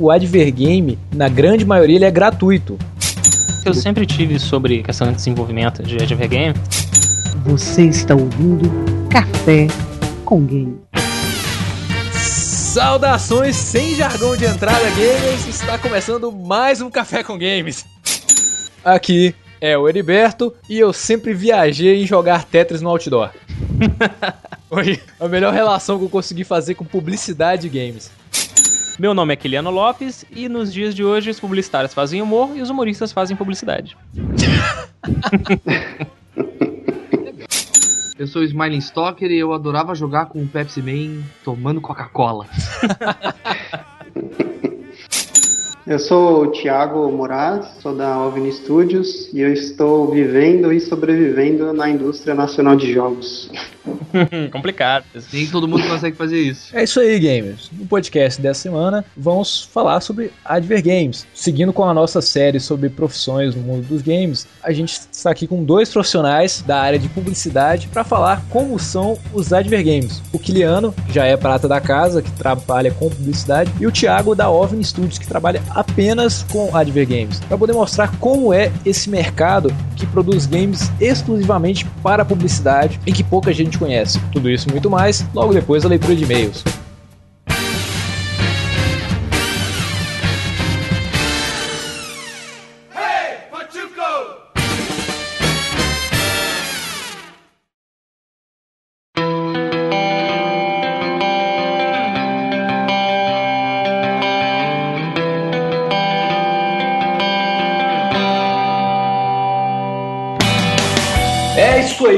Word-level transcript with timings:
o 0.00 0.10
Advergame, 0.10 0.98
na 1.14 1.28
grande 1.28 1.62
maioria, 1.62 1.96
ele 1.96 2.06
é 2.06 2.10
gratuito. 2.10 2.78
Eu 3.66 3.74
sempre 3.74 4.06
tive 4.06 4.38
sobre 4.38 4.82
questão 4.82 5.08
de 5.08 5.16
desenvolvimento 5.16 5.82
de 5.82 5.96
Advergame. 5.96 6.54
Você 7.44 7.84
está 7.84 8.14
ouvindo 8.14 8.70
Café 9.10 9.66
com 10.24 10.42
Game. 10.46 10.80
Saudações 12.14 13.56
sem 13.56 13.94
jargão 13.94 14.34
de 14.34 14.46
entrada, 14.46 14.88
gamers! 14.90 15.46
Está 15.46 15.76
começando 15.76 16.32
mais 16.32 16.80
um 16.80 16.90
Café 16.90 17.22
com 17.22 17.36
Games. 17.36 17.84
Aqui 18.82 19.34
é 19.60 19.76
o 19.76 19.86
Heriberto 19.86 20.54
e 20.66 20.78
eu 20.78 20.94
sempre 20.94 21.34
viajei 21.34 22.02
em 22.02 22.06
jogar 22.06 22.44
Tetris 22.44 22.80
no 22.80 22.88
outdoor. 22.88 23.32
Foi 24.66 24.98
a 25.18 25.28
melhor 25.28 25.52
relação 25.52 25.98
que 25.98 26.04
eu 26.06 26.08
consegui 26.08 26.44
fazer 26.44 26.74
com 26.74 26.86
publicidade 26.86 27.66
e 27.66 27.70
games. 27.70 28.10
Meu 28.98 29.14
nome 29.14 29.32
é 29.32 29.36
Kiliano 29.36 29.70
Lopes 29.70 30.24
e 30.30 30.48
nos 30.48 30.72
dias 30.72 30.94
de 30.94 31.04
hoje 31.04 31.30
os 31.30 31.40
publicitários 31.40 31.94
fazem 31.94 32.20
humor 32.20 32.50
e 32.56 32.62
os 32.62 32.70
humoristas 32.70 33.12
fazem 33.12 33.36
publicidade. 33.36 33.96
Eu 38.18 38.26
sou 38.26 38.42
o 38.42 38.44
Smiling 38.44 38.78
Stalker 38.78 39.30
e 39.30 39.38
eu 39.38 39.54
adorava 39.54 39.94
jogar 39.94 40.26
com 40.26 40.42
o 40.42 40.46
Pepsi 40.46 40.82
Man 40.82 41.22
tomando 41.42 41.80
Coca-Cola. 41.80 42.46
Eu 45.86 45.98
sou 45.98 46.44
o 46.44 46.52
Thiago 46.52 47.10
Moraes, 47.10 47.66
sou 47.80 47.96
da 47.96 48.20
OVNI 48.20 48.52
Studios 48.52 49.28
e 49.32 49.40
eu 49.40 49.52
estou 49.52 50.08
vivendo 50.08 50.72
e 50.72 50.80
sobrevivendo 50.80 51.72
na 51.72 51.90
indústria 51.90 52.32
nacional 52.32 52.76
de 52.76 52.92
jogos. 52.92 53.50
Complicado. 54.50 55.04
Nem 55.32 55.46
todo 55.46 55.68
mundo 55.68 55.86
consegue 55.86 56.16
fazer 56.16 56.40
isso. 56.40 56.76
É 56.76 56.84
isso 56.84 57.00
aí, 57.00 57.18
gamers. 57.18 57.70
No 57.72 57.86
podcast 57.86 58.40
dessa 58.40 58.60
semana, 58.60 59.04
vamos 59.16 59.68
falar 59.72 60.00
sobre 60.00 60.32
Adver 60.44 60.82
Games. 60.82 61.26
Seguindo 61.34 61.72
com 61.72 61.84
a 61.84 61.94
nossa 61.94 62.20
série 62.20 62.60
sobre 62.60 62.88
profissões 62.88 63.54
no 63.54 63.62
mundo 63.62 63.86
dos 63.86 64.02
games, 64.02 64.46
a 64.62 64.72
gente 64.72 65.00
está 65.10 65.30
aqui 65.30 65.46
com 65.46 65.64
dois 65.64 65.90
profissionais 65.90 66.62
da 66.66 66.80
área 66.80 66.98
de 66.98 67.08
publicidade 67.08 67.88
para 67.88 68.04
falar 68.04 68.44
como 68.50 68.78
são 68.78 69.18
os 69.32 69.52
Adver 69.52 69.84
Games. 69.84 70.22
O 70.32 70.38
Kiliano, 70.38 70.92
que 71.06 71.14
já 71.14 71.24
é 71.24 71.36
prata 71.36 71.68
da 71.68 71.80
casa, 71.80 72.22
que 72.22 72.30
trabalha 72.32 72.90
com 72.90 73.08
publicidade, 73.08 73.72
e 73.80 73.86
o 73.86 73.92
Thiago 73.92 74.34
da 74.34 74.50
OVNI 74.50 74.84
Studios, 74.84 75.18
que 75.18 75.26
trabalha 75.26 75.62
apenas 75.70 76.44
com 76.50 76.74
Adver 76.76 77.06
Games, 77.06 77.40
para 77.40 77.58
poder 77.58 77.72
mostrar 77.72 78.16
como 78.18 78.52
é 78.52 78.72
esse 78.84 79.08
mercado 79.08 79.74
que 79.96 80.06
produz 80.06 80.46
games 80.46 80.90
exclusivamente 81.00 81.86
para 82.02 82.24
publicidade 82.24 83.00
e 83.06 83.12
que 83.12 83.22
pouca 83.22 83.52
gente 83.52 83.69
conhece. 83.78 84.20
Tudo 84.32 84.50
isso 84.50 84.68
e 84.68 84.72
muito 84.72 84.90
mais 84.90 85.26
logo 85.34 85.52
depois 85.52 85.82
da 85.82 85.88
leitura 85.88 86.14
de 86.14 86.24
e-mails. 86.24 86.64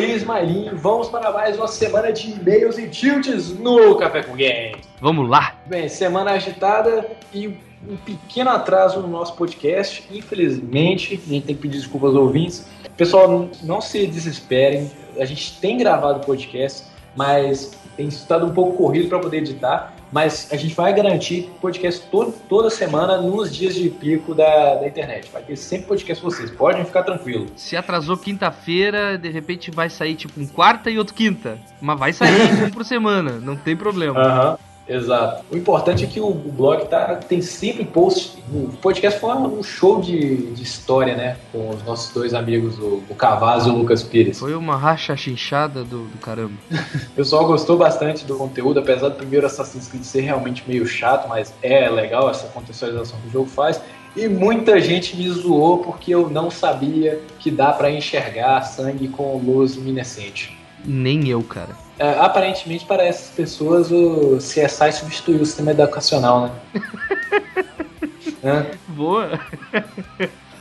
Aí, 0.03 0.17
Smilinho. 0.17 0.77
Vamos 0.77 1.09
para 1.09 1.31
mais 1.31 1.57
uma 1.57 1.69
semana 1.69 2.13
de 2.13 2.33
e-mails 2.33 2.77
e 2.77 2.89
tilts 2.89 3.57
no 3.57 3.95
Café 3.97 4.21
com 4.25 4.33
Games. 4.33 4.85
Vamos 5.01 5.29
lá! 5.31 5.55
Bem, 5.67 5.89
semana 5.89 6.33
agitada 6.33 7.09
e 7.33 7.47
um 7.89 7.97
pequeno 8.05 8.51
atraso 8.51 9.01
no 9.01 9.07
nosso 9.07 9.35
podcast. 9.37 10.03
Infelizmente, 10.11 11.15
a 11.15 11.33
gente 11.33 11.47
tem 11.47 11.55
que 11.55 11.63
pedir 11.63 11.79
desculpas 11.79 12.11
aos 12.17 12.19
ouvintes. 12.19 12.67
Pessoal, 12.97 13.29
não- 13.31 13.51
não 13.63 13.81
se 13.81 14.05
desesperem. 14.09 14.91
A 15.21 15.25
gente 15.25 15.61
tem 15.61 15.79
gravado 15.79 16.19
o 16.19 16.27
podcast, 16.27 16.83
mas 17.15 17.71
tem 17.97 18.09
estado 18.09 18.45
um 18.45 18.51
pouco 18.53 18.77
corrido 18.77 19.09
para 19.09 19.21
poder 19.21 19.39
editar. 19.39 19.92
Mas 20.13 20.49
a 20.53 20.57
gente 20.57 20.75
vai 20.75 20.95
garantir 20.95 21.51
podcast 21.61 22.07
todo, 22.11 22.33
toda 22.47 22.69
semana 22.69 23.17
nos 23.17 23.55
dias 23.55 23.75
de 23.75 23.89
pico 23.89 24.35
da, 24.35 24.75
da 24.75 24.87
internet. 24.87 25.31
Vai 25.33 25.43
ter 25.43 25.57
sempre 25.57 25.87
podcast 25.87 26.23
pra 26.23 26.31
vocês, 26.31 26.51
podem 26.51 26.85
ficar 26.85 27.03
tranquilos. 27.03 27.51
Se 27.57 27.77
atrasou 27.77 28.17
quinta-feira, 28.19 29.17
de 29.17 29.31
repente 29.31 29.71
vai 29.71 29.89
sair 29.89 30.15
tipo 30.15 30.39
um 30.39 30.47
quarta 30.47 30.91
e 30.91 30.99
outro 30.99 31.15
quinta. 31.15 31.59
Mas 31.81 31.99
vai 31.99 32.13
sair 32.13 32.63
um 32.63 32.71
por 32.71 32.85
semana, 32.85 33.41
não 33.41 33.57
tem 33.57 33.75
problema. 33.75 34.21
Aham, 34.21 34.59
exato. 34.89 35.45
O 35.51 35.57
importante 35.57 36.05
é 36.05 36.07
que 36.07 36.21
o, 36.21 36.29
o 36.29 36.53
blog 36.53 36.87
tá, 36.87 37.17
tem 37.17 37.41
sempre 37.41 37.85
post. 37.85 38.43
O 38.53 38.69
podcast 38.81 39.21
foi 39.21 39.35
um 39.35 39.63
show 39.63 40.01
de, 40.01 40.53
de 40.53 40.63
história, 40.63 41.17
né? 41.17 41.37
Com 41.51 41.71
os 41.71 41.83
nossos 41.85 42.13
dois 42.13 42.35
amigos, 42.35 42.79
o, 42.79 43.03
o 43.09 43.15
Cavazzo 43.15 43.69
e 43.69 43.73
o 43.73 43.77
Lucas 43.77 44.03
Pires. 44.03 44.39
Foi 44.39 44.55
uma 44.55 44.77
racha 44.77 45.17
chinchada 45.17 45.85
do, 45.85 46.05
do 46.05 46.19
caramba. 46.19 46.55
O 47.13 47.15
pessoal 47.15 47.47
gostou 47.47 47.77
bastante 47.77 48.25
do 48.25 48.37
conteúdo, 48.37 48.81
apesar 48.81 49.09
do 49.09 49.17
primeiro 49.17 49.47
Assassin's 49.47 49.87
Creed 49.87 50.03
ser 50.03 50.23
realmente 50.23 50.65
meio 50.67 50.87
chato, 50.87 51.29
mas 51.29 51.53
é 51.63 51.89
legal 51.89 52.31
essa 52.31 52.47
contextualização 52.49 53.19
que 53.21 53.29
o 53.29 53.31
jogo 53.31 53.49
faz. 53.49 53.81
E 54.15 54.29
muita 54.29 54.81
gente 54.81 55.17
me 55.17 55.29
zoou 55.31 55.79
porque 55.79 56.15
eu 56.15 56.29
não 56.29 56.51
sabia 56.51 57.21
que 57.39 57.51
dá 57.51 57.73
pra 57.73 57.91
enxergar 57.91 58.63
sangue 58.63 59.09
com 59.09 59.37
luz 59.39 59.77
luminescente. 59.77 60.62
Nem 60.85 61.29
eu, 61.29 61.43
cara. 61.43 61.77
É, 61.99 62.11
aparentemente, 62.19 62.85
para 62.85 63.05
essas 63.05 63.31
pessoas, 63.31 63.91
o 63.91 64.39
CSI 64.39 64.93
substituiu 64.93 65.41
o 65.41 65.47
sistema 65.47 65.71
educacional, 65.71 66.49
né? 66.75 66.83
Hã? 68.45 68.67
Boa! 68.89 69.39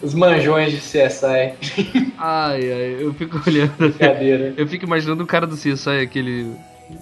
Os 0.02 0.14
manjões 0.14 0.72
de 0.72 0.78
CSI. 0.78 1.54
Ai, 2.18 2.72
ai, 2.72 2.98
eu 3.00 3.14
fico 3.14 3.42
olhando. 3.48 3.76
Brincadeira. 3.78 4.54
Eu 4.58 4.68
fico 4.68 4.86
imaginando 4.86 5.24
o 5.24 5.28
cara 5.28 5.48
do 5.48 5.56
CSI, 5.56 6.02
aquele. 6.04 6.56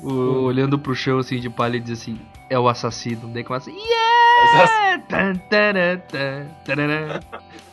O- 0.04 0.44
olhando 0.44 0.78
pro 0.80 0.94
chão 0.96 1.20
assim 1.20 1.40
de 1.40 1.50
palha 1.50 1.78
e 1.78 1.80
diz 1.80 2.02
assim: 2.02 2.20
é 2.50 2.58
o 2.58 2.68
assassino. 2.68 3.28
Daí 3.34 3.44
começa. 3.44 3.70
Yeah! 3.70 5.00
Tan, 5.10 5.34
taran, 5.50 5.98
tan, 6.10 6.46
tarará. 6.66 7.20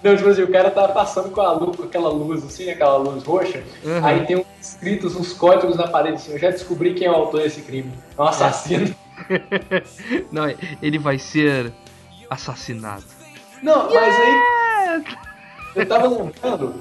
Não, 0.03 0.17
tipo 0.17 0.29
assim, 0.29 0.43
o 0.43 0.51
cara 0.51 0.71
tá 0.71 0.89
passando 0.89 1.31
com, 1.31 1.41
a 1.41 1.53
luz, 1.53 1.77
com 1.77 1.83
aquela 1.85 2.09
luz 2.09 2.45
assim, 2.45 2.71
aquela 2.71 2.97
luz 2.97 3.23
roxa. 3.25 3.63
Uhum. 3.85 4.05
Aí 4.05 4.27
tem 4.27 4.37
uns 4.37 4.47
escritos, 4.61 5.15
uns 5.17 5.33
códigos 5.33 5.77
na 5.77 5.87
parede 5.89 6.17
assim. 6.17 6.33
Eu 6.33 6.39
já 6.39 6.51
descobri 6.51 6.95
quem 6.95 7.07
é 7.07 7.11
o 7.11 7.15
autor 7.15 7.43
desse 7.43 7.63
crime. 7.63 7.93
É 8.17 8.21
um 8.21 8.25
assassino. 8.25 8.95
Não, 10.33 10.45
ele 10.83 10.99
vai 10.99 11.19
ser 11.19 11.73
assassinado. 12.31 13.05
Não, 13.63 13.93
mas 13.93 14.15
aí. 14.21 15.05
Eu 15.77 15.87
tava 15.87 16.09
lembrando 16.09 16.75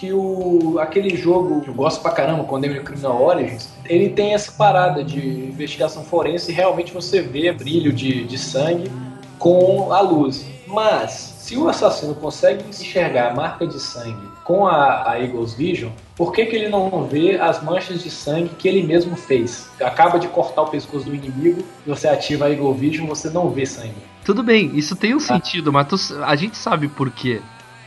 que 0.00 0.14
o, 0.14 0.78
aquele 0.80 1.14
jogo 1.14 1.60
que 1.60 1.68
eu 1.68 1.74
gosto 1.74 2.00
pra 2.00 2.10
caramba, 2.10 2.42
Condemned 2.44 2.80
Criminal 2.82 3.22
Origins, 3.22 3.68
ele 3.84 4.08
tem 4.08 4.32
essa 4.32 4.50
parada 4.50 5.04
de 5.04 5.18
investigação 5.20 6.02
forense 6.02 6.50
e 6.50 6.54
realmente 6.54 6.90
você 6.90 7.20
vê 7.20 7.52
brilho 7.52 7.92
de, 7.92 8.24
de 8.24 8.38
sangue 8.38 8.90
com 9.38 9.92
a 9.92 10.00
luz. 10.00 10.46
Mas, 10.66 11.34
se 11.40 11.54
o 11.54 11.68
assassino 11.68 12.14
consegue 12.14 12.64
enxergar 12.66 13.32
a 13.32 13.34
marca 13.34 13.66
de 13.66 13.78
sangue 13.78 14.26
com 14.42 14.66
a, 14.66 15.10
a 15.10 15.20
Eagles 15.20 15.52
Vision, 15.52 15.90
por 16.16 16.32
que, 16.32 16.46
que 16.46 16.56
ele 16.56 16.70
não 16.70 17.04
vê 17.04 17.36
as 17.38 17.62
manchas 17.62 18.02
de 18.02 18.08
sangue 18.10 18.50
que 18.58 18.66
ele 18.68 18.82
mesmo 18.82 19.14
fez? 19.16 19.68
Acaba 19.82 20.18
de 20.18 20.28
cortar 20.28 20.62
o 20.62 20.68
pescoço 20.68 21.04
do 21.04 21.14
inimigo, 21.14 21.62
você 21.86 22.08
ativa 22.08 22.46
a 22.46 22.50
Eagle 22.50 22.72
Vision, 22.72 23.06
você 23.06 23.28
não 23.28 23.50
vê 23.50 23.66
sangue. 23.66 23.92
Tudo 24.24 24.42
bem, 24.42 24.70
isso 24.74 24.96
tem 24.96 25.14
um 25.14 25.20
sentido, 25.20 25.70
mas 25.70 25.86
tu- 25.88 26.24
a 26.24 26.36
gente 26.36 26.56
sabe 26.56 26.88
por 26.88 27.10
quê. 27.10 27.42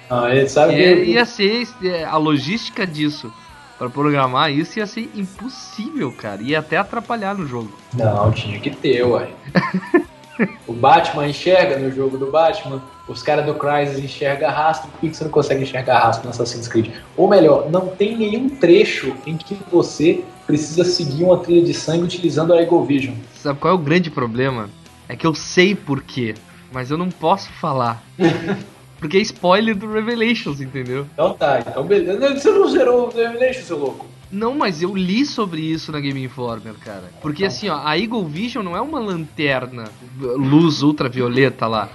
Ah, 0.09 0.34
ele 0.34 0.47
sabe 0.47 0.74
É, 0.74 0.96
que... 0.96 1.12
ia 1.12 1.25
ser 1.25 1.68
é, 1.84 2.03
a 2.03 2.18
logística 2.18 2.86
disso. 2.86 3.31
Pra 3.78 3.90
programar 3.90 4.52
isso 4.52 4.80
ia 4.80 4.88
ser 4.88 5.09
impossível, 5.16 6.12
cara. 6.12 6.41
Ia 6.41 6.59
até 6.59 6.78
atrapalhar 6.78 7.36
no 7.36 7.46
jogo. 7.47 7.72
Não, 7.94 8.31
tinha 8.31 8.59
que 8.59 8.69
ter, 8.69 9.03
uai. 9.03 9.34
o 10.67 10.73
Batman 10.73 11.28
enxerga 11.28 11.78
no 11.78 11.91
jogo 11.91 12.17
do 12.17 12.32
Batman, 12.32 12.82
os 13.08 13.22
caras 13.22 13.46
do 13.46 13.53
Crysis 13.55 14.00
enxergam 14.00 14.50
rastro, 14.50 14.90
por 14.90 15.00
que 15.02 15.09
que 15.09 15.17
você 15.17 15.23
não 15.23 15.32
consegue 15.32 15.64
enxergar 15.64 16.00
rastro 16.00 16.26
no 16.26 16.29
Assassin's 16.32 16.67
Creed? 16.67 16.91
Ou 17.17 17.28
melhor, 17.28 17.70
não 17.70 17.88
tem 17.88 18.16
nenhum 18.17 18.50
trecho 18.50 19.14
em 19.26 19.35
que 19.38 19.58
você 19.72 20.23
precisa 20.47 20.84
seguir 20.84 21.23
uma 21.23 21.38
trilha 21.38 21.64
de 21.64 21.73
sangue 21.73 22.03
utilizando 22.03 22.53
a 22.53 22.61
Eagle 22.61 22.85
Vision. 22.85 23.16
Sabe 23.35 23.59
qual 23.59 23.73
é 23.73 23.76
o 23.76 23.79
grande 23.79 24.09
problema? 24.09 24.70
É 25.08 25.16
que 25.16 25.28
eu 25.28 25.34
sei 25.35 25.76
por 25.76 26.02
quê, 26.02 26.34
mas 26.72 26.90
eu 26.90 26.97
não 26.97 27.09
posso 27.09 27.50
falar. 27.53 28.02
Porque 29.03 29.17
é 29.17 29.22
spoiler 29.22 29.76
do 29.76 29.91
Revelations, 29.91 30.61
entendeu? 30.61 31.05
Então 31.14 31.34
tá, 31.34 31.59
então 31.59 31.84
beleza. 31.84 32.35
Você 32.35 32.50
não 32.52 32.70
zerou 32.70 33.08
o 33.08 33.09
Revelation, 33.09 33.61
seu 33.61 33.78
louco? 33.78 34.05
Não, 34.32 34.55
mas 34.55 34.82
eu 34.82 34.96
li 34.96 35.26
sobre 35.26 35.59
isso 35.59 35.91
na 35.91 36.00
Game 36.00 36.23
Informer, 36.23 36.73
cara. 36.76 37.11
Porque 37.22 37.44
assim, 37.44 37.67
ó, 37.67 37.82
a 37.84 38.00
Eagle 38.00 38.26
Vision 38.26 38.64
não 38.64 38.78
é 38.78 38.79
uma 38.79 39.00
lanterna, 39.00 39.91
luz 40.17 40.82
ultravioleta 40.82 41.67
lá. 41.67 41.90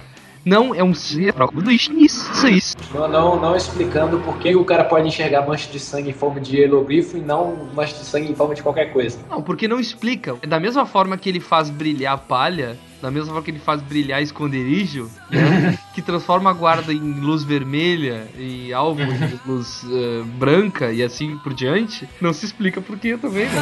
Não, 0.45 0.75
é 0.75 0.83
um 0.83 0.93
ser. 0.93 1.33
Isso, 1.67 1.91
isso, 1.97 2.47
isso. 2.47 2.77
Não, 2.93 3.07
não, 3.07 3.41
não 3.41 3.55
explicando 3.55 4.19
por 4.19 4.37
que 4.37 4.55
o 4.55 4.63
cara 4.63 4.83
pode 4.83 5.07
enxergar 5.07 5.47
mancha 5.47 5.69
de 5.71 5.79
sangue 5.79 6.11
em 6.11 6.13
forma 6.13 6.39
de 6.39 6.57
hierogrifo 6.57 7.17
e 7.17 7.21
não 7.21 7.69
mancha 7.73 7.95
de 7.95 8.05
sangue 8.05 8.31
em 8.31 8.35
forma 8.35 8.53
de 8.53 8.61
qualquer 8.61 8.93
coisa. 8.93 9.17
Não, 9.27 9.41
porque 9.41 9.67
não 9.67 9.79
explica. 9.79 10.35
Da 10.47 10.59
mesma 10.59 10.85
forma 10.85 11.17
que 11.17 11.27
ele 11.27 11.39
faz 11.39 11.71
brilhar 11.71 12.13
a 12.13 12.17
palha, 12.17 12.77
da 13.01 13.09
mesma 13.09 13.27
forma 13.27 13.43
que 13.43 13.51
ele 13.51 13.59
faz 13.59 13.81
brilhar 13.81 14.21
esconderijo, 14.21 15.09
né? 15.29 15.77
que 15.93 16.01
transforma 16.01 16.49
a 16.49 16.53
guarda 16.53 16.93
em 16.93 17.19
luz 17.19 17.43
vermelha 17.43 18.27
e 18.37 18.73
alvo 18.73 19.01
em 19.01 19.39
luz 19.45 19.85
eh, 19.89 20.23
branca 20.37 20.91
e 20.91 21.01
assim 21.03 21.37
por 21.37 21.53
diante, 21.53 22.07
não 22.21 22.33
se 22.33 22.45
explica 22.45 22.81
por 22.81 22.97
que 22.97 23.17
também, 23.17 23.45
né? 23.45 23.61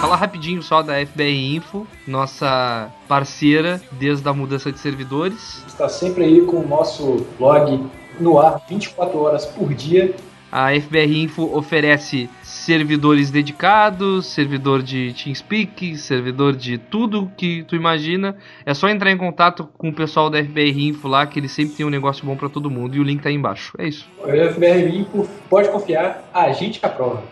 Falar 0.00 0.16
rapidinho 0.16 0.62
só 0.62 0.80
da 0.80 0.94
FBR 1.04 1.56
Info, 1.56 1.86
nossa 2.06 2.90
parceira 3.08 3.80
desde 3.92 4.28
a 4.28 4.32
mudança 4.32 4.70
de 4.72 4.78
servidores. 4.78 5.64
Está 5.66 5.88
sempre 5.88 6.24
aí 6.24 6.40
com 6.42 6.58
o 6.58 6.68
nosso 6.68 7.26
blog 7.36 7.84
no 8.20 8.38
ar 8.38 8.62
24 8.68 9.18
horas 9.18 9.44
por 9.44 9.74
dia. 9.74 10.14
A 10.50 10.70
FBR 10.72 11.22
Info 11.22 11.54
oferece 11.54 12.30
servidores 12.68 13.30
dedicados, 13.30 14.26
servidor 14.26 14.82
de 14.82 15.14
TeamSpeak, 15.14 15.96
servidor 15.96 16.54
de 16.54 16.76
tudo 16.76 17.32
que 17.34 17.62
tu 17.62 17.74
imagina. 17.74 18.36
É 18.66 18.74
só 18.74 18.90
entrar 18.90 19.10
em 19.10 19.16
contato 19.16 19.66
com 19.78 19.88
o 19.88 19.92
pessoal 19.94 20.28
da 20.28 20.36
FBR 20.44 20.88
Info 20.88 21.08
lá, 21.08 21.26
que 21.26 21.40
eles 21.40 21.50
sempre 21.50 21.76
tem 21.76 21.86
um 21.86 21.88
negócio 21.88 22.26
bom 22.26 22.36
para 22.36 22.50
todo 22.50 22.70
mundo. 22.70 22.94
E 22.94 23.00
o 23.00 23.02
link 23.02 23.22
tá 23.22 23.30
aí 23.30 23.34
embaixo. 23.34 23.72
É 23.78 23.88
isso. 23.88 24.06
O 24.18 24.26
FBR 24.26 24.86
Info, 24.94 25.26
pode 25.48 25.70
confiar, 25.70 26.28
a 26.34 26.52
gente 26.52 26.78
aprova. 26.84 27.22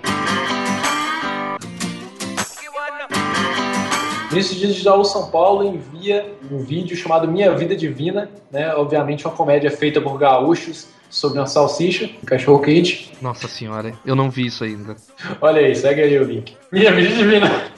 Vinícius 4.31 4.59
Digital 4.59 5.05
São 5.05 5.31
Paulo 5.31 5.65
envia 5.65 6.35
um 6.51 6.61
vídeo 6.65 6.97
chamado 6.97 7.29
Minha 7.29 7.55
Vida 7.55 7.77
Divina, 7.77 8.31
né? 8.51 8.75
Obviamente 8.75 9.27
uma 9.27 9.37
comédia 9.37 9.71
feita 9.71 10.01
por 10.01 10.19
gaúchos 10.19 10.96
sobre 11.11 11.39
uma 11.39 11.47
salsicha, 11.47 12.11
um 12.23 12.27
cachorro 12.27 12.61
quente. 12.61 13.13
Nossa 13.21 13.49
senhora, 13.49 13.93
eu 14.05 14.15
não 14.15 14.31
vi 14.31 14.47
isso 14.47 14.65
ainda. 14.65 14.97
Olha 15.41 15.61
aí, 15.61 15.75
segue 15.75 16.03
aí 16.03 16.19
o 16.19 16.25
link. 16.25 16.57
Minha 16.71 16.93
Vida 16.93 17.15
Divina. 17.15 17.71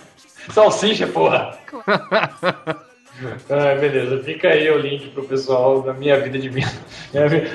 Salsicha, 0.51 1.07
porra. 1.07 1.57
Ah, 3.51 3.75
beleza, 3.81 4.23
fica 4.23 4.49
aí 4.49 4.71
o 4.71 4.79
link 4.79 5.09
pro 5.09 5.25
pessoal 5.25 5.83
da 5.83 5.93
Minha 5.93 6.21
Vida 6.21 6.39
Divina. 6.39 6.73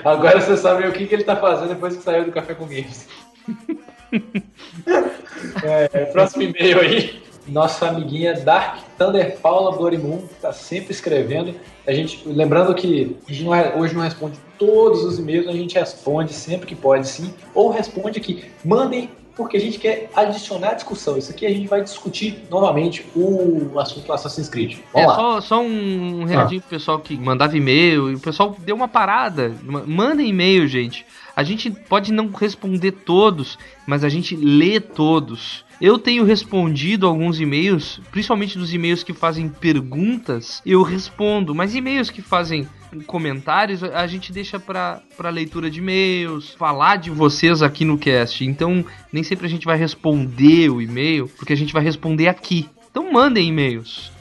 Agora 0.03 0.41
você 0.41 0.57
sabe 0.57 0.85
o 0.85 0.91
que, 0.91 1.07
que 1.07 1.15
ele 1.15 1.23
tá 1.23 1.37
fazendo 1.37 1.69
depois 1.69 1.95
que 1.95 2.03
saiu 2.03 2.25
do 2.25 2.33
Café 2.33 2.53
com 2.53 2.65
Games. 2.65 3.07
é, 5.63 5.87
próximo 6.05 6.43
e-mail 6.43 6.81
aí 6.81 7.23
nossa 7.47 7.89
amiguinha 7.89 8.33
Dark 8.33 8.79
Thunder 8.97 9.37
Paula 9.37 9.75
Blorimum 9.75 10.25
está 10.31 10.53
sempre 10.53 10.91
escrevendo. 10.91 11.55
A 11.85 11.91
gente, 11.91 12.21
lembrando 12.25 12.73
que 12.73 13.17
a 13.27 13.31
gente 13.31 13.43
não, 13.43 13.79
hoje 13.79 13.93
não 13.93 14.01
responde 14.01 14.37
todos 14.65 15.03
os 15.03 15.19
e-mails, 15.19 15.47
a 15.47 15.51
gente 15.51 15.75
responde 15.75 16.33
sempre 16.33 16.65
que 16.65 16.75
pode, 16.75 17.07
sim. 17.07 17.33
Ou 17.53 17.69
responde 17.69 18.17
aqui. 18.17 18.45
Mandem 18.63 19.09
porque 19.35 19.57
a 19.57 19.59
gente 19.59 19.79
quer 19.79 20.09
adicionar 20.15 20.75
discussão. 20.75 21.17
Isso 21.17 21.31
aqui 21.31 21.45
a 21.45 21.49
gente 21.49 21.67
vai 21.67 21.81
discutir 21.81 22.43
novamente 22.49 23.05
o 23.15 23.77
assunto 23.79 24.05
do 24.05 24.13
Assassin's 24.13 24.47
Creed. 24.47 24.77
Vamos 24.93 25.05
é, 25.05 25.07
lá. 25.07 25.15
Só, 25.15 25.41
só 25.41 25.61
um 25.61 26.23
recadinho 26.23 26.59
ah. 26.59 26.67
pro 26.67 26.77
pessoal 26.77 26.99
que 26.99 27.17
mandava 27.17 27.57
e-mail 27.57 28.11
e 28.11 28.15
o 28.15 28.19
pessoal 28.19 28.55
deu 28.59 28.75
uma 28.75 28.87
parada. 28.87 29.53
Mandem 29.63 30.29
e-mail, 30.29 30.67
gente. 30.67 31.05
A 31.35 31.43
gente 31.43 31.71
pode 31.71 32.13
não 32.13 32.29
responder 32.29 32.91
todos, 32.91 33.57
mas 33.87 34.03
a 34.03 34.09
gente 34.09 34.35
lê 34.35 34.79
todos. 34.79 35.65
Eu 35.81 35.97
tenho 35.97 36.23
respondido 36.23 37.07
alguns 37.07 37.39
e-mails, 37.39 37.99
principalmente 38.11 38.57
dos 38.57 38.71
e-mails 38.71 39.03
que 39.03 39.13
fazem 39.13 39.49
perguntas, 39.49 40.61
eu 40.63 40.83
respondo, 40.83 41.55
mas 41.55 41.73
e-mails 41.73 42.11
que 42.11 42.21
fazem 42.21 42.67
comentários 43.01 43.83
a 43.83 44.05
gente 44.07 44.31
deixa 44.31 44.59
para 44.59 45.29
leitura 45.29 45.69
de 45.69 45.79
e-mails, 45.79 46.53
falar 46.53 46.97
de 46.97 47.09
vocês 47.09 47.61
aqui 47.61 47.85
no 47.85 47.97
cast. 47.97 48.45
Então, 48.45 48.85
nem 49.11 49.23
sempre 49.23 49.45
a 49.45 49.49
gente 49.49 49.65
vai 49.65 49.77
responder 49.77 50.69
o 50.69 50.81
e-mail, 50.81 51.27
porque 51.37 51.53
a 51.53 51.57
gente 51.57 51.73
vai 51.73 51.83
responder 51.83 52.27
aqui. 52.27 52.69
Então, 52.89 53.11
mandem 53.11 53.47
e-mails. 53.47 54.11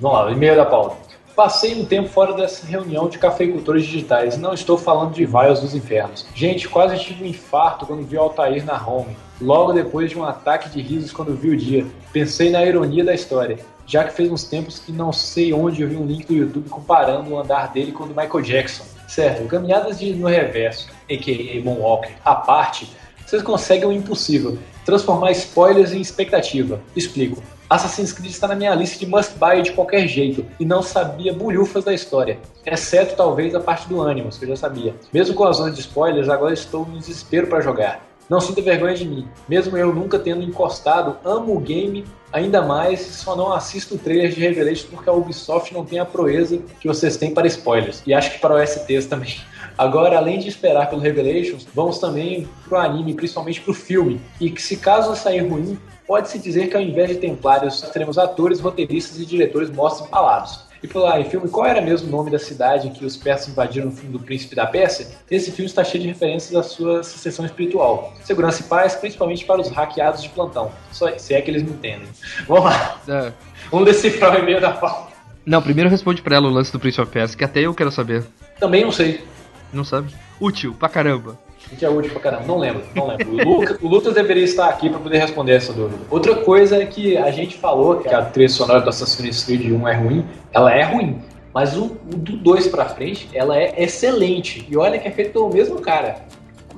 Vamos 0.00 0.18
lá, 0.18 0.32
e-mail 0.32 0.56
da 0.56 0.64
Paula. 0.64 0.96
Passei 1.34 1.80
um 1.80 1.84
tempo 1.84 2.08
fora 2.08 2.34
dessa 2.34 2.66
reunião 2.66 3.08
de 3.08 3.18
cafeicultores 3.18 3.84
digitais 3.84 4.36
não 4.36 4.52
estou 4.52 4.76
falando 4.76 5.14
de 5.14 5.24
vaios 5.24 5.60
dos 5.60 5.74
infernos. 5.74 6.26
Gente, 6.34 6.68
quase 6.68 6.98
tive 6.98 7.24
um 7.24 7.26
infarto 7.26 7.86
quando 7.86 8.06
vi 8.06 8.16
o 8.16 8.20
Altair 8.20 8.64
na 8.66 8.76
home. 8.86 9.16
Logo 9.40 9.72
depois 9.72 10.10
de 10.10 10.18
um 10.18 10.24
ataque 10.24 10.68
de 10.68 10.82
risos 10.82 11.10
quando 11.10 11.34
vi 11.34 11.48
o 11.48 11.56
dia. 11.56 11.86
Pensei 12.12 12.50
na 12.50 12.62
ironia 12.64 13.02
da 13.02 13.14
história, 13.14 13.58
já 13.92 14.04
que 14.04 14.14
fez 14.14 14.32
uns 14.32 14.44
tempos 14.44 14.78
que 14.78 14.90
não 14.90 15.12
sei 15.12 15.52
onde 15.52 15.82
eu 15.82 15.88
vi 15.88 15.96
um 15.96 16.06
link 16.06 16.24
do 16.24 16.32
YouTube 16.32 16.70
comparando 16.70 17.30
o 17.30 17.38
andar 17.38 17.70
dele 17.70 17.92
com 17.92 18.04
o 18.04 18.06
do 18.06 18.14
Michael 18.14 18.42
Jackson. 18.42 18.84
Certo, 19.06 19.46
caminhadas 19.46 19.98
de, 19.98 20.14
no 20.14 20.28
reverso, 20.28 20.88
a.k.a. 21.10 21.62
Moonwalker, 21.62 22.12
à 22.24 22.34
parte, 22.34 22.90
vocês 23.26 23.42
conseguem 23.42 23.86
o 23.86 23.92
impossível, 23.92 24.58
transformar 24.86 25.32
spoilers 25.32 25.92
em 25.92 26.00
expectativa. 26.00 26.80
Explico. 26.96 27.42
Assassin's 27.68 28.14
Creed 28.14 28.30
está 28.30 28.48
na 28.48 28.54
minha 28.54 28.74
lista 28.74 28.98
de 28.98 29.06
must 29.06 29.34
buy 29.38 29.60
de 29.60 29.72
qualquer 29.72 30.08
jeito 30.08 30.46
e 30.58 30.64
não 30.64 30.82
sabia 30.82 31.34
bulhufas 31.34 31.84
da 31.84 31.92
história, 31.92 32.38
exceto 32.64 33.14
talvez 33.14 33.54
a 33.54 33.60
parte 33.60 33.86
do 33.88 34.00
Animus, 34.00 34.38
que 34.38 34.46
eu 34.46 34.48
já 34.48 34.56
sabia. 34.56 34.94
Mesmo 35.12 35.34
com 35.34 35.44
as 35.44 35.58
zonas 35.58 35.74
de 35.74 35.80
spoilers, 35.82 36.30
agora 36.30 36.54
estou 36.54 36.86
no 36.86 36.98
desespero 36.98 37.46
para 37.46 37.60
jogar. 37.60 38.11
Não 38.32 38.40
sinta 38.40 38.62
vergonha 38.62 38.94
de 38.94 39.04
mim, 39.04 39.28
mesmo 39.46 39.76
eu 39.76 39.94
nunca 39.94 40.18
tendo 40.18 40.42
encostado, 40.42 41.18
amo 41.22 41.54
o 41.54 41.60
game 41.60 42.02
ainda 42.32 42.62
mais, 42.62 43.02
só 43.02 43.36
não 43.36 43.52
assisto 43.52 43.98
trailers 43.98 44.34
de 44.34 44.40
Revelation 44.40 44.86
porque 44.90 45.10
a 45.10 45.12
Ubisoft 45.12 45.74
não 45.74 45.84
tem 45.84 45.98
a 45.98 46.06
proeza 46.06 46.58
que 46.80 46.88
vocês 46.88 47.18
têm 47.18 47.34
para 47.34 47.46
spoilers, 47.46 48.02
e 48.06 48.14
acho 48.14 48.32
que 48.32 48.38
para 48.38 48.54
OSTs 48.54 49.04
também. 49.04 49.36
Agora, 49.76 50.16
além 50.16 50.38
de 50.38 50.48
esperar 50.48 50.88
pelo 50.88 51.02
Revelations, 51.02 51.68
vamos 51.74 51.98
também 51.98 52.48
pro 52.64 52.78
anime, 52.78 53.12
principalmente 53.12 53.60
pro 53.60 53.74
filme, 53.74 54.18
e 54.40 54.48
que 54.48 54.62
se 54.62 54.78
caso 54.78 55.14
sair 55.14 55.46
ruim, 55.46 55.78
pode-se 56.06 56.38
dizer 56.38 56.70
que 56.70 56.76
ao 56.78 56.82
invés 56.82 57.10
de 57.10 57.16
Templários, 57.16 57.82
teremos 57.92 58.16
atores, 58.16 58.60
roteiristas 58.60 59.20
e 59.20 59.26
diretores 59.26 59.68
mortos 59.68 60.06
empalados. 60.06 60.71
E 60.82 60.88
por 60.88 61.00
lá, 61.00 61.20
em 61.20 61.24
filme, 61.24 61.48
qual 61.48 61.66
era 61.66 61.80
mesmo 61.80 62.08
o 62.08 62.10
nome 62.10 62.30
da 62.30 62.38
cidade 62.38 62.90
que 62.90 63.04
os 63.04 63.16
persas 63.16 63.48
invadiram 63.48 63.86
no 63.86 63.92
filme 63.92 64.12
do 64.12 64.18
Príncipe 64.18 64.56
da 64.56 64.66
Pérsia? 64.66 65.06
Esse 65.30 65.52
filme 65.52 65.66
está 65.66 65.84
cheio 65.84 66.02
de 66.02 66.08
referências 66.08 66.54
à 66.54 66.62
sua 66.62 67.04
sucessão 67.04 67.46
espiritual. 67.46 68.12
Segurança 68.24 68.62
e 68.62 68.64
paz, 68.64 68.96
principalmente 68.96 69.44
para 69.44 69.60
os 69.60 69.68
hackeados 69.68 70.22
de 70.22 70.28
plantão. 70.30 70.72
Só 70.90 71.16
se 71.18 71.34
é 71.34 71.40
que 71.40 71.50
eles 71.50 71.62
me 71.62 71.70
entendem. 71.70 72.08
Vamos 72.48 72.64
lá. 72.64 73.00
É. 73.08 73.32
Vamos 73.70 73.86
decifrar 73.86 74.34
o 74.34 74.38
e-mail 74.38 74.60
da 74.60 74.72
pauta. 74.72 75.12
Não, 75.46 75.62
primeiro 75.62 75.88
responde 75.88 76.20
pra 76.20 76.36
ela 76.36 76.48
o 76.48 76.50
lance 76.50 76.72
do 76.72 76.80
Príncipe 76.80 77.04
da 77.04 77.10
Pérsia, 77.10 77.38
que 77.38 77.44
até 77.44 77.60
eu 77.60 77.74
quero 77.74 77.92
saber. 77.92 78.24
Também 78.58 78.84
não 78.84 78.92
sei. 78.92 79.24
Não 79.72 79.84
sabe? 79.84 80.12
Útil 80.40 80.74
pra 80.74 80.88
caramba 80.88 81.38
que 81.76 81.84
é 81.84 81.90
útil 81.90 82.12
pra 82.12 82.20
caramba. 82.20 82.44
Não 82.46 82.58
lembro, 82.58 82.82
não 82.94 83.06
lembro. 83.08 83.30
O 83.30 83.58
Lucas, 83.58 83.78
o 83.80 83.88
Lucas 83.88 84.14
deveria 84.14 84.44
estar 84.44 84.68
aqui 84.68 84.88
para 84.88 84.98
poder 84.98 85.18
responder 85.18 85.52
essa 85.52 85.72
dúvida. 85.72 86.00
Outra 86.10 86.36
coisa 86.36 86.82
é 86.82 86.86
que 86.86 87.16
a 87.16 87.30
gente 87.30 87.56
falou 87.56 87.96
que 87.96 88.08
a 88.08 88.22
trilha 88.22 88.48
sonora 88.48 88.80
do 88.80 88.88
Assassin's 88.88 89.44
Creed 89.44 89.72
1 89.72 89.88
é 89.88 89.94
ruim. 89.94 90.24
Ela 90.52 90.74
é 90.74 90.82
ruim. 90.82 91.20
Mas 91.54 91.76
o, 91.76 91.84
o 91.84 92.16
do 92.16 92.36
2 92.36 92.68
pra 92.68 92.86
frente, 92.86 93.28
ela 93.34 93.58
é 93.58 93.82
excelente. 93.82 94.66
E 94.70 94.76
olha 94.76 94.98
que 94.98 95.06
é 95.06 95.10
feito 95.10 95.32
pelo 95.32 95.52
mesmo 95.52 95.80
cara. 95.80 96.24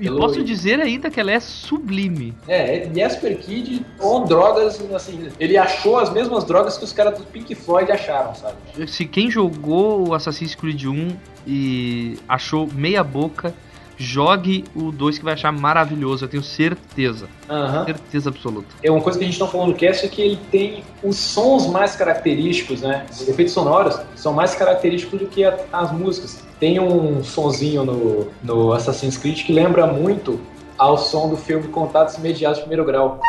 E 0.01 0.05
pelo... 0.05 0.19
posso 0.19 0.43
dizer 0.43 0.81
ainda 0.81 1.11
que 1.11 1.21
ela 1.21 1.31
é 1.31 1.41
sublime. 1.41 2.35
É, 2.49 2.89
Jesper 2.93 3.39
Kid 3.39 3.85
com 3.99 4.25
drogas, 4.25 4.81
assim, 4.93 5.29
ele 5.39 5.57
achou 5.57 5.99
as 5.99 6.13
mesmas 6.13 6.45
drogas 6.45 6.77
que 6.77 6.85
os 6.85 6.93
caras 6.93 7.19
do 7.19 7.25
Pink 7.25 7.55
Floyd 7.55 7.91
acharam, 7.93 8.35
sabe? 8.35 8.57
Se 8.89 9.05
quem 9.05 9.31
jogou 9.31 10.09
o 10.09 10.15
Assassin's 10.15 10.55
Creed 10.55 10.85
1 10.85 11.09
e 11.47 12.19
achou 12.29 12.69
meia 12.73 13.05
boca, 13.05 13.55
jogue 13.97 14.65
o 14.75 14.91
2 14.91 15.19
que 15.19 15.25
vai 15.25 15.35
achar 15.35 15.53
maravilhoso, 15.53 16.25
eu 16.25 16.29
tenho 16.29 16.43
certeza. 16.43 17.29
Uhum. 17.49 17.85
Certeza 17.85 18.31
absoluta. 18.31 18.69
É 18.83 18.91
uma 18.91 19.01
coisa 19.01 19.19
que 19.19 19.25
a 19.25 19.29
gente 19.29 19.41
não 19.41 19.49
falou 19.49 19.67
no 19.69 19.75
cast 19.75 20.05
é 20.05 20.09
que 20.09 20.23
ele 20.23 20.39
tem 20.51 20.85
os 21.03 21.17
sons 21.17 21.67
mais 21.67 21.97
característicos, 21.97 22.83
né? 22.83 23.07
Os 23.11 23.29
efeitos 23.29 23.55
sonoros 23.55 23.99
são 24.17 24.33
mais 24.33 24.55
característicos 24.55 25.21
do 25.21 25.27
que 25.27 25.45
a, 25.45 25.57
as 25.73 25.93
músicas. 25.93 26.43
Tem 26.59 26.81
um 26.81 27.23
sonzinho 27.23 27.85
no, 27.85 28.29
no 28.43 28.73
Assassin's 28.73 29.17
Creed 29.17 29.45
que 29.45 29.53
lembra 29.53 29.87
muito 29.87 30.41
ao 30.79 30.99
som 30.99 31.29
do 31.29 31.37
filme 31.37 31.69
Contatos 31.69 32.17
Imediatos 32.17 32.59
de 32.59 32.63
Primeiro 32.63 32.85
Grau. 32.85 33.21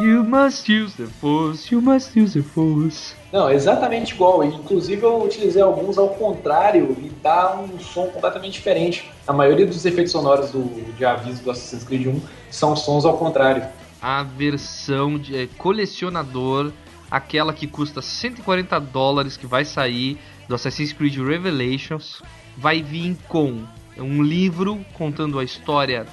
You 0.00 0.22
must 0.22 0.68
use 0.68 0.94
the 0.94 1.08
force, 1.08 1.74
you 1.74 1.82
must 1.82 2.16
use 2.16 2.32
the 2.32 2.42
force. 2.42 3.16
Não, 3.32 3.50
exatamente 3.50 4.14
igual. 4.14 4.44
Inclusive 4.44 5.02
eu 5.02 5.24
utilizei 5.24 5.60
alguns 5.60 5.98
ao 5.98 6.10
contrário 6.10 6.96
e 7.00 7.08
dá 7.20 7.58
um 7.58 7.80
som 7.80 8.06
completamente 8.06 8.52
diferente. 8.52 9.10
A 9.26 9.32
maioria 9.32 9.66
dos 9.66 9.84
efeitos 9.84 10.12
sonoros 10.12 10.52
do, 10.52 10.62
de 10.96 11.04
aviso 11.04 11.42
do 11.42 11.50
Assassin's 11.50 11.82
Creed 11.82 12.06
1 12.06 12.20
são 12.48 12.76
sons 12.76 13.04
ao 13.04 13.18
contrário. 13.18 13.66
A 14.00 14.22
versão 14.22 15.18
de 15.18 15.36
é, 15.36 15.48
colecionador, 15.58 16.70
aquela 17.10 17.52
que 17.52 17.66
custa 17.66 18.00
140 18.00 18.78
dólares 18.78 19.36
que 19.36 19.48
vai 19.48 19.64
sair 19.64 20.16
do 20.46 20.54
Assassin's 20.54 20.92
Creed 20.92 21.16
Revelations, 21.16 22.22
vai 22.56 22.82
vir 22.82 23.16
com 23.26 23.64
um 23.98 24.22
livro 24.22 24.78
contando 24.94 25.40
a 25.40 25.44
história 25.44 26.06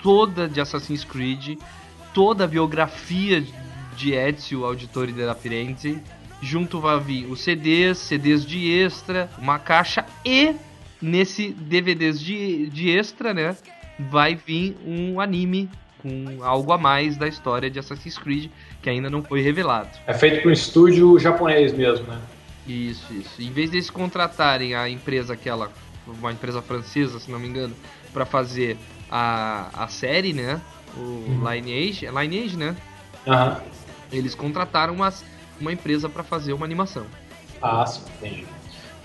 toda 0.00 0.48
de 0.48 0.60
Assassin's 0.60 1.02
Creed 1.02 1.58
toda 2.12 2.44
a 2.44 2.46
biografia 2.46 3.44
de 3.96 4.14
Ezio 4.14 4.64
Auditore 4.64 5.12
della 5.12 5.34
Firenze. 5.34 6.00
Junto 6.40 6.80
vai 6.80 7.00
vir 7.00 7.26
os 7.26 7.40
CDs, 7.40 7.98
CDs 7.98 8.46
de 8.46 8.70
extra, 8.72 9.28
uma 9.38 9.58
caixa 9.58 10.06
e 10.24 10.54
nesse 11.02 11.48
DVDs 11.48 12.20
de, 12.20 12.68
de 12.68 12.90
extra, 12.90 13.34
né? 13.34 13.56
Vai 13.98 14.36
vir 14.36 14.76
um 14.86 15.20
anime 15.20 15.68
com 16.00 16.44
algo 16.44 16.72
a 16.72 16.78
mais 16.78 17.16
da 17.16 17.26
história 17.26 17.68
de 17.68 17.78
Assassin's 17.78 18.16
Creed 18.16 18.50
que 18.80 18.88
ainda 18.88 19.10
não 19.10 19.22
foi 19.22 19.40
revelado. 19.40 19.90
É 20.06 20.14
feito 20.14 20.42
por 20.42 20.50
um 20.50 20.52
estúdio 20.52 21.18
japonês 21.18 21.72
mesmo, 21.72 22.06
né? 22.06 22.20
Isso, 22.66 23.12
isso. 23.12 23.42
Em 23.42 23.50
vez 23.50 23.70
deles 23.70 23.90
contratarem 23.90 24.74
a 24.74 24.88
empresa 24.88 25.32
aquela, 25.32 25.72
uma 26.06 26.30
empresa 26.30 26.62
francesa, 26.62 27.18
se 27.18 27.30
não 27.30 27.38
me 27.38 27.48
engano, 27.48 27.74
para 28.12 28.24
fazer 28.24 28.76
a, 29.10 29.68
a 29.84 29.88
série, 29.88 30.32
né? 30.32 30.60
O 30.96 31.00
uhum. 31.00 31.50
Lineage, 31.50 32.06
é 32.06 32.10
Lineage, 32.10 32.56
né? 32.56 32.76
Uhum. 33.26 33.56
Eles 34.10 34.34
contrataram 34.34 34.94
uma, 34.94 35.12
uma 35.60 35.72
empresa 35.72 36.08
para 36.08 36.22
fazer 36.22 36.52
uma 36.52 36.64
animação. 36.64 37.06
Ah, 37.60 37.84
sim, 37.86 38.02
entendi. 38.18 38.46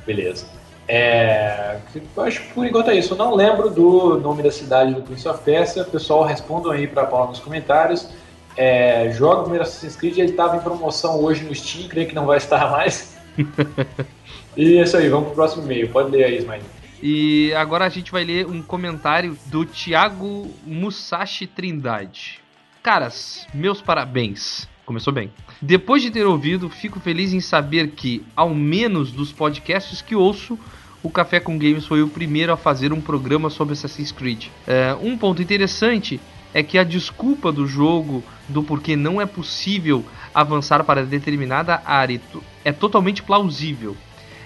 Beleza. 0.05 0.45
É, 0.87 1.77
acho 2.17 2.41
que 2.41 2.53
por 2.53 2.65
enquanto 2.65 2.89
é 2.89 2.95
isso. 2.95 3.13
Eu 3.13 3.17
não 3.17 3.35
lembro 3.35 3.69
do 3.69 4.19
nome 4.19 4.43
da 4.43 4.51
cidade 4.51 4.93
do 4.93 5.01
Prince 5.01 5.27
of 5.27 5.41
Persia. 5.43 5.83
Pessoal, 5.83 6.23
respondam 6.23 6.71
aí 6.71 6.87
para 6.87 7.05
Paula 7.05 7.29
nos 7.29 7.39
comentários. 7.39 8.07
É, 8.55 9.11
joga 9.11 9.39
o 9.39 9.41
primeiro 9.43 9.63
Assassin's 9.63 9.95
Creed, 9.95 10.17
ele 10.17 10.31
estava 10.31 10.57
em 10.57 10.59
promoção 10.59 11.19
hoje 11.23 11.43
no 11.43 11.55
Steam, 11.55 11.87
creio 11.87 12.07
que 12.07 12.13
não 12.13 12.25
vai 12.25 12.37
estar 12.37 12.69
mais. 12.71 13.15
e 14.55 14.77
é 14.77 14.83
isso 14.83 14.95
aí, 14.95 15.09
vamos 15.09 15.27
pro 15.27 15.35
próximo 15.35 15.63
e-mail. 15.63 15.89
Pode 15.89 16.11
ler 16.11 16.25
aí, 16.25 16.37
Ismael. 16.37 16.61
E 17.05 17.53
agora 17.55 17.83
a 17.83 17.89
gente 17.89 18.13
vai 18.13 18.23
ler 18.23 18.47
um 18.47 18.61
comentário 18.61 19.37
do 19.47 19.65
Thiago 19.65 20.49
Musashi 20.65 21.45
Trindade. 21.45 22.39
Caras, 22.81 23.45
meus 23.53 23.81
parabéns. 23.81 24.69
Começou 24.85 25.11
bem. 25.11 25.29
Depois 25.61 26.01
de 26.01 26.09
ter 26.09 26.25
ouvido, 26.25 26.69
fico 26.69 27.01
feliz 27.01 27.33
em 27.33 27.41
saber 27.41 27.89
que, 27.89 28.23
ao 28.33 28.55
menos 28.55 29.11
dos 29.11 29.33
podcasts 29.33 30.01
que 30.01 30.15
ouço, 30.15 30.57
o 31.03 31.09
Café 31.09 31.41
com 31.41 31.59
Games 31.59 31.85
foi 31.85 32.01
o 32.01 32.07
primeiro 32.07 32.53
a 32.53 32.57
fazer 32.57 32.93
um 32.93 33.01
programa 33.01 33.49
sobre 33.49 33.73
Assassin's 33.73 34.13
Creed. 34.13 34.47
É, 34.65 34.95
um 35.01 35.17
ponto 35.17 35.41
interessante 35.41 36.21
é 36.53 36.63
que 36.63 36.77
a 36.77 36.85
desculpa 36.85 37.51
do 37.51 37.67
jogo 37.67 38.23
do 38.47 38.63
porquê 38.63 38.95
não 38.95 39.19
é 39.19 39.25
possível 39.25 40.05
avançar 40.33 40.85
para 40.85 41.05
determinada 41.05 41.81
área 41.85 42.21
é 42.63 42.71
totalmente 42.71 43.21
plausível. 43.21 43.93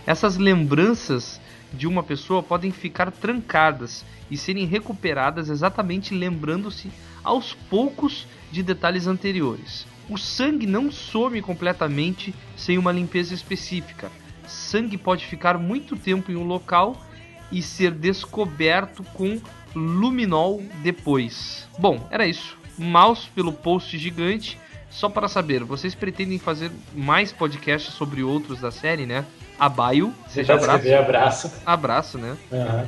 Essas 0.08 0.38
lembranças 0.38 1.40
de 1.74 1.88
uma 1.88 2.04
pessoa 2.04 2.42
podem 2.42 2.72
ficar 2.72 3.12
trancadas 3.12 4.06
e 4.30 4.38
serem 4.38 4.66
recuperadas 4.66 5.50
exatamente 5.50 6.14
lembrando-se 6.14 6.90
aos 7.24 7.54
poucos 7.54 8.28
de 8.52 8.64
detalhes 8.64 9.08
anteriores. 9.08 9.86
O 10.10 10.18
sangue 10.18 10.66
não 10.66 10.92
some 10.92 11.42
completamente 11.42 12.34
sem 12.56 12.78
uma 12.78 12.92
limpeza 12.92 13.34
específica. 13.34 14.10
Sangue 14.48 14.98
pode 14.98 15.26
ficar 15.26 15.58
muito 15.58 15.98
tempo 15.98 16.32
em 16.32 16.36
um 16.36 16.46
local 16.46 17.06
e 17.52 17.62
ser 17.62 17.92
descoberto 17.92 19.04
com 19.14 19.42
luminol 19.76 20.64
depois. 20.82 21.68
Bom, 21.78 22.08
era 22.10 22.26
isso. 22.26 22.58
Mouse 22.78 23.30
pelo 23.36 23.52
post 23.52 23.98
gigante. 23.98 24.58
Só 24.90 25.10
para 25.10 25.28
saber, 25.28 25.64
vocês 25.64 25.94
pretendem 25.94 26.40
fazer 26.40 26.72
mais 26.94 27.32
podcasts 27.32 27.94
sobre 27.94 28.24
outros 28.24 28.60
da 28.62 28.72
série, 28.72 29.06
né? 29.06 29.26
Abaio, 29.60 30.14
seja 30.28 30.54
abraço. 30.54 30.94
abraço. 30.94 31.52
Abraço, 31.66 32.18
né? 32.18 32.38
Uhum. 32.52 32.86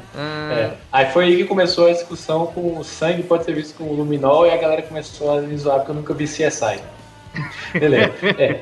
É. 0.52 0.74
Aí 0.92 1.12
foi 1.12 1.26
aí 1.26 1.38
que 1.38 1.46
começou 1.46 1.88
a 1.88 1.92
discussão 1.92 2.46
com 2.48 2.78
o 2.78 2.84
sangue 2.84 3.24
pode 3.24 3.44
ser 3.44 3.56
visto 3.56 3.76
com 3.76 3.92
luminol 3.92 4.46
e 4.46 4.52
a 4.52 4.58
galera 4.58 4.84
começou 4.84 5.38
a 5.38 5.42
me 5.42 5.58
zoar 5.58 5.78
porque 5.78 5.92
eu 5.92 5.96
nunca 5.96 6.14
vi 6.14 6.26
CSI. 6.26 6.80
Beleza. 7.74 8.14
É. 8.38 8.62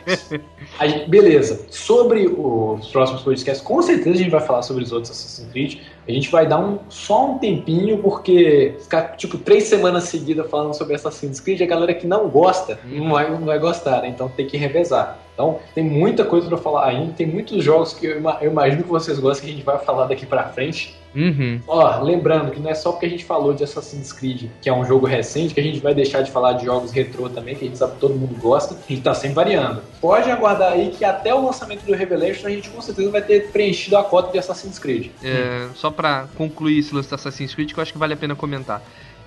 Aí, 0.80 1.08
beleza. 1.08 1.66
Sobre 1.70 2.28
os 2.28 2.88
próximos 2.88 3.22
podcasts, 3.24 3.66
com 3.66 3.82
certeza 3.82 4.12
a 4.12 4.18
gente 4.18 4.30
vai 4.30 4.42
falar 4.42 4.62
sobre 4.62 4.84
os 4.84 4.92
outros 4.92 5.12
Assassin's 5.12 5.50
Creed. 5.52 5.80
A 6.08 6.12
gente 6.12 6.30
vai 6.32 6.48
dar 6.48 6.60
um, 6.60 6.80
só 6.90 7.32
um 7.32 7.38
tempinho, 7.38 7.98
porque 7.98 8.76
ficar 8.80 9.16
tipo 9.18 9.38
três 9.38 9.66
semanas 9.66 10.06
seguidas 10.06 10.50
falando 10.50 10.74
sobre 10.74 10.96
Assassin's 10.96 11.40
Creed, 11.40 11.62
a 11.62 11.66
galera 11.66 11.94
que 11.94 12.08
não 12.08 12.30
gosta 12.30 12.80
não 12.86 13.10
vai, 13.10 13.30
não 13.30 13.46
vai 13.46 13.60
gostar, 13.60 14.02
né? 14.02 14.10
Então 14.10 14.30
tem 14.30 14.48
que 14.48 14.58
revezar. 14.58 15.20
Então 15.34 15.60
tem 15.76 15.84
muita 15.84 16.26
coisa 16.26 16.48
para 16.48 16.58
falar 16.58 16.88
ainda, 16.88 17.14
tem 17.14 17.28
muitos 17.28 17.64
jogos 17.64 17.94
que 17.94 18.08
eu, 18.08 18.22
eu 18.42 18.52
imagino 18.52 18.84
que 18.84 18.90
vocês 18.90 19.20
gostam 19.20 19.46
que 19.46 19.52
a 19.52 19.56
gente 19.56 19.66
vai 19.66 19.78
falar 19.78 20.08
daqui 20.08 20.26
para 20.26 20.46
frente. 20.46 20.96
Uhum. 21.16 21.60
Ó, 21.68 22.02
lembrando 22.02 22.52
que 22.52 22.60
não 22.60 22.70
é 22.70 22.76
só 22.76 22.92
porque 22.92 23.06
a 23.06 23.10
gente 23.10 23.24
falou 23.24 23.54
de 23.54 23.64
Assassin's 23.64 24.12
Creed, 24.12 24.50
que 24.62 24.70
é 24.70 24.74
um 24.74 24.86
jogo 24.86 25.06
recente, 25.06 25.54
que 25.54 25.60
a 25.60 25.64
gente 25.64 25.80
vai 25.80 25.94
deixar 25.94 26.22
de 26.22 26.32
falar 26.32 26.54
de 26.54 26.66
jogos 26.66 26.92
retrô 26.92 27.30
também, 27.30 27.56
que 27.56 27.66
a 27.66 27.68
gente 27.68 27.78
sabe 27.78 27.94
que 27.94 28.00
todo 28.00 28.16
mundo 28.16 28.36
gosta, 28.40 28.76
a 28.76 28.92
gente 28.92 29.02
tá 29.02 29.14
sempre 29.14 29.36
variando. 29.36 29.82
Pode 30.00 30.30
aguardar 30.30 30.74
aí 30.74 30.92
que 30.92 31.04
até 31.04 31.34
o 31.34 31.46
lançamento 31.46 31.84
do 31.84 31.94
Revelation 31.94 32.48
a 32.48 32.52
gente 32.52 32.70
com 32.70 32.82
certeza 32.82 33.10
vai 33.10 33.22
ter 33.22 33.52
preenchido 33.52 33.98
a 33.98 34.04
cota 34.04 34.32
de 34.32 34.38
Assassin's 34.38 34.78
Creed. 34.78 35.12
É, 35.24 35.70
só 35.76 35.90
para 35.90 36.28
concluir 36.36 36.80
esse 36.80 36.94
lance 36.94 37.10
do 37.10 37.16
Assassin's 37.16 37.54
Creed, 37.56 37.74
que 37.74 37.80
eu 37.80 37.82
acho 37.82 37.92
que 37.92 37.98
vale 37.98 38.14
a 38.14 38.18
pena 38.18 38.36
comentar. 38.36 38.82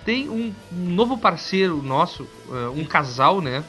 Tem 0.05 0.29
um, 0.29 0.53
novo 0.73 1.19
parceiro 1.19 1.83
nosso, 1.83 2.27
é, 2.50 2.69
um 2.69 2.85
casal, 2.85 3.41
né? 3.41 3.65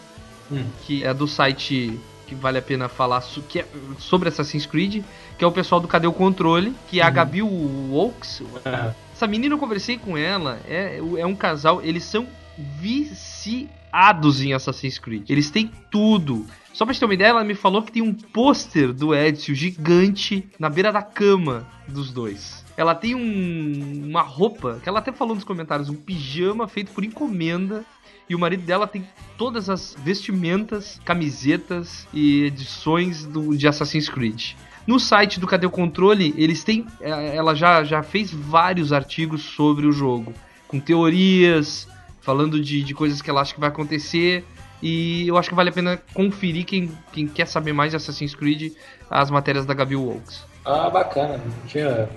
Hum. 0.51 0.65
Que 0.85 1.03
é 1.03 1.13
do 1.13 1.27
site 1.27 1.99
que 2.31 2.35
vale 2.35 2.59
a 2.59 2.61
pena 2.61 2.87
falar 2.87 3.21
que 3.49 3.59
é 3.59 3.65
sobre 3.99 4.29
Assassin's 4.29 4.65
Creed, 4.65 5.03
que 5.37 5.43
é 5.43 5.47
o 5.47 5.51
pessoal 5.51 5.81
do 5.81 5.87
Cadê 5.87 6.07
o 6.07 6.13
Controle, 6.13 6.73
que 6.87 7.01
é 7.01 7.03
a 7.03 7.07
uhum. 7.07 7.13
Gabi 7.13 7.41
Wokes. 7.41 8.39
Uhum. 8.39 8.93
Essa 9.13 9.27
menina 9.27 9.53
eu 9.53 9.59
conversei 9.59 9.97
com 9.97 10.17
ela, 10.17 10.59
é, 10.65 10.97
é 11.17 11.25
um 11.25 11.35
casal, 11.35 11.81
eles 11.83 12.05
são 12.05 12.25
viciados 12.57 14.41
em 14.41 14.53
Assassin's 14.53 14.97
Creed. 14.97 15.29
Eles 15.29 15.51
têm 15.51 15.69
tudo. 15.91 16.45
Só 16.73 16.85
pra 16.85 16.93
gente 16.93 16.99
ter 16.99 17.05
uma 17.05 17.13
ideia, 17.13 17.29
ela 17.29 17.43
me 17.43 17.53
falou 17.53 17.81
que 17.83 17.91
tem 17.91 18.01
um 18.01 18.13
pôster 18.13 18.93
do 18.93 19.13
Ezio 19.13 19.53
gigante 19.53 20.47
na 20.57 20.69
beira 20.69 20.91
da 20.91 21.01
cama 21.01 21.67
dos 21.87 22.11
dois. 22.11 22.63
Ela 22.77 22.95
tem 22.95 23.13
um, 23.13 24.07
uma 24.07 24.21
roupa, 24.21 24.79
que 24.81 24.87
ela 24.87 24.99
até 24.99 25.11
falou 25.11 25.35
nos 25.35 25.43
comentários, 25.43 25.89
um 25.89 25.95
pijama 25.95 26.67
feito 26.67 26.91
por 26.91 27.03
encomenda 27.03 27.85
e 28.29 28.35
o 28.35 28.39
marido 28.39 28.63
dela 28.63 28.87
tem 28.87 29.05
todas 29.37 29.69
as 29.69 29.95
vestimentas, 30.03 30.99
camisetas 31.03 32.07
e 32.13 32.45
edições 32.45 33.25
do, 33.25 33.57
de 33.57 33.67
Assassin's 33.67 34.07
Creed. 34.07 34.53
No 34.87 34.99
site 34.99 35.39
do 35.39 35.45
Cadê 35.45 35.67
o 35.67 35.69
Controle, 35.69 36.33
eles 36.37 36.63
têm. 36.63 36.87
É, 37.01 37.35
ela 37.35 37.53
já, 37.53 37.83
já 37.83 38.01
fez 38.01 38.31
vários 38.31 38.93
artigos 38.93 39.41
sobre 39.43 39.85
o 39.85 39.91
jogo, 39.91 40.33
com 40.67 40.79
teorias, 40.79 41.87
falando 42.21 42.59
de, 42.59 42.81
de 42.81 42.93
coisas 42.93 43.21
que 43.21 43.29
ela 43.29 43.41
acha 43.41 43.53
que 43.53 43.59
vai 43.59 43.69
acontecer. 43.69 44.45
E 44.81 45.27
eu 45.27 45.37
acho 45.37 45.49
que 45.49 45.55
vale 45.55 45.69
a 45.69 45.73
pena 45.73 46.01
conferir 46.13 46.65
quem, 46.65 46.91
quem 47.11 47.27
quer 47.27 47.45
saber 47.47 47.73
mais 47.73 47.91
de 47.91 47.97
Assassin's 47.97 48.33
Creed, 48.33 48.73
as 49.09 49.29
matérias 49.29 49.65
da 49.65 49.73
Gabi 49.73 49.95
Walks. 49.95 50.45
Ah, 50.65 50.89
bacana. 50.89 51.39
Tinha. 51.67 52.09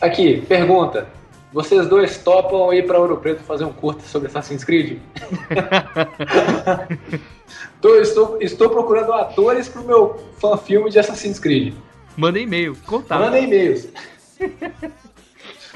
Aqui, 0.00 0.42
pergunta. 0.42 1.06
Vocês 1.52 1.88
dois 1.88 2.18
topam 2.18 2.72
ir 2.74 2.86
para 2.86 2.98
Ouro 2.98 3.16
Preto 3.16 3.42
fazer 3.42 3.64
um 3.64 3.72
curto 3.72 4.02
sobre 4.02 4.28
Assassin's 4.28 4.64
Creed? 4.64 4.98
Tô, 7.80 7.94
estou, 7.96 8.42
estou 8.42 8.68
procurando 8.70 9.12
atores 9.12 9.68
pro 9.68 9.84
meu 9.84 10.22
fã-filme 10.38 10.90
de 10.90 10.98
Assassin's 10.98 11.38
Creed. 11.38 11.74
Manda 12.16 12.38
e-mail, 12.38 12.76
contato. 12.86 13.20
Manda 13.20 13.38
e-mails. 13.38 13.88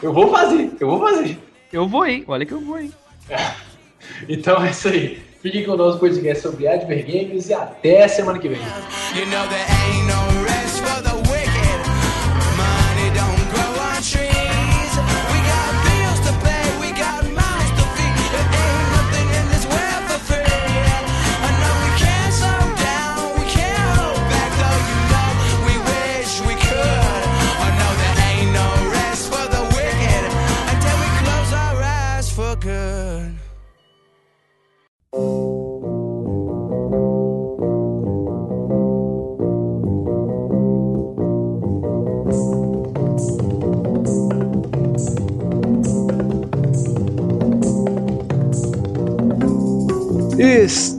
eu 0.03 0.13
vou 0.13 0.31
fazer, 0.31 0.73
eu 0.81 0.89
vou 0.89 1.01
fazer. 1.01 1.39
Eu 1.73 1.87
vou, 1.89 2.05
hein? 2.05 2.25
Olha 2.27 2.45
que 2.45 2.53
eu 2.53 2.61
vou, 2.61 2.79
hein? 2.79 2.93
então 4.29 4.65
é 4.65 4.71
isso 4.71 4.89
aí. 4.89 5.30
Fiquem 5.43 5.65
com 5.65 5.73
o 5.73 5.77
nosso 5.77 5.99
podcast 5.99 6.43
sobre 6.43 6.69
Adver 6.69 7.05
Games 7.07 7.49
e 7.49 7.55
até 7.55 8.07
semana 8.09 8.39
que 8.39 8.49
vem. 8.49 8.61
You 9.17 9.27
know 9.27 10.30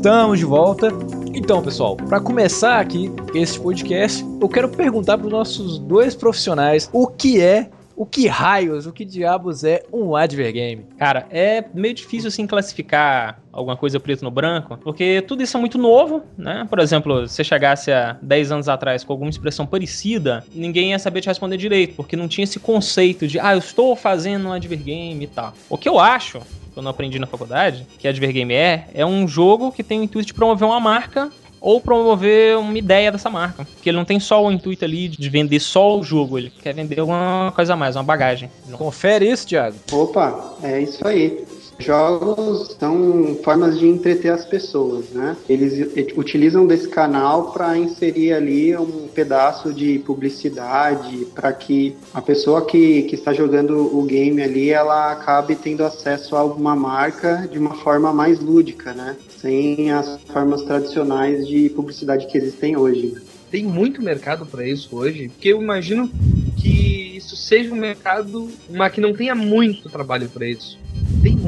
Estamos 0.01 0.39
de 0.39 0.45
volta. 0.45 0.87
Então, 1.31 1.61
pessoal, 1.61 1.95
para 1.95 2.19
começar 2.19 2.79
aqui 2.79 3.11
esse 3.35 3.59
podcast, 3.59 4.25
eu 4.41 4.49
quero 4.49 4.67
perguntar 4.67 5.15
para 5.15 5.27
os 5.27 5.31
nossos 5.31 5.77
dois 5.77 6.15
profissionais 6.15 6.89
o 6.91 7.05
que 7.05 7.39
é 7.39 7.69
o 7.95 8.03
que 8.03 8.27
raios, 8.27 8.87
o 8.87 8.91
que 8.91 9.05
diabos 9.05 9.63
é 9.63 9.83
um 9.93 10.15
advergame? 10.15 10.87
Cara, 10.97 11.27
é 11.29 11.63
meio 11.71 11.93
difícil 11.93 12.29
assim 12.29 12.47
classificar 12.47 13.39
alguma 13.51 13.77
coisa 13.77 13.99
preto 13.99 14.23
no 14.23 14.31
branco, 14.31 14.75
porque 14.83 15.21
tudo 15.21 15.43
isso 15.43 15.55
é 15.55 15.59
muito 15.59 15.77
novo, 15.77 16.23
né? 16.35 16.65
Por 16.67 16.79
exemplo, 16.79 17.27
se 17.27 17.35
você 17.35 17.43
chegasse 17.43 17.91
há 17.91 18.17
10 18.23 18.53
anos 18.53 18.67
atrás 18.67 19.03
com 19.03 19.13
alguma 19.13 19.29
expressão 19.29 19.67
parecida, 19.67 20.43
ninguém 20.51 20.89
ia 20.89 20.97
saber 20.99 21.21
te 21.21 21.27
responder 21.27 21.57
direito, 21.57 21.93
porque 21.95 22.15
não 22.15 22.27
tinha 22.27 22.45
esse 22.45 22.59
conceito 22.59 23.27
de, 23.27 23.39
ah, 23.39 23.53
eu 23.53 23.59
estou 23.59 23.95
fazendo 23.95 24.47
um 24.47 24.51
advergame 24.51 25.25
e 25.25 25.27
tal. 25.27 25.53
O 25.69 25.77
que 25.77 25.87
eu 25.87 25.99
acho 25.99 26.41
eu 26.81 26.83
não 26.83 26.91
aprendi 26.91 27.19
na 27.19 27.27
faculdade, 27.27 27.85
que 27.97 28.07
a 28.07 28.09
Advergame 28.09 28.53
é, 28.53 28.87
é 28.93 29.05
um 29.05 29.27
jogo 29.27 29.71
que 29.71 29.83
tem 29.83 29.99
o 29.99 30.03
intuito 30.03 30.27
de 30.27 30.33
promover 30.33 30.67
uma 30.67 30.79
marca 30.79 31.31
ou 31.59 31.79
promover 31.79 32.57
uma 32.57 32.77
ideia 32.77 33.11
dessa 33.11 33.29
marca. 33.29 33.65
Porque 33.65 33.89
ele 33.89 33.97
não 33.97 34.03
tem 34.03 34.19
só 34.19 34.43
o 34.43 34.51
intuito 34.51 34.83
ali 34.83 35.07
de 35.07 35.29
vender 35.29 35.59
só 35.59 35.97
o 35.97 36.03
jogo, 36.03 36.39
ele 36.39 36.49
quer 36.49 36.73
vender 36.73 36.99
alguma 36.99 37.53
coisa 37.55 37.73
a 37.73 37.77
mais, 37.77 37.95
uma 37.95 38.03
bagagem. 38.03 38.49
Confere 38.71 39.29
isso, 39.29 39.47
Thiago. 39.47 39.77
Opa, 39.91 40.55
é 40.63 40.81
isso 40.81 41.07
aí. 41.07 41.45
Jogos 41.81 42.75
são 42.79 43.37
formas 43.43 43.79
de 43.79 43.87
entreter 43.87 44.31
as 44.31 44.45
pessoas, 44.45 45.09
né? 45.09 45.35
Eles 45.49 45.87
utilizam 46.15 46.65
desse 46.65 46.87
canal 46.87 47.51
para 47.51 47.77
inserir 47.77 48.33
ali 48.33 48.75
um 48.77 49.07
pedaço 49.07 49.73
de 49.73 49.99
publicidade 49.99 51.25
para 51.33 51.51
que 51.53 51.95
a 52.13 52.21
pessoa 52.21 52.65
que, 52.65 53.03
que 53.03 53.15
está 53.15 53.33
jogando 53.33 53.97
o 53.97 54.03
game 54.03 54.41
ali 54.41 54.69
ela 54.69 55.11
acabe 55.11 55.55
tendo 55.55 55.83
acesso 55.83 56.35
a 56.35 56.39
alguma 56.39 56.75
marca 56.75 57.47
de 57.51 57.57
uma 57.59 57.75
forma 57.75 58.13
mais 58.13 58.39
lúdica, 58.39 58.93
né? 58.93 59.15
Sem 59.39 59.91
as 59.91 60.19
formas 60.31 60.61
tradicionais 60.63 61.47
de 61.47 61.69
publicidade 61.69 62.27
que 62.27 62.37
existem 62.37 62.77
hoje. 62.77 63.15
Tem 63.49 63.65
muito 63.65 64.01
mercado 64.01 64.45
para 64.45 64.65
isso 64.65 64.95
hoje, 64.95 65.27
porque 65.27 65.49
eu 65.49 65.61
imagino 65.61 66.09
que 66.57 67.17
isso 67.17 67.35
seja 67.35 67.73
um 67.73 67.77
mercado, 67.77 68.49
mas 68.69 68.93
que 68.93 69.01
não 69.01 69.13
tenha 69.13 69.35
muito 69.35 69.89
trabalho 69.89 70.29
para 70.29 70.47
isso. 70.47 70.79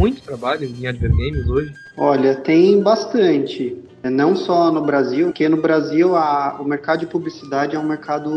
Muito 0.04 0.22
trabalho 0.22 0.66
em 0.66 0.86
advergames 0.86 1.48
hoje? 1.48 1.74
Olha, 1.96 2.36
tem 2.36 2.82
bastante. 2.82 3.78
Não 4.04 4.36
só 4.36 4.70
no 4.70 4.82
Brasil, 4.82 5.28
porque 5.28 5.48
no 5.48 5.62
Brasil 5.62 6.14
a, 6.14 6.58
o 6.60 6.66
mercado 6.66 7.00
de 7.00 7.08
publicidade 7.08 7.78
é 7.78 7.80
um 7.80 7.88
mercado 7.88 8.30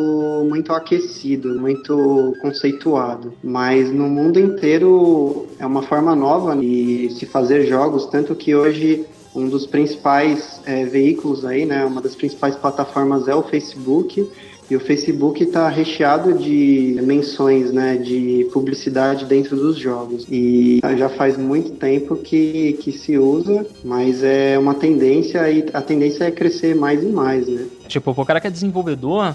muito 0.48 0.72
aquecido, 0.72 1.58
muito 1.58 2.36
conceituado. 2.40 3.34
Mas 3.42 3.90
no 3.90 4.08
mundo 4.08 4.38
inteiro 4.38 5.48
é 5.58 5.66
uma 5.66 5.82
forma 5.82 6.14
nova 6.14 6.54
de 6.54 7.10
se 7.10 7.26
fazer 7.26 7.66
jogos, 7.66 8.06
tanto 8.06 8.36
que 8.36 8.54
hoje 8.54 9.04
um 9.34 9.48
dos 9.48 9.66
principais 9.66 10.62
é, 10.64 10.84
veículos 10.84 11.44
aí, 11.44 11.66
né, 11.66 11.84
uma 11.84 12.00
das 12.00 12.14
principais 12.14 12.54
plataformas 12.54 13.26
é 13.26 13.34
o 13.34 13.42
Facebook 13.42 14.30
e 14.70 14.76
o 14.76 14.80
Facebook 14.80 15.42
está 15.42 15.68
recheado 15.68 16.34
de 16.34 16.98
menções, 17.02 17.72
né, 17.72 17.96
de 17.96 18.48
publicidade 18.52 19.24
dentro 19.24 19.56
dos 19.56 19.78
jogos. 19.78 20.26
E 20.30 20.80
já 20.96 21.08
faz 21.08 21.36
muito 21.36 21.72
tempo 21.72 22.16
que, 22.16 22.74
que 22.80 22.92
se 22.92 23.16
usa, 23.16 23.66
mas 23.84 24.22
é 24.22 24.58
uma 24.58 24.74
tendência 24.74 25.48
e 25.50 25.66
a 25.72 25.80
tendência 25.80 26.24
é 26.24 26.30
crescer 26.30 26.74
mais 26.74 27.02
e 27.02 27.06
mais, 27.06 27.46
né? 27.46 27.66
Tipo, 27.88 28.10
o 28.10 28.24
cara 28.24 28.40
que 28.40 28.46
é 28.46 28.50
desenvolvedor, 28.50 29.34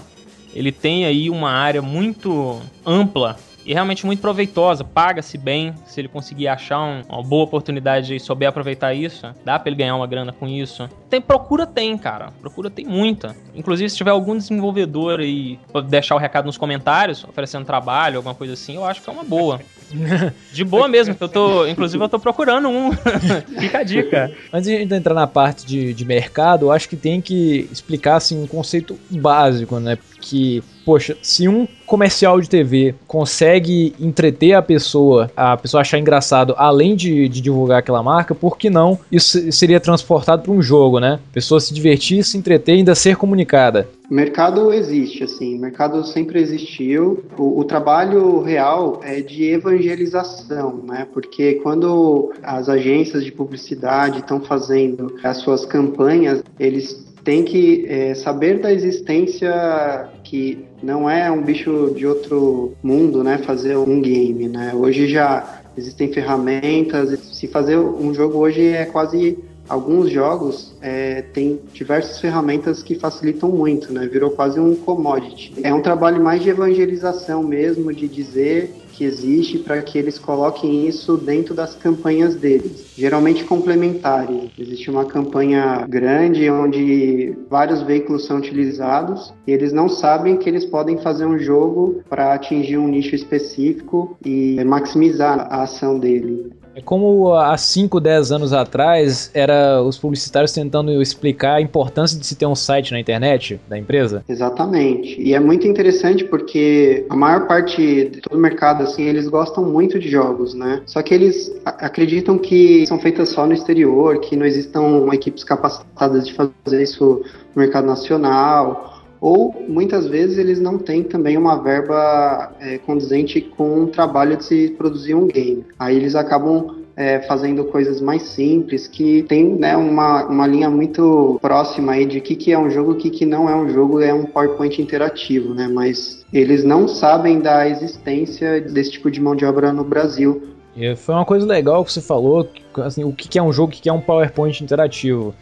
ele 0.54 0.70
tem 0.70 1.06
aí 1.06 1.30
uma 1.30 1.50
área 1.50 1.80
muito 1.80 2.60
ampla 2.84 3.36
e 3.64 3.72
realmente 3.72 4.04
muito 4.06 4.20
proveitosa. 4.20 4.84
Paga-se 4.84 5.38
bem 5.38 5.74
se 5.86 6.00
ele 6.00 6.08
conseguir 6.08 6.48
achar 6.48 6.80
um, 6.80 7.02
uma 7.08 7.22
boa 7.22 7.44
oportunidade 7.44 8.14
e 8.14 8.20
souber 8.20 8.48
aproveitar 8.48 8.94
isso. 8.94 9.26
Dá 9.44 9.58
pra 9.58 9.68
ele 9.68 9.76
ganhar 9.76 9.96
uma 9.96 10.06
grana 10.06 10.32
com 10.32 10.48
isso. 10.48 10.88
Tem 11.08 11.20
procura 11.20 11.66
tem, 11.66 11.96
cara. 11.96 12.30
Procura 12.40 12.70
tem 12.70 12.84
muita. 12.84 13.36
Inclusive, 13.54 13.90
se 13.90 13.96
tiver 13.96 14.10
algum 14.10 14.36
desenvolvedor 14.36 15.20
aí, 15.20 15.58
deixar 15.88 16.14
o 16.14 16.18
recado 16.18 16.46
nos 16.46 16.56
comentários, 16.56 17.24
oferecendo 17.24 17.64
trabalho, 17.64 18.16
alguma 18.16 18.34
coisa 18.34 18.54
assim, 18.54 18.76
eu 18.76 18.84
acho 18.84 19.02
que 19.02 19.08
é 19.08 19.12
uma 19.12 19.24
boa. 19.24 19.60
De 20.52 20.64
boa 20.64 20.88
mesmo, 20.88 21.14
eu 21.18 21.28
tô. 21.28 21.66
Inclusive, 21.66 22.02
eu 22.02 22.08
tô 22.08 22.18
procurando 22.18 22.68
um. 22.68 22.92
Fica 23.60 23.78
a 23.78 23.82
dica. 23.82 24.32
Antes 24.52 24.68
de 24.68 24.76
a 24.76 24.78
gente 24.78 24.94
entrar 24.94 25.14
na 25.14 25.26
parte 25.26 25.66
de, 25.66 25.92
de 25.92 26.04
mercado, 26.04 26.66
eu 26.66 26.72
acho 26.72 26.88
que 26.88 26.96
tem 26.96 27.20
que 27.20 27.68
explicar 27.70 28.16
assim, 28.16 28.42
um 28.42 28.46
conceito 28.46 28.98
básico, 29.10 29.78
né? 29.78 29.98
Que 30.20 30.62
poxa, 30.84 31.16
se 31.22 31.48
um 31.48 31.66
comercial 31.86 32.40
de 32.40 32.48
TV 32.48 32.94
consegue 33.06 33.94
entreter 34.00 34.54
a 34.54 34.62
pessoa, 34.62 35.30
a 35.36 35.56
pessoa 35.56 35.82
achar 35.82 35.98
engraçado, 35.98 36.54
além 36.56 36.96
de, 36.96 37.28
de 37.28 37.40
divulgar 37.40 37.80
aquela 37.80 38.02
marca, 38.02 38.34
por 38.34 38.56
que 38.56 38.70
não 38.70 38.98
isso 39.10 39.52
seria 39.52 39.78
transportado 39.78 40.42
para 40.42 40.52
um 40.52 40.62
jogo, 40.62 40.98
né? 40.98 41.20
A 41.30 41.34
pessoa 41.34 41.60
se 41.60 41.74
divertir, 41.74 42.24
se 42.24 42.38
entreter 42.38 42.76
e 42.76 42.78
ainda 42.78 42.94
ser 42.94 43.16
comunicada. 43.16 43.88
Mercado 44.10 44.72
existe, 44.72 45.24
assim, 45.24 45.58
mercado 45.58 46.04
sempre 46.04 46.40
existiu. 46.40 47.24
O, 47.38 47.60
o, 47.60 47.64
trabalho 47.64 48.42
real 48.42 49.00
é 49.02 49.20
de 49.20 49.44
evangelização, 49.44 50.82
né? 50.86 51.06
Porque 51.12 51.54
quando 51.62 52.32
as 52.42 52.68
agências 52.68 53.24
de 53.24 53.32
publicidade 53.32 54.18
estão 54.18 54.40
fazendo 54.40 55.16
as 55.24 55.38
suas 55.38 55.64
campanhas, 55.64 56.42
eles 56.58 57.06
têm 57.24 57.44
que 57.44 57.86
é, 57.88 58.14
saber 58.14 58.60
da 58.60 58.72
existência 58.72 60.08
que 60.24 60.66
não 60.82 61.08
é 61.08 61.30
um 61.30 61.42
bicho 61.42 61.92
de 61.96 62.06
outro 62.06 62.74
mundo, 62.82 63.22
né? 63.22 63.38
Fazer 63.38 63.76
um 63.76 64.00
game, 64.00 64.48
né? 64.48 64.72
Hoje 64.74 65.06
já 65.06 65.62
existem 65.76 66.12
ferramentas. 66.12 67.18
Se 67.32 67.46
fazer 67.46 67.78
um 67.78 68.12
jogo 68.12 68.38
hoje 68.38 68.66
é 68.66 68.84
quase 68.84 69.38
alguns 69.68 70.10
jogos 70.10 70.74
é, 70.82 71.22
têm 71.22 71.60
diversas 71.72 72.20
ferramentas 72.20 72.82
que 72.82 72.96
facilitam 72.96 73.48
muito, 73.50 73.92
né? 73.92 74.06
Virou 74.06 74.30
quase 74.30 74.58
um 74.58 74.74
commodity. 74.74 75.54
É 75.62 75.72
um 75.72 75.80
trabalho 75.80 76.22
mais 76.22 76.42
de 76.42 76.50
evangelização 76.50 77.42
mesmo, 77.42 77.92
de 77.92 78.08
dizer 78.08 78.74
que 79.02 79.04
existe 79.04 79.58
para 79.58 79.82
que 79.82 79.98
eles 79.98 80.16
coloquem 80.16 80.86
isso 80.86 81.16
dentro 81.16 81.54
das 81.54 81.74
campanhas 81.74 82.36
deles, 82.36 82.86
geralmente 82.96 83.44
complementares. 83.44 84.50
Existe 84.56 84.90
uma 84.90 85.04
campanha 85.04 85.84
grande 85.88 86.48
onde 86.48 87.36
vários 87.50 87.82
veículos 87.82 88.24
são 88.24 88.38
utilizados 88.38 89.34
e 89.46 89.50
eles 89.50 89.72
não 89.72 89.88
sabem 89.88 90.36
que 90.36 90.48
eles 90.48 90.64
podem 90.64 90.98
fazer 90.98 91.26
um 91.26 91.38
jogo 91.38 92.02
para 92.08 92.32
atingir 92.32 92.78
um 92.78 92.86
nicho 92.86 93.16
específico 93.16 94.16
e 94.24 94.62
maximizar 94.64 95.48
a 95.50 95.62
ação 95.62 95.98
dele. 95.98 96.52
É 96.74 96.80
como 96.80 97.34
há 97.34 97.56
5, 97.56 98.00
10 98.00 98.32
anos 98.32 98.52
atrás 98.52 99.30
era 99.34 99.82
os 99.82 99.98
publicitários 99.98 100.52
tentando 100.52 101.02
explicar 101.02 101.54
a 101.54 101.60
importância 101.60 102.18
de 102.18 102.26
se 102.26 102.34
ter 102.34 102.46
um 102.46 102.54
site 102.54 102.92
na 102.92 103.00
internet 103.00 103.60
da 103.68 103.78
empresa. 103.78 104.24
Exatamente. 104.28 105.20
E 105.20 105.34
é 105.34 105.40
muito 105.40 105.66
interessante 105.66 106.24
porque 106.24 107.04
a 107.10 107.16
maior 107.16 107.46
parte 107.46 108.08
de 108.08 108.20
todo 108.20 108.38
o 108.38 108.40
mercado 108.40 108.82
assim, 108.82 109.02
eles 109.02 109.28
gostam 109.28 109.64
muito 109.64 109.98
de 109.98 110.08
jogos, 110.08 110.54
né? 110.54 110.82
Só 110.86 111.02
que 111.02 111.12
eles 111.12 111.52
acreditam 111.64 112.38
que 112.38 112.86
são 112.86 112.98
feitas 112.98 113.28
só 113.28 113.46
no 113.46 113.52
exterior, 113.52 114.18
que 114.20 114.36
não 114.36 114.46
existam 114.46 115.08
equipes 115.12 115.44
capacitadas 115.44 116.26
de 116.26 116.34
fazer 116.34 116.82
isso 116.82 117.22
no 117.54 117.62
mercado 117.62 117.86
nacional 117.86 119.01
ou 119.22 119.54
muitas 119.68 120.08
vezes 120.08 120.36
eles 120.36 120.60
não 120.60 120.76
têm 120.76 121.04
também 121.04 121.38
uma 121.38 121.54
verba 121.62 122.52
é, 122.60 122.76
condizente 122.78 123.40
com 123.40 123.84
o 123.84 123.86
trabalho 123.86 124.36
de 124.36 124.44
se 124.44 124.74
produzir 124.76 125.14
um 125.14 125.28
game. 125.28 125.64
Aí 125.78 125.96
eles 125.96 126.16
acabam 126.16 126.82
é, 126.96 127.20
fazendo 127.20 127.64
coisas 127.66 128.00
mais 128.00 128.22
simples, 128.22 128.88
que 128.88 129.22
tem 129.22 129.54
né, 129.54 129.76
uma, 129.76 130.24
uma 130.24 130.44
linha 130.44 130.68
muito 130.68 131.38
próxima 131.40 131.92
aí 131.92 132.04
de 132.04 132.18
o 132.18 132.20
que, 132.20 132.34
que 132.34 132.52
é 132.52 132.58
um 132.58 132.68
jogo 132.68 132.90
o 132.90 132.94
que, 132.96 133.10
que 133.10 133.24
não 133.24 133.48
é 133.48 133.54
um 133.54 133.68
jogo, 133.68 134.00
é 134.00 134.12
um 134.12 134.24
PowerPoint 134.24 134.82
interativo, 134.82 135.54
né? 135.54 135.68
Mas 135.72 136.26
eles 136.32 136.64
não 136.64 136.88
sabem 136.88 137.38
da 137.38 137.68
existência 137.68 138.60
desse 138.60 138.90
tipo 138.90 139.08
de 139.08 139.20
mão 139.20 139.36
de 139.36 139.44
obra 139.44 139.72
no 139.72 139.84
Brasil. 139.84 140.48
E 140.76 140.96
foi 140.96 141.14
uma 141.14 141.24
coisa 141.24 141.46
legal 141.46 141.84
que 141.84 141.92
você 141.92 142.00
falou, 142.00 142.48
assim, 142.78 143.04
o 143.04 143.12
que, 143.12 143.28
que 143.28 143.38
é 143.38 143.42
um 143.42 143.52
jogo, 143.52 143.68
o 143.68 143.72
que, 143.72 143.82
que 143.82 143.88
é 143.88 143.92
um 143.92 144.00
PowerPoint 144.00 144.64
interativo 144.64 145.32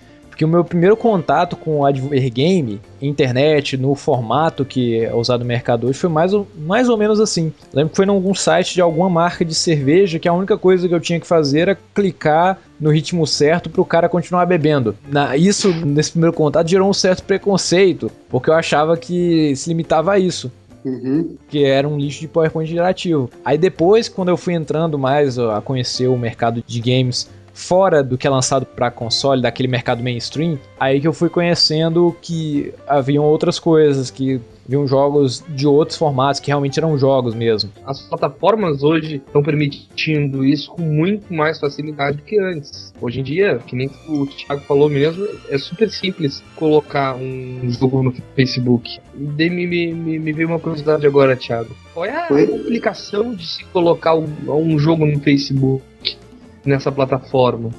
que 0.40 0.44
o 0.46 0.48
meu 0.48 0.64
primeiro 0.64 0.96
contato 0.96 1.55
com 1.55 1.81
o 1.81 1.85
Advergame, 1.85 2.81
internet, 3.03 3.76
no 3.76 3.94
formato 3.94 4.64
que 4.64 5.05
é 5.05 5.14
usado 5.14 5.40
no 5.40 5.44
mercado 5.44 5.87
hoje, 5.87 5.98
foi 5.98 6.09
mais 6.09 6.33
ou, 6.33 6.48
mais 6.57 6.88
ou 6.88 6.96
menos 6.96 7.20
assim. 7.20 7.53
lembro 7.74 7.90
que 7.90 7.96
foi 7.96 8.07
em 8.07 8.09
algum 8.09 8.35
site 8.35 8.72
de 8.72 8.81
alguma 8.81 9.11
marca 9.11 9.44
de 9.44 9.55
cerveja 9.55 10.18
que 10.18 10.26
a 10.26 10.33
única 10.33 10.57
coisa 10.57 10.88
que 10.88 10.94
eu 10.94 10.98
tinha 10.98 11.20
que 11.20 11.26
fazer 11.26 11.59
era 11.61 11.79
clicar 11.94 12.59
no 12.81 12.88
ritmo 12.88 13.26
certo 13.26 13.68
para 13.68 13.83
o 13.83 13.85
cara 13.85 14.09
continuar 14.09 14.46
bebendo. 14.46 14.96
Na, 15.11 15.37
isso, 15.37 15.74
nesse 15.85 16.12
primeiro 16.12 16.35
contato, 16.35 16.70
gerou 16.70 16.88
um 16.88 16.94
certo 16.94 17.22
preconceito, 17.22 18.11
porque 18.31 18.48
eu 18.48 18.55
achava 18.55 18.96
que 18.96 19.55
se 19.57 19.68
limitava 19.68 20.12
a 20.12 20.18
isso. 20.18 20.50
Uhum. 20.83 21.37
Que 21.50 21.64
era 21.64 21.87
um 21.87 21.98
lixo 21.98 22.20
de 22.20 22.29
PowerPoint 22.29 22.72
interativo. 22.72 23.29
Aí 23.44 23.59
depois, 23.59 24.09
quando 24.09 24.31
eu 24.31 24.38
fui 24.38 24.55
entrando 24.55 24.98
mais 24.98 25.38
a 25.38 25.61
conhecer 25.61 26.09
o 26.09 26.16
mercado 26.16 26.64
de 26.66 26.81
games 26.81 27.29
fora 27.52 28.02
do 28.02 28.16
que 28.16 28.26
é 28.26 28.30
lançado 28.30 28.66
para 28.66 28.90
console, 28.90 29.42
daquele 29.42 29.68
mercado 29.68 30.02
mainstream, 30.02 30.58
aí 30.78 31.00
que 31.00 31.08
eu 31.08 31.12
fui 31.12 31.28
conhecendo 31.28 32.16
que 32.20 32.72
haviam 32.86 33.24
outras 33.24 33.58
coisas, 33.58 34.10
que 34.10 34.40
haviam 34.70 34.86
jogos 34.86 35.44
de 35.48 35.66
outros 35.66 35.98
formatos 35.98 36.38
que 36.38 36.46
realmente 36.46 36.78
eram 36.78 36.96
jogos 36.96 37.34
mesmo. 37.34 37.72
As 37.84 38.00
plataformas 38.02 38.84
hoje 38.84 39.16
estão 39.16 39.42
permitindo 39.42 40.44
isso 40.44 40.70
com 40.70 40.82
muito 40.82 41.32
mais 41.34 41.58
facilidade 41.58 42.18
do 42.18 42.22
que 42.22 42.38
antes. 42.38 42.94
Hoje 43.00 43.18
em 43.18 43.22
dia, 43.24 43.58
que 43.66 43.74
nem 43.74 43.90
o 44.08 44.26
Thiago 44.26 44.60
falou 44.62 44.88
mesmo, 44.88 45.26
é 45.48 45.58
super 45.58 45.90
simples 45.90 46.42
colocar 46.54 47.16
um 47.16 47.68
jogo 47.70 48.02
no 48.02 48.14
Facebook. 48.36 49.00
E 49.18 49.50
me, 49.50 49.66
me, 49.66 50.18
me 50.18 50.32
veio 50.32 50.48
uma 50.48 50.60
curiosidade 50.60 51.04
agora, 51.04 51.36
Thiago. 51.36 51.74
Qual 51.92 52.06
é 52.06 52.16
a 52.16 52.28
complicação 52.28 53.34
de 53.34 53.46
se 53.46 53.64
colocar 53.66 54.14
um, 54.14 54.28
um 54.48 54.78
jogo 54.78 55.04
no 55.04 55.18
Facebook? 55.18 55.82
Nessa 56.64 56.90
plataforma? 56.90 57.70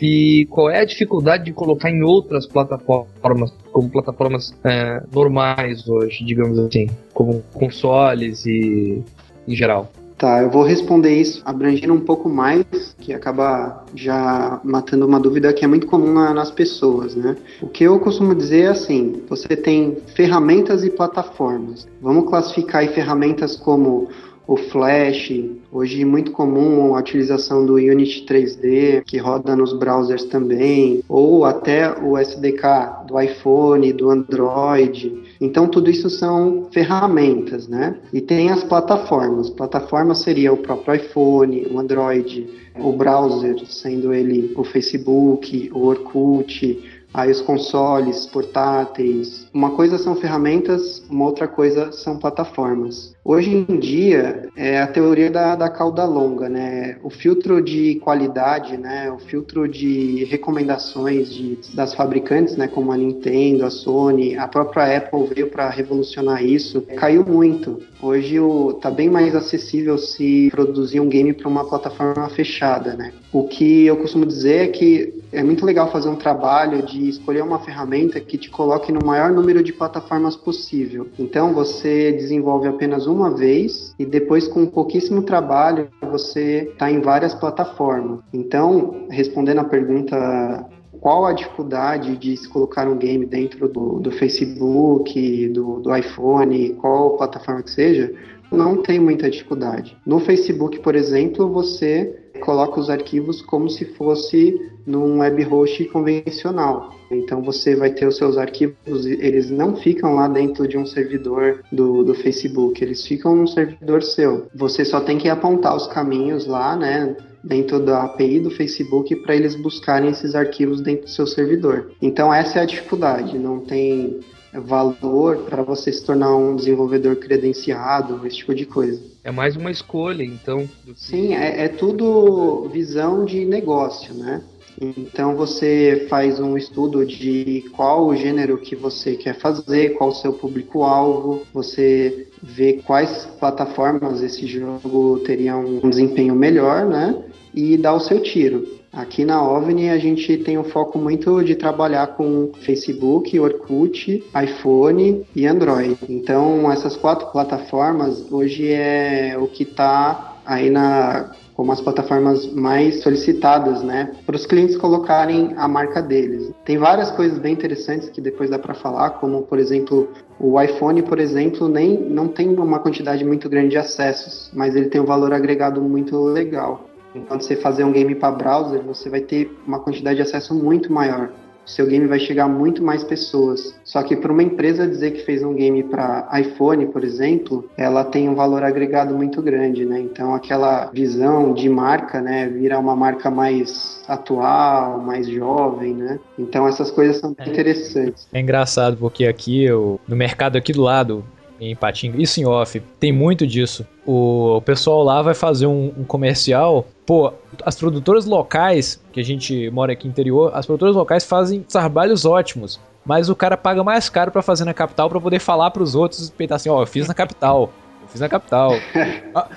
E 0.00 0.46
qual 0.50 0.68
é 0.68 0.80
a 0.80 0.84
dificuldade 0.84 1.44
de 1.44 1.52
colocar 1.52 1.90
em 1.90 2.02
outras 2.02 2.46
plataformas, 2.46 3.52
como 3.70 3.88
plataformas 3.88 4.54
é, 4.64 5.02
normais 5.12 5.88
hoje, 5.88 6.24
digamos 6.24 6.58
assim, 6.58 6.88
como 7.14 7.42
consoles 7.54 8.44
e 8.44 9.02
em 9.46 9.54
geral? 9.54 9.90
Tá, 10.22 10.40
eu 10.40 10.50
vou 10.50 10.62
responder 10.62 11.20
isso 11.20 11.42
abrangendo 11.44 11.92
um 11.94 12.00
pouco 12.00 12.28
mais, 12.28 12.64
que 13.00 13.12
acaba 13.12 13.84
já 13.92 14.60
matando 14.62 15.04
uma 15.04 15.18
dúvida 15.18 15.52
que 15.52 15.64
é 15.64 15.68
muito 15.68 15.88
comum 15.88 16.12
na, 16.12 16.32
nas 16.32 16.48
pessoas, 16.48 17.16
né? 17.16 17.36
O 17.60 17.66
que 17.66 17.82
eu 17.82 17.98
costumo 17.98 18.32
dizer 18.32 18.66
é 18.66 18.68
assim: 18.68 19.20
você 19.28 19.56
tem 19.56 19.96
ferramentas 20.14 20.84
e 20.84 20.90
plataformas. 20.90 21.88
Vamos 22.00 22.28
classificar 22.28 22.86
ferramentas 22.88 23.56
como 23.56 24.10
o 24.46 24.56
Flash, 24.56 25.32
hoje 25.70 26.04
muito 26.04 26.32
comum 26.32 26.94
a 26.94 27.00
utilização 27.00 27.64
do 27.64 27.74
Unity 27.74 28.26
3D, 28.26 29.02
que 29.04 29.18
roda 29.18 29.54
nos 29.54 29.72
browsers 29.72 30.24
também, 30.24 31.02
ou 31.08 31.44
até 31.44 31.92
o 32.00 32.18
SDK 32.18 33.06
do 33.06 33.20
iPhone, 33.20 33.92
do 33.92 34.10
Android. 34.10 35.22
Então, 35.40 35.68
tudo 35.68 35.90
isso 35.90 36.10
são 36.10 36.68
ferramentas, 36.72 37.68
né? 37.68 37.96
E 38.12 38.20
tem 38.20 38.50
as 38.50 38.64
plataformas. 38.64 39.48
Plataforma 39.50 40.14
seria 40.14 40.52
o 40.52 40.56
próprio 40.56 40.96
iPhone, 40.96 41.66
o 41.70 41.78
Android, 41.78 42.48
o 42.78 42.92
browser, 42.92 43.56
sendo 43.66 44.12
ele 44.12 44.52
o 44.56 44.64
Facebook, 44.64 45.70
o 45.74 45.86
Orkut, 45.86 46.91
aí 47.12 47.30
os 47.30 47.40
consoles 47.40 48.26
portáteis. 48.26 49.46
Uma 49.52 49.70
coisa 49.70 49.98
são 49.98 50.14
ferramentas, 50.16 51.04
uma 51.10 51.24
outra 51.24 51.46
coisa 51.46 51.92
são 51.92 52.18
plataformas. 52.18 53.14
Hoje 53.24 53.64
em 53.68 53.78
dia 53.78 54.48
é 54.56 54.80
a 54.80 54.86
teoria 54.86 55.30
da, 55.30 55.54
da 55.54 55.68
cauda 55.68 56.04
longa, 56.04 56.48
né? 56.48 56.96
O 57.04 57.10
filtro 57.10 57.62
de 57.62 57.96
qualidade, 57.96 58.76
né? 58.76 59.10
O 59.12 59.18
filtro 59.18 59.68
de 59.68 60.24
recomendações 60.24 61.32
de, 61.32 61.58
das 61.74 61.94
fabricantes, 61.94 62.56
né? 62.56 62.66
Como 62.66 62.90
a 62.90 62.96
Nintendo, 62.96 63.64
a 63.64 63.70
Sony, 63.70 64.36
a 64.36 64.48
própria 64.48 64.96
Apple 64.96 65.26
veio 65.32 65.48
para 65.48 65.68
revolucionar 65.70 66.44
isso. 66.44 66.82
Caiu 66.96 67.24
muito. 67.24 67.80
Hoje 68.02 68.40
o, 68.40 68.72
tá 68.72 68.90
bem 68.90 69.08
mais 69.08 69.36
acessível 69.36 69.96
se 69.96 70.48
produzir 70.50 70.98
um 70.98 71.08
game 71.08 71.32
para 71.32 71.48
uma 71.48 71.64
plataforma 71.64 72.28
fechada, 72.30 72.94
né? 72.94 73.12
O 73.32 73.44
que 73.44 73.86
eu 73.86 73.96
costumo 73.98 74.26
dizer 74.26 74.64
é 74.64 74.66
que 74.66 75.21
é 75.32 75.42
muito 75.42 75.64
legal 75.64 75.90
fazer 75.90 76.08
um 76.08 76.16
trabalho 76.16 76.82
de 76.82 77.08
escolher 77.08 77.42
uma 77.42 77.58
ferramenta 77.58 78.20
que 78.20 78.36
te 78.36 78.50
coloque 78.50 78.92
no 78.92 79.04
maior 79.04 79.32
número 79.32 79.62
de 79.62 79.72
plataformas 79.72 80.36
possível. 80.36 81.08
Então 81.18 81.54
você 81.54 82.12
desenvolve 82.12 82.68
apenas 82.68 83.06
uma 83.06 83.34
vez 83.34 83.94
e 83.98 84.04
depois 84.04 84.46
com 84.46 84.66
pouquíssimo 84.66 85.22
trabalho 85.22 85.88
você 86.02 86.68
está 86.70 86.90
em 86.90 87.00
várias 87.00 87.34
plataformas. 87.34 88.20
Então, 88.32 89.06
respondendo 89.08 89.60
a 89.60 89.64
pergunta 89.64 90.68
qual 91.00 91.26
a 91.26 91.32
dificuldade 91.32 92.16
de 92.16 92.36
se 92.36 92.48
colocar 92.48 92.86
um 92.86 92.96
game 92.96 93.26
dentro 93.26 93.68
do, 93.68 93.98
do 93.98 94.12
Facebook, 94.12 95.48
do, 95.48 95.80
do 95.80 95.96
iPhone, 95.96 96.74
qual 96.74 97.16
plataforma 97.16 97.62
que 97.62 97.70
seja, 97.70 98.14
não 98.52 98.82
tem 98.82 99.00
muita 99.00 99.30
dificuldade. 99.30 99.96
No 100.06 100.20
Facebook, 100.20 100.78
por 100.80 100.94
exemplo, 100.94 101.48
você 101.50 102.22
coloca 102.40 102.78
os 102.78 102.90
arquivos 102.90 103.40
como 103.40 103.68
se 103.68 103.84
fosse 103.96 104.71
num 104.86 105.18
web 105.18 105.42
host 105.44 105.84
convencional. 105.86 106.94
Então 107.10 107.42
você 107.42 107.76
vai 107.76 107.90
ter 107.90 108.06
os 108.06 108.16
seus 108.16 108.36
arquivos, 108.36 109.06
eles 109.06 109.50
não 109.50 109.76
ficam 109.76 110.14
lá 110.14 110.28
dentro 110.28 110.66
de 110.66 110.78
um 110.78 110.86
servidor 110.86 111.62
do, 111.70 112.02
do 112.02 112.14
Facebook, 112.14 112.82
eles 112.82 113.06
ficam 113.06 113.36
num 113.36 113.46
servidor 113.46 114.02
seu. 114.02 114.46
Você 114.54 114.84
só 114.84 115.00
tem 115.00 115.18
que 115.18 115.28
apontar 115.28 115.76
os 115.76 115.86
caminhos 115.86 116.46
lá, 116.46 116.76
né? 116.76 117.16
dentro 117.44 117.80
da 117.80 118.04
API 118.04 118.38
do 118.38 118.52
Facebook 118.52 119.16
para 119.16 119.34
eles 119.34 119.56
buscarem 119.56 120.10
esses 120.10 120.34
arquivos 120.34 120.80
dentro 120.80 121.06
do 121.06 121.10
seu 121.10 121.26
servidor. 121.26 121.90
Então 122.00 122.32
essa 122.32 122.60
é 122.60 122.62
a 122.62 122.66
dificuldade, 122.66 123.36
não 123.36 123.58
tem 123.58 124.20
valor 124.60 125.38
para 125.38 125.62
você 125.62 125.92
se 125.92 126.04
tornar 126.04 126.36
um 126.36 126.54
desenvolvedor 126.54 127.16
credenciado, 127.16 128.26
esse 128.26 128.38
tipo 128.38 128.54
de 128.54 128.66
coisa. 128.66 129.00
É 129.24 129.30
mais 129.30 129.56
uma 129.56 129.70
escolha, 129.70 130.22
então. 130.22 130.68
Sim, 130.94 131.34
é, 131.34 131.64
é 131.64 131.68
tudo 131.68 132.68
visão 132.68 133.24
de 133.24 133.44
negócio, 133.44 134.12
né? 134.14 134.42
Então 134.80 135.36
você 135.36 136.06
faz 136.08 136.40
um 136.40 136.56
estudo 136.56 137.04
de 137.04 137.64
qual 137.74 138.06
o 138.06 138.16
gênero 138.16 138.58
que 138.58 138.74
você 138.74 139.14
quer 139.14 139.38
fazer, 139.38 139.90
qual 139.90 140.10
o 140.10 140.14
seu 140.14 140.32
público-alvo, 140.32 141.42
você 141.52 142.28
vê 142.42 142.80
quais 142.84 143.26
plataformas 143.38 144.22
esse 144.22 144.46
jogo 144.46 145.20
teria 145.20 145.56
um 145.56 145.88
desempenho 145.88 146.34
melhor, 146.34 146.86
né? 146.86 147.22
E 147.54 147.76
dá 147.76 147.92
o 147.92 148.00
seu 148.00 148.20
tiro. 148.20 148.66
Aqui 148.92 149.24
na 149.24 149.42
OVNI 149.42 149.88
a 149.88 149.96
gente 149.96 150.36
tem 150.38 150.58
um 150.58 150.64
foco 150.64 150.98
muito 150.98 151.42
de 151.42 151.54
trabalhar 151.54 152.08
com 152.08 152.50
Facebook, 152.60 153.38
Orkut, 153.40 154.22
iPhone 154.44 155.24
e 155.34 155.46
Android. 155.46 155.96
Então 156.10 156.70
essas 156.70 156.94
quatro 156.94 157.28
plataformas 157.28 158.30
hoje 158.30 158.70
é 158.70 159.34
o 159.38 159.46
que 159.46 159.62
está 159.62 160.36
aí 160.44 160.68
na 160.68 161.30
como 161.62 161.70
as 161.70 161.80
plataformas 161.80 162.52
mais 162.52 163.04
solicitadas, 163.04 163.84
né, 163.84 164.10
para 164.26 164.34
os 164.34 164.44
clientes 164.44 164.76
colocarem 164.76 165.54
a 165.56 165.68
marca 165.68 166.02
deles. 166.02 166.52
Tem 166.64 166.76
várias 166.76 167.08
coisas 167.12 167.38
bem 167.38 167.52
interessantes 167.52 168.08
que 168.08 168.20
depois 168.20 168.50
dá 168.50 168.58
para 168.58 168.74
falar, 168.74 169.10
como 169.10 169.42
por 169.42 169.60
exemplo 169.60 170.08
o 170.40 170.60
iPhone, 170.60 171.00
por 171.02 171.20
exemplo, 171.20 171.68
nem 171.68 171.96
não 171.96 172.26
tem 172.26 172.48
uma 172.48 172.80
quantidade 172.80 173.24
muito 173.24 173.48
grande 173.48 173.68
de 173.68 173.78
acessos, 173.78 174.50
mas 174.52 174.74
ele 174.74 174.88
tem 174.88 175.00
um 175.00 175.04
valor 175.04 175.32
agregado 175.32 175.80
muito 175.80 176.20
legal. 176.24 176.88
Enquanto 177.14 177.42
você 177.42 177.54
fazer 177.54 177.84
um 177.84 177.92
game 177.92 178.16
para 178.16 178.32
browser, 178.32 178.82
você 178.82 179.08
vai 179.08 179.20
ter 179.20 179.56
uma 179.64 179.78
quantidade 179.78 180.16
de 180.16 180.22
acesso 180.22 180.52
muito 180.56 180.92
maior. 180.92 181.30
Seu 181.64 181.86
game 181.86 182.06
vai 182.06 182.18
chegar 182.18 182.44
a 182.44 182.48
muito 182.48 182.82
mais 182.82 183.04
pessoas. 183.04 183.74
Só 183.84 184.02
que 184.02 184.16
para 184.16 184.32
uma 184.32 184.42
empresa 184.42 184.86
dizer 184.86 185.12
que 185.12 185.24
fez 185.24 185.42
um 185.42 185.54
game 185.54 185.82
para 185.82 186.28
iPhone, 186.40 186.86
por 186.86 187.04
exemplo, 187.04 187.68
ela 187.76 188.04
tem 188.04 188.28
um 188.28 188.34
valor 188.34 188.62
agregado 188.62 189.14
muito 189.14 189.40
grande, 189.40 189.84
né? 189.84 190.00
Então 190.00 190.34
aquela 190.34 190.86
visão 190.86 191.52
de 191.54 191.68
marca, 191.68 192.20
né, 192.20 192.48
vira 192.48 192.78
uma 192.78 192.96
marca 192.96 193.30
mais 193.30 194.02
atual, 194.08 195.00
mais 195.00 195.28
jovem, 195.28 195.94
né? 195.94 196.18
Então 196.38 196.66
essas 196.66 196.90
coisas 196.90 197.18
são 197.18 197.34
é. 197.38 197.48
interessantes. 197.48 198.26
É 198.32 198.40
engraçado 198.40 198.96
porque 198.96 199.26
aqui 199.26 199.64
eu, 199.64 200.00
no 200.06 200.16
mercado 200.16 200.56
aqui 200.56 200.72
do 200.72 200.82
lado, 200.82 201.24
em 201.70 201.76
Patinga, 201.76 202.20
isso 202.20 202.40
em 202.40 202.44
off, 202.44 202.80
tem 202.98 203.12
muito 203.12 203.46
disso. 203.46 203.86
O, 204.04 204.56
o 204.56 204.62
pessoal 204.62 205.04
lá 205.04 205.22
vai 205.22 205.32
fazer 205.32 205.66
um, 205.66 205.92
um, 205.96 206.04
comercial. 206.04 206.86
Pô, 207.06 207.32
as 207.64 207.76
produtoras 207.76 208.26
locais, 208.26 209.00
que 209.12 209.20
a 209.20 209.24
gente 209.24 209.70
mora 209.70 209.92
aqui 209.92 210.06
no 210.06 210.10
interior, 210.10 210.50
as 210.54 210.66
produtoras 210.66 210.96
locais 210.96 211.24
fazem 211.24 211.60
trabalhos 211.60 212.24
ótimos. 212.24 212.80
Mas 213.04 213.28
o 213.28 213.36
cara 213.36 213.56
paga 213.56 213.82
mais 213.84 214.08
caro 214.08 214.32
para 214.32 214.42
fazer 214.42 214.64
na 214.64 214.74
capital 214.74 215.08
para 215.08 215.20
poder 215.20 215.38
falar 215.38 215.70
para 215.70 215.82
os 215.82 215.94
outros 215.94 216.28
e 216.28 216.32
peitar 216.32 216.56
assim: 216.56 216.68
ó, 216.68 216.78
oh, 216.78 216.82
eu 216.82 216.86
fiz 216.86 217.06
na 217.06 217.14
capital. 217.14 217.70
Eu 218.02 218.08
fiz 218.08 218.20
na 218.20 218.28
capital. 218.28 218.72
A, 219.34 219.48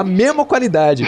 a 0.00 0.04
mesma 0.04 0.44
qualidade. 0.44 1.04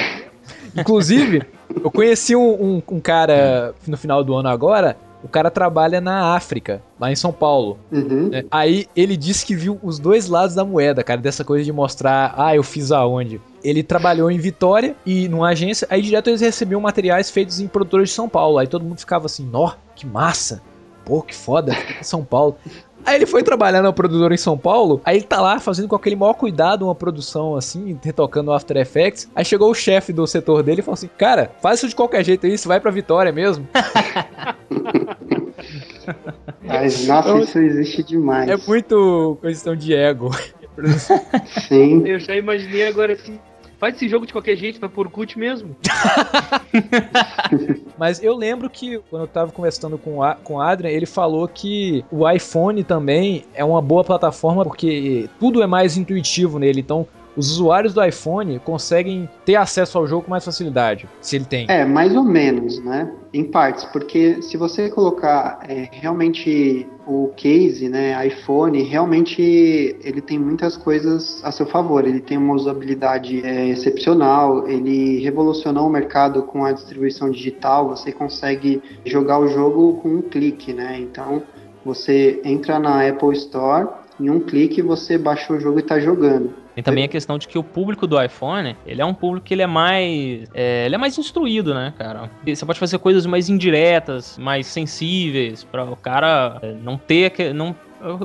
Inclusive, 0.76 1.42
eu 1.82 1.90
conheci 1.90 2.36
um, 2.36 2.52
um, 2.52 2.82
um, 2.90 3.00
cara 3.00 3.74
no 3.86 3.96
final 3.96 4.22
do 4.22 4.34
ano 4.34 4.48
agora 4.48 4.96
o 5.24 5.28
cara 5.28 5.50
trabalha 5.50 6.02
na 6.02 6.36
África, 6.36 6.82
lá 7.00 7.10
em 7.10 7.16
São 7.16 7.32
Paulo. 7.32 7.78
Uhum. 7.90 8.28
Né? 8.28 8.44
Aí 8.50 8.86
ele 8.94 9.16
disse 9.16 9.46
que 9.46 9.56
viu 9.56 9.80
os 9.82 9.98
dois 9.98 10.28
lados 10.28 10.54
da 10.54 10.66
moeda, 10.66 11.02
cara, 11.02 11.18
dessa 11.18 11.42
coisa 11.42 11.64
de 11.64 11.72
mostrar, 11.72 12.34
ah, 12.36 12.54
eu 12.54 12.62
fiz 12.62 12.92
aonde. 12.92 13.40
Ele 13.62 13.82
trabalhou 13.82 14.30
em 14.30 14.36
Vitória 14.36 14.94
e 15.06 15.26
numa 15.26 15.48
agência, 15.48 15.88
aí 15.90 16.02
direto 16.02 16.28
eles 16.28 16.42
recebiam 16.42 16.78
materiais 16.78 17.30
feitos 17.30 17.58
em 17.58 17.66
produtores 17.66 18.10
de 18.10 18.14
São 18.14 18.28
Paulo. 18.28 18.58
Aí 18.58 18.66
todo 18.66 18.84
mundo 18.84 18.98
ficava 18.98 19.24
assim, 19.24 19.48
nó, 19.50 19.72
que 19.96 20.06
massa. 20.06 20.60
Pô, 21.06 21.22
que 21.22 21.34
foda, 21.34 21.74
São 22.02 22.22
Paulo. 22.22 22.58
Aí 23.04 23.16
ele 23.16 23.26
foi 23.26 23.42
trabalhar 23.42 23.82
na 23.82 23.92
produtora 23.92 24.32
em 24.34 24.38
São 24.38 24.56
Paulo, 24.56 25.00
aí 25.04 25.16
ele 25.16 25.24
tá 25.24 25.40
lá 25.40 25.60
fazendo 25.60 25.88
com 25.88 25.96
aquele 25.96 26.16
maior 26.16 26.34
cuidado 26.34 26.86
uma 26.86 26.94
produção 26.94 27.56
assim, 27.56 27.98
retocando 28.02 28.50
o 28.50 28.54
After 28.54 28.76
Effects. 28.76 29.28
Aí 29.34 29.44
chegou 29.44 29.70
o 29.70 29.74
chefe 29.74 30.12
do 30.12 30.26
setor 30.26 30.62
dele 30.62 30.80
e 30.80 30.82
falou 30.82 30.94
assim: 30.94 31.10
Cara, 31.18 31.50
faz 31.60 31.80
isso 31.80 31.88
de 31.88 31.94
qualquer 31.94 32.24
jeito 32.24 32.46
aí, 32.46 32.56
você 32.56 32.66
vai 32.66 32.80
pra 32.80 32.90
Vitória 32.90 33.32
mesmo. 33.32 33.68
Mas, 36.62 37.06
nossa, 37.06 37.28
então, 37.28 37.40
isso 37.40 37.58
existe 37.58 38.02
demais. 38.02 38.48
É 38.48 38.56
muito 38.56 39.38
questão 39.42 39.76
de 39.76 39.94
ego. 39.94 40.30
Sim. 41.68 42.06
Eu 42.06 42.18
já 42.18 42.34
imaginei 42.34 42.86
agora 42.86 43.12
assim, 43.12 43.38
Faz 43.84 43.96
esse 43.96 44.08
jogo 44.08 44.24
de 44.24 44.32
qualquer 44.32 44.56
jeito, 44.56 44.80
vai 44.80 44.88
por 44.88 45.10
cut 45.10 45.38
mesmo. 45.38 45.76
Mas 47.98 48.22
eu 48.22 48.34
lembro 48.34 48.70
que 48.70 48.98
quando 49.10 49.24
eu 49.24 49.28
tava 49.28 49.52
conversando 49.52 49.98
com, 49.98 50.22
a, 50.22 50.36
com 50.36 50.54
o 50.54 50.60
Adrian, 50.62 50.88
ele 50.88 51.04
falou 51.04 51.46
que 51.46 52.02
o 52.10 52.26
iPhone 52.26 52.82
também 52.82 53.44
é 53.52 53.62
uma 53.62 53.82
boa 53.82 54.02
plataforma 54.02 54.64
porque 54.64 55.28
tudo 55.38 55.62
é 55.62 55.66
mais 55.66 55.98
intuitivo 55.98 56.58
nele. 56.58 56.80
Então, 56.80 57.06
os 57.36 57.52
usuários 57.52 57.92
do 57.92 58.04
iPhone 58.04 58.58
conseguem 58.60 59.28
ter 59.44 59.56
acesso 59.56 59.98
ao 59.98 60.06
jogo 60.06 60.24
com 60.24 60.30
mais 60.30 60.44
facilidade, 60.44 61.08
se 61.20 61.36
ele 61.36 61.44
tem. 61.44 61.66
É, 61.68 61.84
mais 61.84 62.14
ou 62.14 62.24
menos, 62.24 62.82
né? 62.82 63.12
Em 63.32 63.44
partes, 63.44 63.84
porque 63.86 64.40
se 64.42 64.56
você 64.56 64.88
colocar 64.88 65.58
é, 65.68 65.88
realmente 65.90 66.86
o 67.06 67.28
case, 67.36 67.88
né, 67.88 68.26
iPhone, 68.26 68.82
realmente 68.82 69.42
ele 69.42 70.20
tem 70.20 70.38
muitas 70.38 70.76
coisas 70.76 71.40
a 71.44 71.50
seu 71.50 71.66
favor. 71.66 72.06
Ele 72.06 72.20
tem 72.20 72.38
uma 72.38 72.54
usabilidade 72.54 73.44
é, 73.44 73.68
excepcional, 73.68 74.68
ele 74.68 75.22
revolucionou 75.22 75.86
o 75.86 75.90
mercado 75.90 76.44
com 76.44 76.64
a 76.64 76.72
distribuição 76.72 77.30
digital. 77.30 77.88
Você 77.88 78.12
consegue 78.12 78.82
jogar 79.04 79.38
o 79.38 79.48
jogo 79.48 79.94
com 80.00 80.08
um 80.08 80.22
clique, 80.22 80.72
né? 80.72 80.98
Então 81.00 81.42
você 81.84 82.40
entra 82.44 82.78
na 82.78 83.06
Apple 83.06 83.32
Store, 83.32 83.88
em 84.18 84.30
um 84.30 84.40
clique 84.40 84.80
você 84.80 85.18
baixa 85.18 85.52
o 85.52 85.60
jogo 85.60 85.78
e 85.78 85.82
está 85.82 85.98
jogando. 85.98 86.63
Tem 86.74 86.82
também 86.82 87.04
a 87.04 87.08
questão 87.08 87.38
de 87.38 87.46
que 87.46 87.56
o 87.56 87.62
público 87.62 88.06
do 88.06 88.20
iPhone, 88.20 88.76
ele 88.86 89.00
é 89.00 89.04
um 89.04 89.14
público 89.14 89.46
que 89.46 89.54
ele 89.54 89.62
é 89.62 89.66
mais, 89.66 90.48
é, 90.52 90.86
ele 90.86 90.94
é 90.94 90.98
mais 90.98 91.16
instruído, 91.16 91.72
né, 91.72 91.92
cara? 91.96 92.28
E 92.44 92.54
Você 92.54 92.66
pode 92.66 92.78
fazer 92.78 92.98
coisas 92.98 93.26
mais 93.26 93.48
indiretas, 93.48 94.36
mais 94.38 94.66
sensíveis, 94.66 95.62
para 95.64 95.84
o 95.84 95.96
cara 95.96 96.58
é, 96.62 96.72
não 96.82 96.96
ter, 96.98 97.30
que- 97.30 97.52
não 97.52 97.74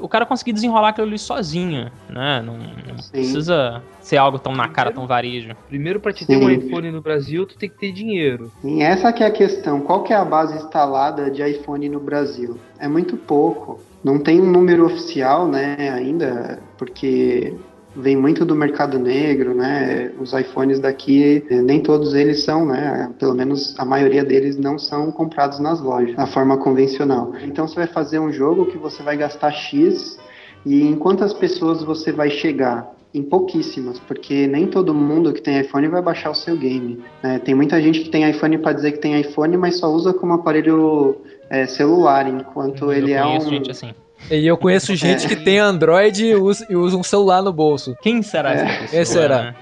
o 0.01 0.09
cara 0.09 0.25
conseguir 0.25 0.51
desenrolar 0.51 0.89
aquilo 0.89 1.07
ali 1.07 1.17
sozinho, 1.17 1.89
né? 2.09 2.41
Não, 2.45 2.57
não 2.57 2.95
precisa 3.11 3.81
ser 4.01 4.17
algo 4.17 4.37
tão 4.37 4.51
na 4.53 4.67
cara, 4.67 4.91
tão 4.91 5.07
varejo. 5.07 5.55
Primeiro, 5.69 6.01
pra 6.01 6.11
te 6.11 6.25
ter 6.25 6.37
Sim. 6.37 6.45
um 6.45 6.49
iPhone 6.49 6.91
no 6.91 6.99
Brasil, 7.01 7.45
tu 7.45 7.57
tem 7.57 7.69
que 7.69 7.77
ter 7.77 7.93
dinheiro. 7.93 8.51
E 8.61 8.81
essa 8.81 9.13
que 9.13 9.23
é 9.23 9.27
a 9.27 9.31
questão. 9.31 9.79
Qual 9.79 10.03
que 10.03 10.11
é 10.11 10.17
a 10.17 10.25
base 10.25 10.57
instalada 10.57 11.31
de 11.31 11.41
iPhone 11.41 11.87
no 11.87 11.99
Brasil? 11.99 12.59
É 12.77 12.89
muito 12.89 13.15
pouco. 13.15 13.79
Não 14.03 14.19
tem 14.19 14.41
um 14.41 14.51
número 14.51 14.85
oficial, 14.85 15.47
né, 15.47 15.75
ainda, 15.93 16.59
porque 16.77 17.53
vem 17.95 18.15
muito 18.15 18.45
do 18.45 18.55
mercado 18.55 18.99
negro, 18.99 19.53
né? 19.53 20.11
Os 20.19 20.33
iPhones 20.33 20.79
daqui, 20.79 21.43
eh, 21.49 21.61
nem 21.61 21.81
todos 21.81 22.13
eles 22.13 22.43
são, 22.43 22.65
né? 22.65 23.11
Pelo 23.19 23.33
menos 23.33 23.75
a 23.79 23.85
maioria 23.85 24.23
deles 24.23 24.57
não 24.57 24.77
são 24.77 25.11
comprados 25.11 25.59
nas 25.59 25.81
lojas, 25.81 26.15
da 26.15 26.27
forma 26.27 26.57
convencional. 26.57 27.33
Então 27.43 27.67
você 27.67 27.75
vai 27.75 27.87
fazer 27.87 28.19
um 28.19 28.31
jogo 28.31 28.67
que 28.67 28.77
você 28.77 29.01
vai 29.03 29.17
gastar 29.17 29.51
X 29.51 30.19
e 30.65 30.83
em 30.83 30.95
quantas 30.95 31.33
pessoas 31.33 31.83
você 31.83 32.11
vai 32.11 32.29
chegar? 32.29 32.89
Em 33.11 33.23
pouquíssimas, 33.23 33.97
porque 33.97 34.45
nem 34.45 34.67
todo 34.67 34.93
mundo 34.93 35.33
que 35.33 35.41
tem 35.41 35.59
iPhone 35.59 35.87
vai 35.87 35.99
baixar 35.99 36.29
o 36.29 36.35
seu 36.35 36.55
game. 36.55 37.03
né? 37.23 37.39
tem 37.39 37.55
muita 37.55 37.81
gente 37.81 38.01
que 38.01 38.09
tem 38.09 38.29
iPhone 38.29 38.55
para 38.59 38.73
dizer 38.73 38.91
que 38.91 38.99
tem 38.99 39.19
iPhone, 39.19 39.57
mas 39.57 39.79
só 39.79 39.91
usa 39.91 40.13
como 40.13 40.33
aparelho 40.33 41.15
eh, 41.49 41.65
celular, 41.65 42.27
enquanto 42.29 42.93
ele 42.93 43.13
Eu 43.13 43.17
é 43.17 43.21
conheço 43.23 43.47
um. 43.47 43.49
gente 43.49 43.71
assim. 43.71 43.89
E 44.29 44.45
eu 44.45 44.57
conheço 44.57 44.95
gente 44.95 45.27
que 45.27 45.35
tem 45.35 45.59
Android 45.59 46.25
e 46.25 46.35
usa, 46.35 46.65
e 46.69 46.75
usa 46.75 46.97
um 46.97 47.03
celular 47.03 47.41
no 47.41 47.51
bolso. 47.51 47.95
Quem 48.01 48.21
será 48.21 48.51
essa 48.51 48.65
pessoa? 48.65 48.89
Quem 48.91 49.05
será? 49.05 49.41
né? 49.43 49.55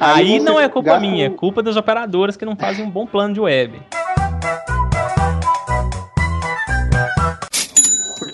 Aí 0.00 0.38
você 0.38 0.44
não 0.44 0.58
é 0.58 0.68
culpa 0.68 0.98
minha, 0.98 1.26
é 1.26 1.30
culpa 1.30 1.62
das 1.62 1.76
operadoras 1.76 2.36
que 2.36 2.44
não 2.44 2.56
fazem 2.56 2.84
um 2.84 2.90
bom 2.90 3.06
plano 3.06 3.34
de 3.34 3.40
web. 3.40 3.80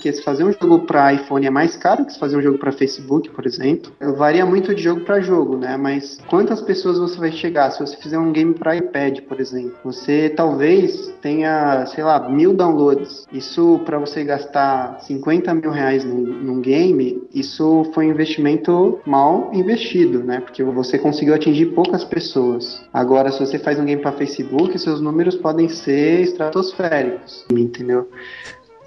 Porque 0.06 0.18
se 0.18 0.22
fazer 0.22 0.44
um 0.44 0.52
jogo 0.52 0.86
para 0.86 1.14
iPhone 1.14 1.44
é 1.44 1.50
mais 1.50 1.74
caro 1.74 2.04
que 2.04 2.12
se 2.12 2.18
fazer 2.20 2.36
um 2.36 2.40
jogo 2.40 2.58
para 2.58 2.70
Facebook, 2.70 3.28
por 3.30 3.44
exemplo. 3.44 3.90
Varia 4.16 4.46
muito 4.46 4.72
de 4.72 4.80
jogo 4.80 5.00
para 5.00 5.18
jogo, 5.18 5.56
né? 5.56 5.76
Mas 5.76 6.20
quantas 6.28 6.60
pessoas 6.60 6.96
você 6.96 7.18
vai 7.18 7.32
chegar 7.32 7.72
se 7.72 7.80
você 7.80 7.96
fizer 7.96 8.16
um 8.16 8.30
game 8.30 8.54
para 8.54 8.76
iPad, 8.76 9.22
por 9.22 9.40
exemplo? 9.40 9.74
Você 9.82 10.30
talvez 10.30 11.12
tenha, 11.20 11.84
sei 11.86 12.04
lá, 12.04 12.28
mil 12.28 12.54
downloads. 12.54 13.26
Isso 13.32 13.80
para 13.84 13.98
você 13.98 14.22
gastar 14.22 15.00
50 15.00 15.52
mil 15.54 15.72
reais 15.72 16.04
num, 16.04 16.20
num 16.20 16.60
game, 16.60 17.24
isso 17.34 17.90
foi 17.92 18.06
um 18.06 18.10
investimento 18.10 19.00
mal 19.04 19.50
investido, 19.52 20.22
né? 20.22 20.38
Porque 20.38 20.62
você 20.62 21.00
conseguiu 21.00 21.34
atingir 21.34 21.66
poucas 21.66 22.04
pessoas. 22.04 22.80
Agora, 22.92 23.32
se 23.32 23.40
você 23.40 23.58
faz 23.58 23.76
um 23.80 23.84
game 23.84 24.00
para 24.00 24.12
Facebook, 24.12 24.78
seus 24.78 25.00
números 25.00 25.34
podem 25.34 25.68
ser 25.68 26.20
estratosféricos, 26.20 27.44
entendeu? 27.50 28.08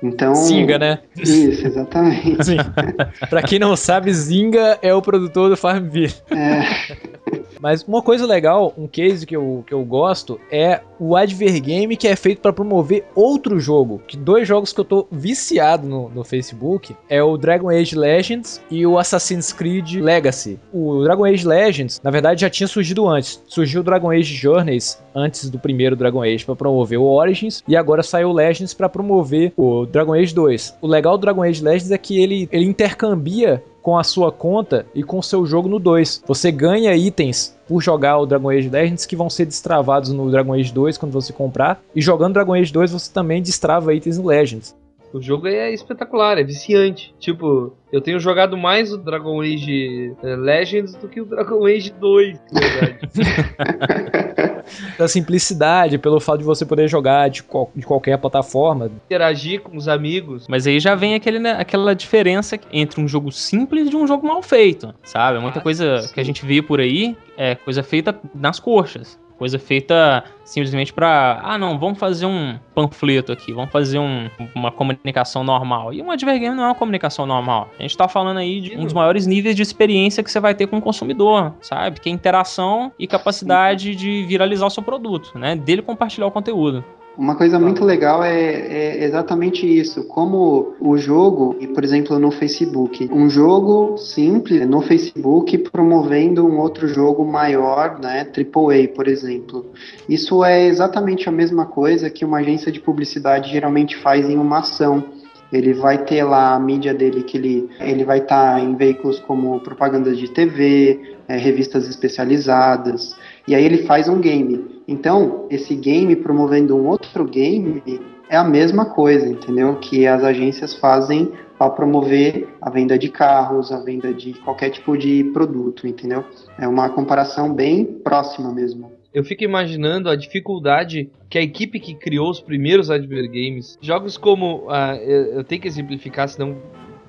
Então, 0.01 0.33
Zinga, 0.35 0.77
né? 0.77 0.99
isso, 1.17 1.67
exatamente. 1.67 2.55
Pra 3.29 3.41
quem 3.41 3.59
não 3.59 3.75
sabe, 3.75 4.13
Zinga 4.13 4.79
é 4.81 4.93
o 4.93 5.01
produtor 5.01 5.49
do 5.49 5.57
Farmville. 5.57 6.13
É, 6.31 7.09
Mas 7.59 7.83
uma 7.83 8.01
coisa 8.01 8.25
legal, 8.25 8.73
um 8.77 8.87
case 8.87 9.25
que 9.25 9.35
eu, 9.35 9.63
que 9.67 9.73
eu 9.73 9.83
gosto 9.83 10.39
é 10.49 10.81
o 10.97 11.15
Advergame 11.15 11.97
que 11.97 12.07
é 12.07 12.15
feito 12.15 12.41
pra 12.41 12.53
promover 12.53 13.05
outro 13.13 13.59
jogo. 13.59 14.01
Que 14.07 14.15
dois 14.15 14.47
jogos 14.47 14.71
que 14.71 14.79
eu 14.79 14.85
tô 14.85 15.07
viciado 15.11 15.85
no, 15.85 16.09
no 16.09 16.23
Facebook 16.23 16.95
é 17.09 17.21
o 17.21 17.37
Dragon 17.37 17.69
Age 17.69 17.97
Legends 17.97 18.61
e 18.71 18.87
o 18.87 18.97
Assassin's 18.97 19.51
Creed 19.51 19.95
Legacy. 19.95 20.57
O 20.73 21.03
Dragon 21.03 21.25
Age 21.25 21.45
Legends, 21.45 21.99
na 22.01 22.09
verdade, 22.09 22.41
já 22.41 22.49
tinha 22.49 22.67
surgido 22.67 23.07
antes. 23.07 23.43
Surgiu 23.47 23.81
o 23.81 23.83
Dragon 23.83 24.09
Age 24.09 24.33
Journeys 24.33 25.01
antes 25.13 25.49
do 25.49 25.59
primeiro 25.59 25.97
Dragon 25.97 26.21
Age 26.21 26.45
pra 26.45 26.55
promover 26.55 26.99
o 26.99 27.03
Origins 27.03 27.61
e 27.67 27.75
agora 27.75 28.01
saiu 28.01 28.29
o 28.29 28.33
Legends 28.33 28.73
pra 28.73 28.87
promover 28.87 29.51
o 29.57 29.85
Dragon 29.91 30.13
Age 30.13 30.33
2. 30.33 30.77
O 30.81 30.87
legal 30.87 31.17
do 31.17 31.21
Dragon 31.21 31.43
Age 31.43 31.63
Legends 31.63 31.91
é 31.91 31.97
que 31.97 32.21
ele, 32.21 32.47
ele 32.51 32.65
intercambia 32.65 33.63
com 33.81 33.97
a 33.97 34.03
sua 34.03 34.31
conta 34.31 34.85
e 34.93 35.03
com 35.03 35.19
o 35.19 35.23
seu 35.23 35.45
jogo 35.45 35.67
no 35.67 35.79
2. 35.79 36.23
Você 36.27 36.51
ganha 36.51 36.95
itens 36.95 37.57
por 37.67 37.81
jogar 37.81 38.17
o 38.19 38.25
Dragon 38.25 38.49
Age 38.49 38.69
Legends 38.69 39.05
que 39.05 39.15
vão 39.15 39.29
ser 39.29 39.45
destravados 39.45 40.11
no 40.11 40.29
Dragon 40.29 40.53
Age 40.53 40.73
2 40.73 40.97
quando 40.97 41.11
você 41.11 41.33
comprar. 41.33 41.81
E 41.95 42.01
jogando 42.01 42.33
Dragon 42.33 42.53
Age 42.53 42.71
2 42.71 42.91
você 42.91 43.11
também 43.11 43.41
destrava 43.41 43.93
itens 43.93 44.17
no 44.17 44.27
Legends. 44.27 44.75
O 45.13 45.21
jogo 45.21 45.47
é 45.47 45.71
espetacular, 45.73 46.37
é 46.37 46.43
viciante. 46.43 47.13
Tipo, 47.19 47.73
eu 47.91 47.99
tenho 47.99 48.19
jogado 48.19 48.55
mais 48.55 48.93
o 48.93 48.97
Dragon 48.97 49.41
Age 49.41 50.13
eh, 50.21 50.35
Legends 50.35 50.93
do 50.95 51.07
que 51.07 51.19
o 51.19 51.25
Dragon 51.25 51.65
Age 51.65 51.91
2, 51.99 52.39
na 52.51 52.59
verdade. 52.61 52.99
Pela 54.95 55.07
simplicidade, 55.07 55.97
pelo 55.97 56.19
fato 56.19 56.39
de 56.39 56.43
você 56.43 56.63
poder 56.65 56.87
jogar 56.87 57.29
de, 57.29 57.41
qual- 57.41 57.71
de 57.75 57.85
qualquer 57.85 58.17
plataforma. 58.19 58.85
Interagir 59.05 59.61
com 59.61 59.75
os 59.75 59.87
amigos. 59.87 60.47
Mas 60.47 60.67
aí 60.67 60.79
já 60.79 60.93
vem 60.95 61.15
aquele, 61.15 61.39
né, 61.39 61.51
aquela 61.57 61.95
diferença 61.95 62.59
entre 62.71 63.01
um 63.01 63.07
jogo 63.07 63.31
simples 63.31 63.87
e 63.87 63.89
de 63.89 63.95
um 63.97 64.05
jogo 64.05 64.27
mal 64.27 64.41
feito, 64.43 64.93
sabe? 65.03 65.39
Muita 65.39 65.59
Ah, 65.59 65.63
coisa 65.63 66.01
sim. 66.01 66.13
que 66.13 66.19
a 66.19 66.23
gente 66.23 66.45
vê 66.45 66.61
por 66.61 66.79
aí 66.79 67.17
é 67.35 67.55
coisa 67.55 67.81
feita 67.81 68.15
nas 68.35 68.59
coxas. 68.59 69.19
Coisa 69.39 69.57
feita 69.57 70.23
simplesmente 70.43 70.91
pra. 70.91 71.39
Ah, 71.41 71.57
não, 71.57 71.79
vamos 71.79 71.97
fazer 71.97 72.25
um 72.25 72.59
panfleto 72.75 73.31
aqui, 73.31 73.53
vamos 73.53 73.71
fazer 73.71 73.97
um- 73.97 74.29
uma 74.53 74.69
comunicação 74.69 75.45
normal. 75.45 75.93
E 75.93 76.01
um 76.01 76.11
advergame 76.11 76.55
não 76.55 76.65
é 76.65 76.67
uma 76.67 76.75
comunicação 76.75 77.25
normal. 77.25 77.69
A 77.79 77.81
gente 77.81 77.95
tá 77.95 78.07
falando 78.09 78.37
aí 78.37 78.59
de 78.59 78.75
um 78.77 78.83
dos 78.83 78.93
maiores 78.93 79.25
níveis 79.25 79.55
de 79.55 79.61
experiência 79.61 80.21
que 80.21 80.29
você 80.29 80.41
vai 80.41 80.53
ter 80.53 80.67
com 80.67 80.77
o 80.77 80.81
consumidor, 80.81 81.53
sabe? 81.61 82.01
Que 82.01 82.09
é 82.09 82.11
interação 82.11 82.91
e 82.99 83.07
capacidade 83.07 83.95
de 83.95 84.23
viralizar 84.27 84.65
o 84.65 84.69
seu 84.69 84.83
produto, 84.83 85.31
né? 85.39 85.55
Dele 85.55 85.81
compartilhar 85.81 86.27
o 86.27 86.31
conteúdo. 86.31 86.83
Uma 87.17 87.35
coisa 87.35 87.59
muito 87.59 87.83
legal 87.83 88.23
é, 88.23 88.31
é 88.33 89.03
exatamente 89.03 89.67
isso, 89.67 90.05
como 90.05 90.73
o 90.79 90.97
jogo, 90.97 91.57
e 91.59 91.67
por 91.67 91.83
exemplo 91.83 92.17
no 92.17 92.31
Facebook, 92.31 93.09
um 93.11 93.29
jogo 93.29 93.97
simples 93.97 94.65
no 94.65 94.81
Facebook 94.81 95.57
promovendo 95.57 96.47
um 96.47 96.59
outro 96.59 96.87
jogo 96.87 97.25
maior, 97.25 97.99
né, 97.99 98.25
AAA, 98.25 98.87
por 98.95 99.07
exemplo. 99.07 99.65
Isso 100.07 100.45
é 100.45 100.65
exatamente 100.65 101.27
a 101.27 101.31
mesma 101.31 101.65
coisa 101.65 102.09
que 102.09 102.23
uma 102.23 102.39
agência 102.39 102.71
de 102.71 102.79
publicidade 102.79 103.51
geralmente 103.51 103.97
faz 103.97 104.29
em 104.29 104.37
uma 104.37 104.59
ação. 104.59 105.03
Ele 105.51 105.73
vai 105.73 105.97
ter 106.05 106.23
lá 106.23 106.53
a 106.53 106.59
mídia 106.59 106.93
dele 106.93 107.23
que 107.23 107.37
ele, 107.37 107.69
ele 107.79 108.05
vai 108.05 108.19
estar 108.19 108.63
em 108.63 108.75
veículos 108.75 109.19
como 109.19 109.59
propagandas 109.59 110.17
de 110.17 110.29
TV, 110.29 111.17
eh, 111.27 111.37
revistas 111.37 111.87
especializadas, 111.89 113.15
e 113.49 113.55
aí 113.55 113.65
ele 113.65 113.79
faz 113.79 114.07
um 114.07 114.21
game. 114.21 114.83
Então, 114.87 115.47
esse 115.49 115.75
game 115.75 116.15
promovendo 116.15 116.75
um 116.77 116.87
outro 116.87 117.25
game 117.25 117.81
é 118.29 118.37
a 118.37 118.43
mesma 118.43 118.85
coisa, 118.85 119.27
entendeu? 119.27 119.75
Que 119.77 120.05
as 120.05 120.23
agências 120.23 120.75
fazem 120.75 121.31
para 121.57 121.71
promover 121.71 122.47
a 122.61 122.69
venda 122.69 122.97
de 122.97 123.09
carros, 123.09 123.71
a 123.71 123.83
venda 123.83 124.13
de 124.13 124.33
qualquer 124.33 124.69
tipo 124.69 124.95
de 124.95 125.23
produto, 125.33 125.87
entendeu? 125.87 126.23
É 126.59 126.67
uma 126.67 126.89
comparação 126.89 127.53
bem 127.53 127.83
próxima 127.83 128.53
mesmo. 128.53 128.91
Eu 129.11 129.23
fico 129.23 129.43
imaginando 129.43 130.09
a 130.09 130.15
dificuldade 130.15 131.09
que 131.27 131.39
a 131.39 131.41
equipe 131.41 131.79
que 131.79 131.95
criou 131.95 132.29
os 132.29 132.39
primeiros 132.39 132.91
Adver 132.91 133.27
Games, 133.27 133.77
jogos 133.81 134.15
como. 134.15 134.67
ah, 134.69 134.95
eu, 134.95 135.43
tenho 135.43 135.59
que 135.59 135.67
exemplificar, 135.67 136.29
senão 136.29 136.55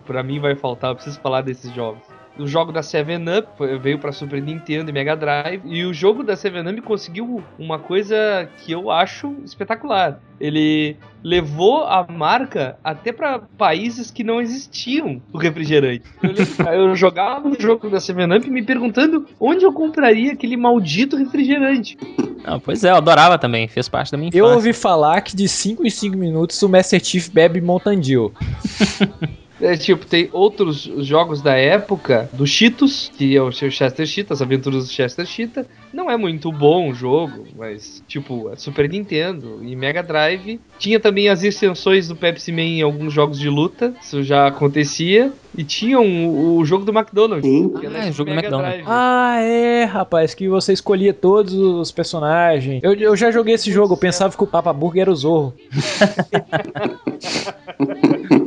pra 0.06 0.22
mim 0.22 0.40
vai 0.40 0.56
faltar, 0.56 0.90
eu 0.90 0.94
preciso 0.94 1.20
falar 1.20 1.42
desses 1.42 1.70
jogos. 1.74 2.02
O 2.40 2.46
jogo 2.46 2.72
da 2.72 2.80
7-Up 2.80 3.48
foi- 3.56 3.78
veio 3.78 3.98
pra 3.98 4.12
Super 4.12 4.40
Nintendo 4.42 4.90
e 4.90 4.92
Mega 4.92 5.14
Drive, 5.14 5.60
e 5.66 5.84
o 5.84 5.92
jogo 5.92 6.22
da 6.22 6.34
7-Up 6.34 6.80
conseguiu 6.82 7.42
uma 7.58 7.78
coisa 7.78 8.48
que 8.58 8.72
eu 8.72 8.90
acho 8.90 9.34
espetacular. 9.44 10.20
Ele 10.40 10.96
levou 11.22 11.84
a 11.84 12.06
marca 12.10 12.78
até 12.82 13.12
pra 13.12 13.40
países 13.58 14.10
que 14.10 14.24
não 14.24 14.40
existiam 14.40 15.20
do 15.30 15.36
refrigerante. 15.38 16.02
Eu, 16.72 16.96
jogava 16.96 17.48
o 17.48 17.60
jogo 17.60 17.90
da 17.90 17.98
7-Up 17.98 18.48
me 18.50 18.62
perguntando 18.62 19.26
onde 19.38 19.64
eu 19.64 19.72
compraria 19.72 20.32
aquele 20.32 20.56
maldito 20.56 21.16
refrigerante. 21.16 21.98
Não, 22.44 22.58
pois 22.58 22.82
é, 22.84 22.90
eu 22.90 22.96
adorava 22.96 23.36
também, 23.38 23.68
fez 23.68 23.86
parte 23.88 24.10
da 24.10 24.16
minha 24.16 24.28
infância. 24.28 24.40
Eu 24.40 24.54
ouvi 24.54 24.72
falar 24.72 25.20
que 25.20 25.36
de 25.36 25.46
5 25.46 25.84
em 25.86 25.90
5 25.90 26.16
minutos 26.16 26.60
o 26.62 26.68
Master 26.70 27.04
Chief 27.04 27.28
bebe 27.28 27.60
Mountain 27.60 28.00
Dew. 28.00 28.32
É, 29.60 29.76
tipo, 29.76 30.06
tem 30.06 30.28
outros 30.32 30.82
jogos 31.00 31.42
da 31.42 31.54
época, 31.54 32.28
do 32.32 32.46
Cheetos, 32.46 33.12
que 33.16 33.36
é 33.36 33.42
o 33.42 33.52
Chester 33.52 34.06
Cheetah, 34.06 34.32
as 34.34 34.40
aventuras 34.42 34.86
do 34.86 34.90
Chester 34.92 35.26
Cheetah. 35.26 35.66
Não 35.92 36.10
é 36.10 36.16
muito 36.16 36.50
bom 36.50 36.90
o 36.90 36.94
jogo, 36.94 37.46
mas, 37.58 38.02
tipo, 38.08 38.48
é 38.50 38.56
Super 38.56 38.88
Nintendo 38.88 39.58
e 39.62 39.76
Mega 39.76 40.02
Drive. 40.02 40.58
Tinha 40.78 40.98
também 40.98 41.28
as 41.28 41.42
extensões 41.42 42.08
do 42.08 42.16
Pepsi 42.16 42.50
Man 42.52 42.62
em 42.62 42.80
alguns 42.82 43.12
jogos 43.12 43.38
de 43.38 43.50
luta, 43.50 43.92
isso 44.00 44.22
já 44.22 44.46
acontecia. 44.46 45.30
E 45.58 45.64
tinha 45.64 45.98
um- 45.98 46.56
o 46.56 46.64
jogo 46.64 46.84
do 46.84 46.92
McDonald's. 46.96 47.44
Sim. 47.44 47.72
Ah, 47.84 48.04
de 48.08 48.12
jogo 48.12 48.30
do 48.30 48.36
McDonald's. 48.36 48.74
Drive. 48.76 48.86
Ah, 48.88 49.40
é, 49.42 49.84
rapaz, 49.84 50.32
que 50.32 50.48
você 50.48 50.72
escolhia 50.72 51.12
todos 51.12 51.52
os 51.52 51.90
personagens. 51.90 52.80
Eu, 52.84 52.94
eu 52.94 53.16
já 53.16 53.32
joguei 53.32 53.54
esse 53.56 53.70
jogo, 53.70 53.94
eu 53.94 53.98
pensava 53.98 54.34
que 54.36 54.44
o 54.44 54.46
Papa 54.46 54.72
Burger 54.72 55.02
era 55.02 55.10
o 55.10 55.16
Zorro. 55.16 55.52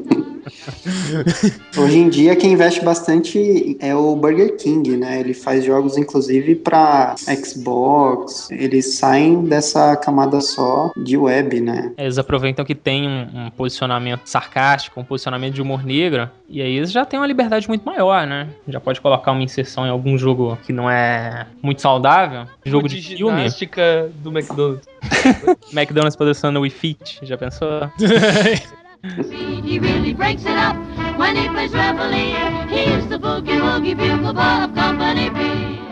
Hoje 1.77 1.97
em 1.97 2.09
dia, 2.09 2.35
quem 2.35 2.53
investe 2.53 2.83
bastante 2.83 3.77
é 3.79 3.95
o 3.95 4.15
Burger 4.15 4.55
King, 4.57 4.97
né? 4.97 5.19
Ele 5.19 5.33
faz 5.33 5.63
jogos, 5.63 5.97
inclusive, 5.97 6.55
para 6.55 7.15
Xbox. 7.17 8.49
Eles 8.51 8.95
saem 8.95 9.43
dessa 9.45 9.95
camada 9.95 10.41
só 10.41 10.91
de 10.97 11.17
web, 11.17 11.61
né? 11.61 11.91
Eles 11.97 12.17
aproveitam 12.17 12.65
que 12.65 12.75
tem 12.75 13.07
um, 13.07 13.45
um 13.45 13.49
posicionamento 13.51 14.25
sarcástico, 14.25 14.99
um 14.99 15.03
posicionamento 15.03 15.53
de 15.53 15.61
humor 15.61 15.83
negro, 15.83 16.29
e 16.49 16.61
aí 16.61 16.75
eles 16.75 16.91
já 16.91 17.05
têm 17.05 17.19
uma 17.19 17.27
liberdade 17.27 17.67
muito 17.67 17.83
maior, 17.83 18.27
né? 18.27 18.47
Já 18.67 18.79
pode 18.79 19.01
colocar 19.01 19.31
uma 19.31 19.41
inserção 19.41 19.85
em 19.85 19.89
algum 19.89 20.17
jogo 20.17 20.57
que 20.63 20.71
não 20.71 20.89
é 20.89 21.47
muito 21.61 21.81
saudável. 21.81 22.45
Jogo 22.65 22.87
de, 22.87 23.01
de 23.01 23.15
filme. 23.17 23.43
do 24.17 24.31
McDonald's. 24.31 24.87
McDonald's 25.73 26.15
patrocinando 26.15 26.59
o 26.59 26.61
Wii 26.61 26.71
Fit, 26.71 27.19
já 27.23 27.37
pensou? 27.37 27.89
He 29.03 29.79
really 29.79 30.13
breaks 30.13 30.45
it 30.45 30.55
up 30.55 30.77
when 31.19 31.35
he 31.35 31.49
plays 31.49 31.73
reveille. 31.73 32.69
He's 32.69 33.05
the 33.09 33.17
boogie 33.17 33.59
woogie 33.59 33.97
bugle 33.97 34.33
boy 34.33 34.63
of 34.63 34.73
Company 34.73 35.29
B. 35.29 35.83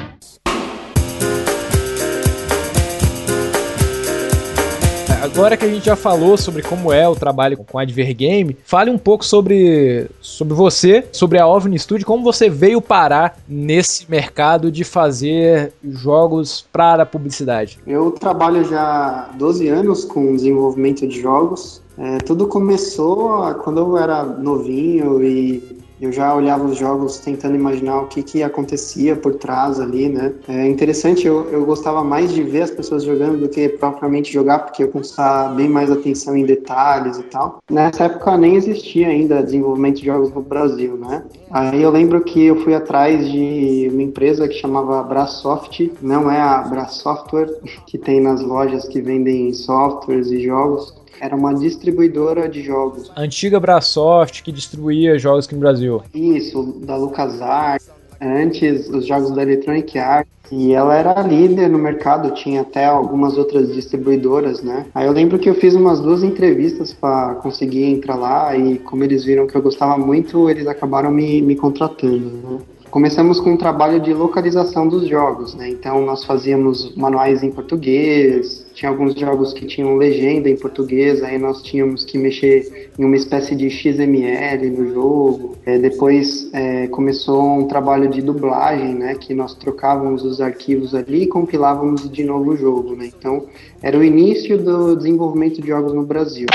Agora 5.22 5.58
que 5.58 5.66
a 5.66 5.68
gente 5.68 5.86
já 5.86 5.98
falou 5.98 6.38
sobre 6.38 6.64
como 6.64 6.92
é 6.92 7.08
o 7.08 7.14
trabalho 7.14 7.58
com 7.58 7.78
a 7.78 7.82
Advergame, 7.82 8.56
fale 8.64 8.90
um 8.90 8.98
pouco 8.98 9.26
sobre, 9.26 10.08
sobre 10.22 10.54
você, 10.54 11.06
sobre 11.12 11.38
a 11.38 11.46
OVNI 11.46 11.78
Studio, 11.78 12.08
como 12.08 12.24
você 12.24 12.50
veio 12.50 12.82
parar 12.82 13.38
nesse 13.48 14.10
mercado 14.10 14.72
de 14.72 14.86
fazer 14.86 15.74
jogos 15.84 16.66
para 16.72 17.04
a 17.04 17.06
publicidade. 17.06 17.78
Eu 17.86 18.12
trabalho 18.12 18.64
já 18.64 18.82
há 18.82 19.36
12 19.38 19.68
anos 19.68 20.06
com 20.06 20.34
desenvolvimento 20.34 21.06
de 21.06 21.22
jogos. 21.22 21.81
É, 22.02 22.18
tudo 22.18 22.48
começou 22.48 23.54
quando 23.64 23.80
eu 23.80 23.96
era 23.96 24.24
novinho 24.24 25.24
e 25.24 25.62
eu 26.02 26.12
já 26.12 26.34
olhava 26.34 26.66
os 26.66 26.76
jogos 26.76 27.20
tentando 27.20 27.56
imaginar 27.56 28.02
o 28.02 28.08
que, 28.08 28.24
que 28.24 28.42
acontecia 28.42 29.16
por 29.16 29.36
trás 29.36 29.80
ali, 29.80 30.10
né? 30.10 30.34
É 30.48 30.68
interessante, 30.68 31.28
eu, 31.28 31.48
eu 31.52 31.64
gostava 31.64 32.04
mais 32.04 32.34
de 32.34 32.42
ver 32.42 32.64
as 32.64 32.72
pessoas 32.72 33.04
jogando 33.04 33.42
do 33.42 33.48
que 33.48 33.70
propriamente 33.70 34.34
jogar, 34.34 34.60
porque 34.66 34.82
eu 34.82 34.88
consigo 34.88 35.22
bem 35.56 35.70
mais 35.70 35.92
atenção 35.92 36.36
em 36.36 36.44
detalhes 36.44 37.20
e 37.20 37.24
tal. 37.24 37.60
Nessa 37.70 38.06
época 38.06 38.36
nem 38.36 38.56
existia 38.56 39.10
ainda 39.10 39.44
desenvolvimento 39.44 39.98
de 39.98 40.08
jogos 40.08 40.34
no 40.34 40.42
Brasil, 40.42 40.98
né? 40.98 41.24
Aí 41.52 41.84
eu 41.84 41.92
lembro 41.92 42.22
que 42.22 42.46
eu 42.46 42.56
fui 42.64 42.74
atrás 42.74 43.32
de 43.32 43.90
uma 43.92 44.02
empresa 44.02 44.48
que 44.48 44.56
chamava 44.56 45.04
Brasoft, 45.04 45.94
não 46.02 46.32
é 46.32 46.42
a 46.42 46.64
Brasoftware, 46.64 47.54
que 47.86 48.00
tem 48.00 48.20
nas 48.20 48.42
lojas 48.42 48.88
que 48.88 49.00
vendem 49.00 49.54
softwares 49.54 50.32
e 50.32 50.42
jogos, 50.42 51.00
era 51.22 51.36
uma 51.36 51.54
distribuidora 51.54 52.50
de 52.50 52.64
jogos. 52.64 53.12
Antiga 53.16 53.60
Brasoft 53.60 54.42
que 54.42 54.52
distribuía 54.52 55.20
jogos 55.20 55.46
aqui 55.46 55.54
no 55.54 55.62
Brasil. 55.62 56.02
Isso, 56.14 56.80
da 56.84 56.98
LucasArts. 56.98 57.90
Antes, 58.20 58.88
os 58.90 59.08
jogos 59.08 59.32
da 59.32 59.42
Electronic 59.42 59.98
Arts. 59.98 60.32
E 60.52 60.74
ela 60.74 60.96
era 60.96 61.22
líder 61.22 61.70
no 61.70 61.80
mercado, 61.80 62.34
tinha 62.34 62.62
até 62.62 62.86
algumas 62.86 63.38
outras 63.38 63.74
distribuidoras, 63.74 64.62
né? 64.62 64.86
Aí 64.94 65.08
eu 65.08 65.14
lembro 65.14 65.40
que 65.40 65.50
eu 65.50 65.56
fiz 65.56 65.74
umas 65.74 66.02
duas 66.02 66.24
entrevistas 66.24 66.92
para 66.92 67.36
conseguir 67.36 67.86
entrar 67.86 68.16
lá 68.16 68.56
e 68.56 68.78
como 68.80 69.04
eles 69.04 69.24
viram 69.24 69.48
que 69.48 69.56
eu 69.56 69.62
gostava 69.62 69.98
muito, 69.98 70.50
eles 70.50 70.68
acabaram 70.68 71.10
me, 71.10 71.42
me 71.42 71.56
contratando, 71.56 72.30
né? 72.30 72.60
Começamos 72.92 73.40
com 73.40 73.52
um 73.52 73.58
trabalho 73.58 74.02
de 74.02 74.14
localização 74.14 74.86
dos 74.86 75.08
jogos, 75.08 75.56
né? 75.56 75.70
Então 75.70 76.06
nós 76.06 76.26
fazíamos 76.26 76.94
manuais 76.94 77.42
em 77.42 77.50
português, 77.50 78.70
tinha 78.74 78.92
alguns 78.92 79.16
jogos 79.16 79.54
que 79.54 79.66
tinham 79.66 79.96
legenda 79.96 80.50
em 80.50 80.58
português, 80.58 81.24
aí 81.24 81.38
nós 81.38 81.64
tínhamos 81.64 82.04
que 82.04 82.18
mexer 82.18 82.92
em 83.00 83.06
uma 83.06 83.16
espécie 83.16 83.56
de 83.56 83.70
XML 83.70 84.70
no 84.72 84.94
jogo. 84.94 85.58
É, 85.66 85.78
depois 85.78 86.50
é, 86.52 86.88
começou 86.88 87.60
um 87.60 87.66
trabalho 87.66 88.10
de 88.10 88.22
dublagem, 88.22 88.94
né? 88.94 89.16
Que 89.16 89.34
nós 89.34 89.56
trocávamos 89.56 90.26
os 90.26 90.42
arquivos 90.42 90.94
ali 90.94 91.24
e 91.24 91.28
compilávamos 91.28 92.12
de 92.12 92.26
novo 92.26 92.52
o 92.52 92.58
jogo, 92.58 92.94
né? 92.94 93.06
Então 93.06 93.46
era 93.82 93.98
o 93.98 94.04
início 94.04 94.58
do 94.58 94.98
desenvolvimento 94.98 95.62
de 95.62 95.68
jogos 95.70 95.94
no 95.94 96.04
Brasil. 96.04 96.48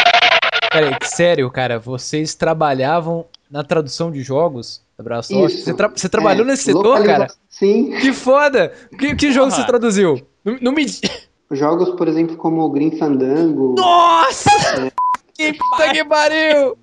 Peraí, 0.71 0.95
sério, 1.03 1.51
cara, 1.51 1.79
vocês 1.79 2.35
trabalhavam 2.35 3.25
na 3.51 3.65
tradução 3.65 4.11
de 4.11 4.21
jogos 4.21 4.85
Isso. 4.99 5.65
Você, 5.65 5.75
tra- 5.75 5.89
você 5.95 6.09
trabalhou 6.09 6.45
É, 6.45 6.49
nesse 6.49 6.65
setor, 6.65 6.83
localiza- 7.01 7.13
cara? 7.13 7.27
Sim. 7.51 7.91
Que 8.01 8.13
foda! 8.13 8.73
Que, 8.99 9.15
que 9.15 9.31
jogo 9.33 9.51
você 9.51 9.65
traduziu? 9.65 10.27
Não, 10.45 10.57
não 10.63 10.73
me. 10.73 10.87
Jogos, 11.51 11.91
por 11.91 12.09
exemplo, 12.09 12.37
como 12.37 12.63
o 12.63 12.71
Green 12.71 12.97
Fandango. 12.99 13.75
Nossa! 13.79 14.51
Que 15.39 15.53
puta 15.53 15.91
que 15.93 16.03
pariu! 16.03 16.79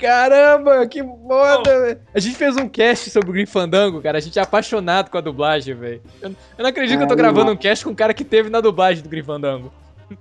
Caramba, 0.00 0.86
que 0.86 1.02
foda, 1.02 1.80
velho. 1.82 2.00
A 2.14 2.18
gente 2.18 2.34
fez 2.36 2.56
um 2.56 2.66
cast 2.68 3.10
sobre 3.10 3.28
o 3.28 3.32
Green 3.32 3.44
Fandango, 3.44 4.00
cara. 4.00 4.16
A 4.16 4.20
gente 4.20 4.38
é 4.38 4.42
apaixonado 4.42 5.10
com 5.10 5.18
a 5.18 5.20
dublagem, 5.20 5.74
velho. 5.74 6.00
Eu, 6.22 6.30
eu 6.30 6.62
não 6.62 6.70
acredito 6.70 6.96
que 6.98 7.04
eu 7.04 7.08
tô 7.08 7.12
É, 7.14 7.16
gravando 7.16 7.46
não. 7.46 7.52
um 7.52 7.56
cast 7.56 7.84
com 7.84 7.90
um 7.90 7.94
cara 7.94 8.14
que 8.14 8.24
teve 8.24 8.48
na 8.48 8.60
dublagem 8.62 9.02
do 9.02 9.08
Green 9.10 9.22
Fandango. 9.22 9.70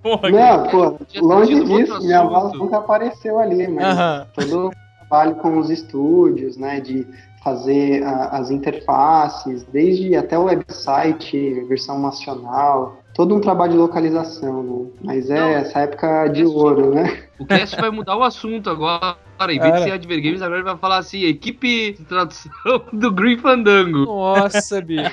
Porra, 0.01 0.29
Não, 0.29 0.67
pô, 0.69 0.97
Tinha 1.07 1.23
longe 1.23 1.63
disso, 1.63 1.99
minha 2.01 2.23
voz 2.23 2.53
nunca 2.57 2.77
apareceu 2.77 3.37
ali, 3.39 3.67
mas 3.67 3.85
Aham. 3.85 4.27
todo 4.33 4.71
trabalho 5.13 5.35
com 5.35 5.59
os 5.59 5.69
estúdios, 5.69 6.57
né, 6.57 6.79
de 6.79 7.05
fazer 7.43 8.03
a- 8.03 8.29
as 8.37 8.49
interfaces, 8.49 9.63
desde 9.71 10.15
até 10.15 10.39
o 10.39 10.45
website, 10.45 11.65
versão 11.67 11.99
nacional, 11.99 12.97
todo 13.13 13.35
um 13.35 13.39
trabalho 13.41 13.73
de 13.73 13.77
localização, 13.77 14.63
né? 14.63 14.85
Mas 15.03 15.29
é 15.29 15.39
Não, 15.39 15.49
essa 15.49 15.79
época 15.81 16.27
de 16.29 16.41
é 16.41 16.45
ouro, 16.45 16.95
né? 16.95 17.23
O 17.37 17.45
cast 17.45 17.79
vai 17.79 17.91
mudar 17.91 18.17
o 18.17 18.23
assunto 18.23 18.69
agora. 18.69 19.17
Em 19.41 19.59
vez 19.59 19.59
Cara. 19.59 19.77
de 19.77 19.83
ser 19.83 19.91
Advergames, 19.91 20.41
agora 20.41 20.59
ele 20.61 20.63
vai 20.69 20.77
falar 20.77 20.97
assim: 20.99 21.23
equipe 21.25 21.91
de 21.93 22.05
tradução 22.05 22.51
do 22.93 23.11
Green 23.11 23.37
Fandango. 23.37 24.05
Nossa, 24.05 24.79
bicho. 24.81 25.11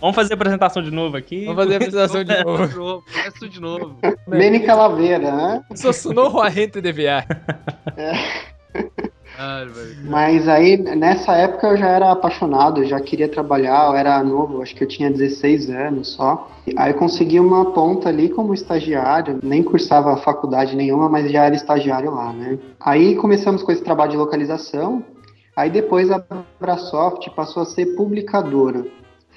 Vamos 0.00 0.14
fazer 0.14 0.34
a 0.34 0.36
apresentação 0.36 0.80
de 0.80 0.92
novo 0.92 1.16
aqui. 1.16 1.44
Vamos 1.46 1.64
fazer 1.64 1.74
a 1.74 1.76
apresentação 1.78 2.22
de 2.22 2.44
novo. 2.44 3.04
Tudo 3.40 3.48
de 3.48 3.60
novo. 3.60 3.96
Beni 4.28 4.60
Calaveira, 4.60 5.32
né? 5.32 5.62
Sou 5.74 5.92
Sunou 5.92 6.40
a 6.40 6.48
gente 6.50 6.80
de. 6.80 6.88
Ah, 6.88 6.92
velho. 6.92 8.20
Mas 10.04 10.48
aí, 10.48 10.76
nessa 10.76 11.32
época 11.32 11.68
eu 11.68 11.76
já 11.76 11.86
era 11.86 12.10
apaixonado, 12.10 12.84
já 12.84 13.00
queria 13.00 13.28
trabalhar, 13.28 13.86
eu 13.86 13.94
era 13.94 14.22
novo, 14.24 14.60
acho 14.60 14.74
que 14.74 14.82
eu 14.82 14.88
tinha 14.88 15.10
16 15.10 15.70
anos 15.70 16.14
só. 16.14 16.50
Aí 16.76 16.90
eu 16.90 16.98
consegui 16.98 17.38
uma 17.38 17.72
ponta 17.72 18.08
ali 18.08 18.28
como 18.28 18.52
estagiário, 18.52 19.38
nem 19.42 19.62
cursava 19.62 20.16
faculdade 20.16 20.74
nenhuma, 20.74 21.08
mas 21.08 21.30
já 21.30 21.44
era 21.44 21.54
estagiário 21.54 22.10
lá, 22.10 22.32
né? 22.32 22.58
Aí 22.80 23.14
começamos 23.14 23.62
com 23.62 23.70
esse 23.70 23.82
trabalho 23.82 24.10
de 24.10 24.16
localização, 24.16 25.04
aí 25.54 25.70
depois 25.70 26.10
a 26.10 26.22
Brasoft 26.60 27.30
passou 27.30 27.62
a 27.62 27.66
ser 27.66 27.94
publicadora. 27.94 28.84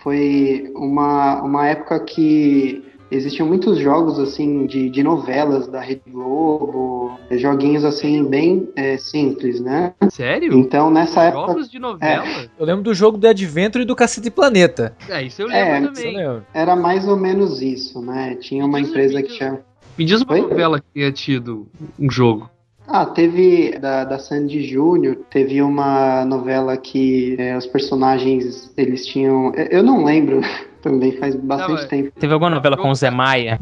Foi 0.03 0.71
uma, 0.75 1.43
uma 1.43 1.67
época 1.67 1.99
que 1.99 2.90
existiam 3.11 3.47
muitos 3.47 3.77
jogos 3.77 4.17
assim 4.19 4.65
de, 4.65 4.89
de 4.89 5.03
novelas 5.03 5.67
da 5.67 5.79
Rede 5.81 6.01
Globo, 6.09 7.19
joguinhos 7.31 7.83
assim 7.83 8.23
bem 8.23 8.69
é, 8.75 8.97
simples, 8.97 9.59
né? 9.59 9.93
Sério? 10.09 10.53
Então 10.57 10.89
nessa 10.89 11.23
época 11.23 11.47
Jogos 11.53 11.69
de 11.69 11.77
novela? 11.79 12.25
Eu 12.57 12.65
lembro 12.65 12.83
do 12.83 12.93
jogo 12.93 13.17
do 13.17 13.27
Adventure 13.27 13.83
e 13.83 13.87
do 13.87 13.95
Cacete 13.95 14.31
Planeta. 14.31 14.95
É, 15.09 15.21
isso 15.23 15.41
eu 15.41 15.51
É, 15.51 15.79
lembro 15.79 15.91
Isso 15.93 16.01
eu 16.01 16.11
também. 16.11 16.17
lembro. 16.27 16.45
era 16.53 16.75
mais 16.75 17.07
ou 17.07 17.17
menos 17.17 17.61
isso, 17.61 18.01
né? 18.01 18.35
Tinha 18.35 18.65
uma 18.65 18.79
empresa 18.79 19.21
que 19.21 19.33
tinha. 19.37 19.59
Me 19.97 20.05
diz 20.05 20.21
uma 20.21 20.33
Oi? 20.33 20.41
novela 20.41 20.79
que 20.79 20.85
tenha 20.93 21.11
tido 21.11 21.67
um 21.99 22.09
jogo. 22.09 22.49
Ah, 22.93 23.05
teve 23.05 23.77
da, 23.79 24.03
da 24.03 24.19
Sandy 24.19 24.63
Júnior, 24.67 25.15
teve 25.29 25.61
uma 25.61 26.25
novela 26.25 26.75
que 26.75 27.35
é, 27.39 27.55
os 27.55 27.65
personagens 27.65 28.71
eles 28.75 29.05
tinham. 29.05 29.53
eu- 29.55 29.67
Eu 29.79 29.83
não 29.83 30.03
lembro 30.03 30.41
também, 30.83 31.13
faz 31.13 31.35
bastante 31.35 31.71
mas- 31.71 31.85
tempo. 31.85 32.11
Teve 32.19 32.33
alguma 32.33 32.49
novela 32.49 32.75
com 32.75 32.89
o 32.89 32.95
Zé 32.95 33.09
Maia? 33.09 33.59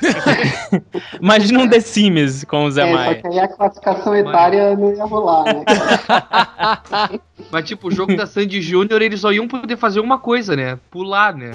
Imagina 1.20 1.60
um 1.60 1.68
The 1.68 1.80
Sims 1.80 2.44
com 2.44 2.64
o 2.64 2.70
Zé 2.70 2.82
É, 2.82 2.90
só 2.90 2.94
Maia. 2.96 3.14
que 3.16 3.26
aí 3.28 3.38
a 3.40 3.48
classificação 3.48 4.14
etária 4.14 4.76
não 4.76 4.92
ia 4.92 5.04
rolar, 5.04 5.44
né? 5.44 5.64
Mas, 7.50 7.64
tipo, 7.64 7.88
o 7.88 7.90
jogo 7.92 8.16
da 8.16 8.26
Sandy 8.26 8.60
Júnior, 8.62 9.02
eles 9.02 9.20
só 9.20 9.32
iam 9.32 9.46
poder 9.48 9.76
fazer 9.76 10.00
uma 10.00 10.18
coisa, 10.18 10.54
né? 10.56 10.78
Pular, 10.90 11.34
né? 11.34 11.50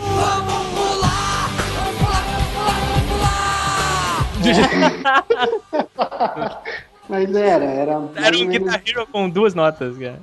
Mas 7.10 7.34
era, 7.36 7.66
era. 7.66 8.02
Era 8.16 8.38
um 8.38 8.48
menos 8.48 8.74
Guitar 8.74 8.82
Hero 8.86 9.08
com 9.12 9.30
duas 9.30 9.54
notas, 9.54 9.98
cara. 9.98 10.20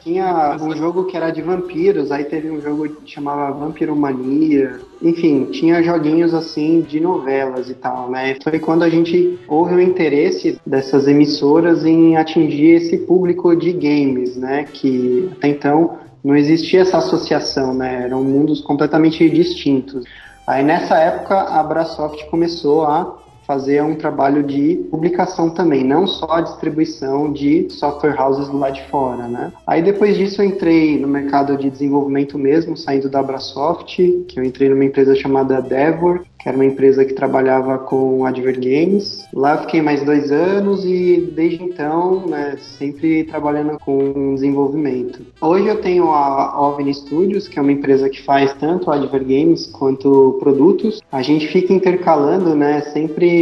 Tinha 0.00 0.56
um 0.60 0.74
jogo 0.76 1.04
que 1.04 1.16
era 1.16 1.30
de 1.30 1.42
vampiros, 1.42 2.10
aí 2.10 2.24
teve 2.24 2.50
um 2.50 2.60
jogo 2.60 2.88
que 2.88 3.12
chamava 3.12 3.52
Vampiromania. 3.52 4.80
Enfim, 5.00 5.46
tinha 5.46 5.82
joguinhos 5.82 6.34
assim 6.34 6.80
de 6.80 7.00
novelas 7.00 7.70
e 7.70 7.74
tal, 7.74 8.10
né? 8.10 8.36
Foi 8.42 8.58
quando 8.58 8.82
a 8.82 8.88
gente 8.88 9.38
houve 9.46 9.74
o 9.74 9.80
interesse 9.80 10.60
dessas 10.66 11.06
emissoras 11.06 11.84
em 11.84 12.16
atingir 12.16 12.76
esse 12.76 12.98
público 12.98 13.54
de 13.54 13.72
games, 13.72 14.36
né? 14.36 14.64
Que 14.64 15.30
até 15.32 15.48
então 15.48 15.98
não 16.22 16.36
existia 16.36 16.80
essa 16.80 16.98
associação, 16.98 17.74
né? 17.74 18.04
Eram 18.04 18.22
mundos 18.22 18.60
completamente 18.60 19.28
distintos. 19.28 20.04
Aí 20.46 20.64
nessa 20.64 20.96
época 20.98 21.40
a 21.40 21.62
Brasoft 21.62 22.24
começou 22.28 22.84
a 22.84 23.16
fazer 23.50 23.82
um 23.82 23.96
trabalho 23.96 24.44
de 24.44 24.76
publicação 24.92 25.50
também, 25.50 25.82
não 25.82 26.06
só 26.06 26.34
a 26.34 26.40
distribuição 26.40 27.32
de 27.32 27.68
software 27.68 28.14
houses 28.16 28.48
do 28.48 28.56
lado 28.56 28.74
de 28.74 28.82
fora, 28.84 29.26
né? 29.26 29.52
Aí 29.66 29.82
depois 29.82 30.16
disso 30.16 30.40
eu 30.40 30.46
entrei 30.46 30.96
no 30.96 31.08
mercado 31.08 31.56
de 31.56 31.68
desenvolvimento 31.68 32.38
mesmo, 32.38 32.76
saindo 32.76 33.08
da 33.08 33.18
Abrasoft, 33.18 33.96
que 34.28 34.38
eu 34.38 34.44
entrei 34.44 34.68
numa 34.68 34.84
empresa 34.84 35.16
chamada 35.16 35.60
Devor, 35.60 36.20
que 36.40 36.48
era 36.48 36.56
uma 36.56 36.64
empresa 36.64 37.04
que 37.04 37.12
trabalhava 37.12 37.78
com 37.78 38.24
Adver 38.24 38.58
Games. 38.58 39.24
Lá 39.32 39.58
fiquei 39.58 39.82
mais 39.82 40.02
dois 40.02 40.32
anos 40.32 40.84
e 40.84 41.30
desde 41.34 41.62
então, 41.62 42.26
né, 42.26 42.56
sempre 42.78 43.24
trabalhando 43.24 43.78
com 43.78 44.34
desenvolvimento. 44.34 45.20
Hoje 45.40 45.66
eu 45.66 45.80
tenho 45.80 46.04
a 46.10 46.68
OVNI 46.68 46.94
Studios, 46.94 47.46
que 47.46 47.58
é 47.58 47.62
uma 47.62 47.72
empresa 47.72 48.08
que 48.08 48.22
faz 48.22 48.52
tanto 48.54 48.90
Adver 48.90 49.22
Games 49.22 49.66
quanto 49.66 50.38
produtos. 50.40 51.02
A 51.12 51.20
gente 51.20 51.46
fica 51.48 51.74
intercalando, 51.74 52.54
né, 52.54 52.80
sempre 52.92 53.39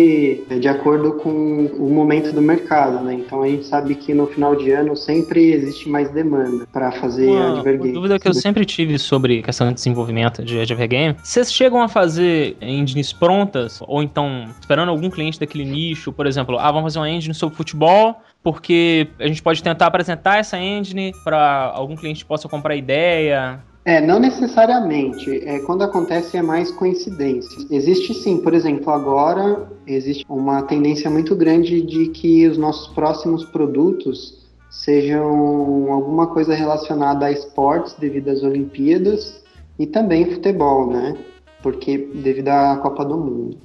de 0.61 0.69
acordo 0.69 1.13
com 1.13 1.67
o 1.67 1.91
momento 1.91 2.33
do 2.33 2.41
mercado, 2.41 3.03
né? 3.05 3.15
Então 3.15 3.43
a 3.43 3.49
gente 3.49 3.65
sabe 3.65 3.95
que 3.95 4.15
no 4.15 4.27
final 4.27 4.57
de 4.57 4.71
ano 4.71 4.97
sempre 4.97 5.53
existe 5.53 5.89
mais 5.89 6.11
demanda 6.11 6.67
para 6.73 6.91
fazer 6.93 7.29
Uma, 7.29 7.59
Adver 7.59 7.75
uma 7.75 7.79
Games. 7.79 7.95
dúvida 7.95 8.19
que 8.19 8.29
eu 8.29 8.35
sempre 8.35 8.65
tive 8.65 8.99
sobre 8.99 9.43
questão 9.43 9.69
de 9.69 9.75
desenvolvimento 9.75 10.43
de 10.45 10.61
Adver 10.61 10.89
Game. 10.89 11.17
Vocês 11.23 11.53
chegam 11.53 11.81
a 11.83 11.89
fazer 11.89 12.57
engines 12.61 13.13
prontas? 13.13 13.81
Ou 13.87 14.03
então, 14.03 14.49
esperando 14.61 14.91
algum 14.91 15.11
cliente 15.11 15.39
daquele 15.39 15.65
nicho, 15.65 16.13
por 16.13 16.27
exemplo, 16.27 16.59
ah, 16.59 16.71
vamos 16.71 16.93
fazer 16.93 16.99
uma 16.99 17.11
engine 17.11 17.35
sobre 17.35 17.57
futebol, 17.57 18.17
porque 18.43 19.09
a 19.19 19.27
gente 19.27 19.43
pode 19.43 19.63
tentar 19.63 19.87
apresentar 19.87 20.39
essa 20.39 20.59
engine 20.59 21.13
para 21.25 21.73
algum 21.75 21.97
cliente 21.97 22.25
possa 22.25 22.49
comprar 22.49 22.77
ideia. 22.77 23.61
É, 23.89 24.03
não 24.03 24.19
necessariamente. 24.19 25.43
É, 25.49 25.61
quando 25.61 25.83
acontece 25.83 26.37
é 26.37 26.43
mais 26.43 26.71
coincidência. 26.71 27.57
Existe 27.71 28.13
sim, 28.13 28.37
por 28.37 28.53
exemplo, 28.53 28.93
agora 28.93 29.67
existe 29.87 30.27
uma 30.29 30.61
tendência 30.61 31.09
muito 31.09 31.35
grande 31.35 31.81
de 31.81 32.09
que 32.09 32.47
os 32.47 32.59
nossos 32.59 32.89
próximos 32.89 33.47
produtos 33.47 34.47
sejam 34.71 35.91
alguma 35.91 36.27
coisa 36.27 36.55
relacionada 36.55 37.25
a 37.25 37.33
esportes 37.33 37.95
devido 37.95 38.29
às 38.29 38.43
Olimpíadas 38.43 39.43
e 39.79 39.87
também 39.87 40.35
futebol, 40.35 40.91
né? 40.91 41.17
Porque 41.63 41.97
devido 41.97 42.49
à 42.49 42.77
Copa 42.77 43.07
do 43.07 43.17
Mundo. 43.17 43.57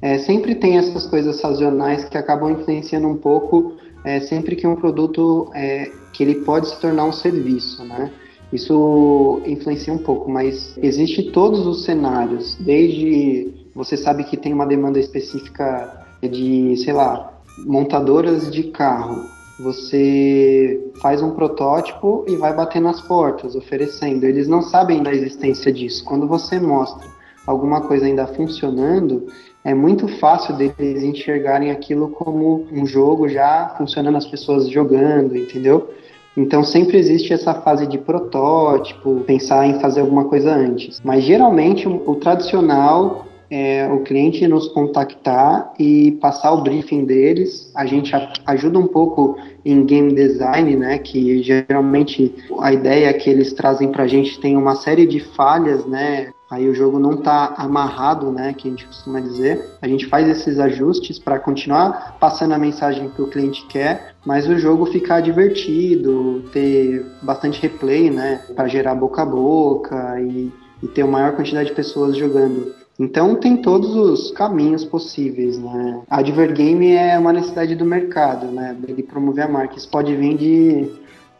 É, 0.00 0.18
sempre 0.18 0.54
tem 0.54 0.78
essas 0.78 1.04
coisas 1.04 1.40
sazonais 1.40 2.04
que 2.04 2.16
acabam 2.16 2.52
influenciando 2.52 3.08
um 3.08 3.16
pouco 3.16 3.72
é, 4.04 4.20
sempre 4.20 4.54
que 4.54 4.68
um 4.68 4.76
produto 4.76 5.50
é, 5.52 5.90
que 6.12 6.22
ele 6.22 6.44
pode 6.44 6.68
se 6.68 6.80
tornar 6.80 7.06
um 7.06 7.12
serviço, 7.12 7.84
né? 7.84 8.12
Isso 8.54 9.42
influencia 9.44 9.92
um 9.92 9.98
pouco, 9.98 10.30
mas 10.30 10.78
existe 10.80 11.32
todos 11.32 11.66
os 11.66 11.84
cenários, 11.84 12.56
desde 12.60 13.52
você 13.74 13.96
sabe 13.96 14.22
que 14.22 14.36
tem 14.36 14.52
uma 14.52 14.64
demanda 14.64 15.00
específica 15.00 16.06
de, 16.22 16.76
sei 16.76 16.92
lá, 16.92 17.32
montadoras 17.66 18.52
de 18.52 18.62
carro. 18.70 19.24
Você 19.58 20.80
faz 21.02 21.20
um 21.20 21.32
protótipo 21.32 22.24
e 22.28 22.36
vai 22.36 22.54
bater 22.54 22.80
nas 22.80 23.00
portas, 23.00 23.56
oferecendo. 23.56 24.24
Eles 24.24 24.46
não 24.46 24.62
sabem 24.62 25.02
da 25.02 25.12
existência 25.12 25.72
disso. 25.72 26.04
Quando 26.04 26.28
você 26.28 26.60
mostra 26.60 27.08
alguma 27.44 27.80
coisa 27.80 28.06
ainda 28.06 28.24
funcionando, 28.26 29.26
é 29.64 29.74
muito 29.74 30.06
fácil 30.18 30.54
deles 30.54 31.02
enxergarem 31.02 31.72
aquilo 31.72 32.10
como 32.10 32.66
um 32.70 32.86
jogo 32.86 33.28
já 33.28 33.74
funcionando, 33.76 34.16
as 34.16 34.26
pessoas 34.26 34.68
jogando, 34.68 35.36
entendeu? 35.36 35.90
Então 36.36 36.64
sempre 36.64 36.98
existe 36.98 37.32
essa 37.32 37.54
fase 37.54 37.86
de 37.86 37.98
protótipo, 37.98 39.20
pensar 39.26 39.66
em 39.66 39.78
fazer 39.80 40.00
alguma 40.00 40.24
coisa 40.24 40.52
antes. 40.52 41.00
Mas 41.04 41.22
geralmente 41.24 41.86
o, 41.86 42.14
tradicional 42.16 43.26
é 43.50 43.88
o 43.92 44.00
cliente 44.00 44.46
nos 44.48 44.68
contactar 44.68 45.72
e 45.78 46.12
passar 46.20 46.52
o 46.52 46.62
briefing 46.62 47.04
deles. 47.04 47.70
A 47.74 47.86
gente 47.86 48.14
a, 48.14 48.32
ajuda 48.46 48.78
um 48.78 48.86
pouco 48.86 49.36
em 49.64 49.84
game 49.84 50.14
design, 50.14 50.76
né? 50.76 50.98
Que 50.98 51.42
geralmente 51.42 52.34
a 52.60 52.72
ideia 52.72 53.12
que 53.12 53.28
eles 53.28 53.52
trazem 53.52 53.90
para 53.90 54.04
a 54.04 54.08
gente 54.08 54.40
tem 54.40 54.56
uma 54.56 54.74
série 54.74 55.06
de 55.06 55.20
falhas, 55.20 55.84
né? 55.86 56.32
Aí 56.50 56.68
o 56.68 56.74
jogo 56.74 56.98
não 56.98 57.14
está 57.14 57.54
amarrado, 57.56 58.30
né? 58.30 58.52
Que 58.52 58.68
a 58.68 58.70
gente 58.70 58.86
costuma 58.86 59.18
dizer. 59.18 59.64
A 59.82 59.88
gente 59.88 60.06
faz 60.06 60.28
esses 60.28 60.58
ajustes 60.58 61.18
para 61.18 61.38
continuar 61.38 62.16
passando 62.20 62.52
a 62.52 62.58
mensagem 62.58 63.08
que 63.10 63.22
o 63.22 63.28
cliente 63.28 63.66
quer, 63.66 64.14
mas 64.24 64.46
o 64.46 64.58
jogo 64.58 64.86
ficar 64.86 65.20
divertido, 65.20 66.44
ter 66.52 67.04
bastante 67.22 67.60
replay, 67.60 68.10
né? 68.10 68.40
Para 68.54 68.68
gerar 68.68 68.94
boca 68.94 69.22
a 69.22 69.26
boca 69.26 70.20
e, 70.20 70.52
e 70.82 70.86
ter 70.88 71.02
uma 71.02 71.18
maior 71.18 71.32
quantidade 71.34 71.70
de 71.70 71.74
pessoas 71.74 72.16
jogando. 72.16 72.83
Então 72.98 73.34
tem 73.34 73.56
todos 73.56 73.94
os 73.94 74.30
caminhos 74.30 74.84
possíveis, 74.84 75.58
né? 75.58 76.02
A 76.08 76.18
Advergame 76.18 76.92
é 76.92 77.18
uma 77.18 77.32
necessidade 77.32 77.74
do 77.74 77.84
mercado, 77.84 78.46
né? 78.46 78.76
Ele 78.86 79.02
promover 79.02 79.44
a 79.44 79.48
marca. 79.48 79.76
Isso 79.76 79.88
pode 79.88 80.14
vir 80.14 80.36
de, 80.36 80.90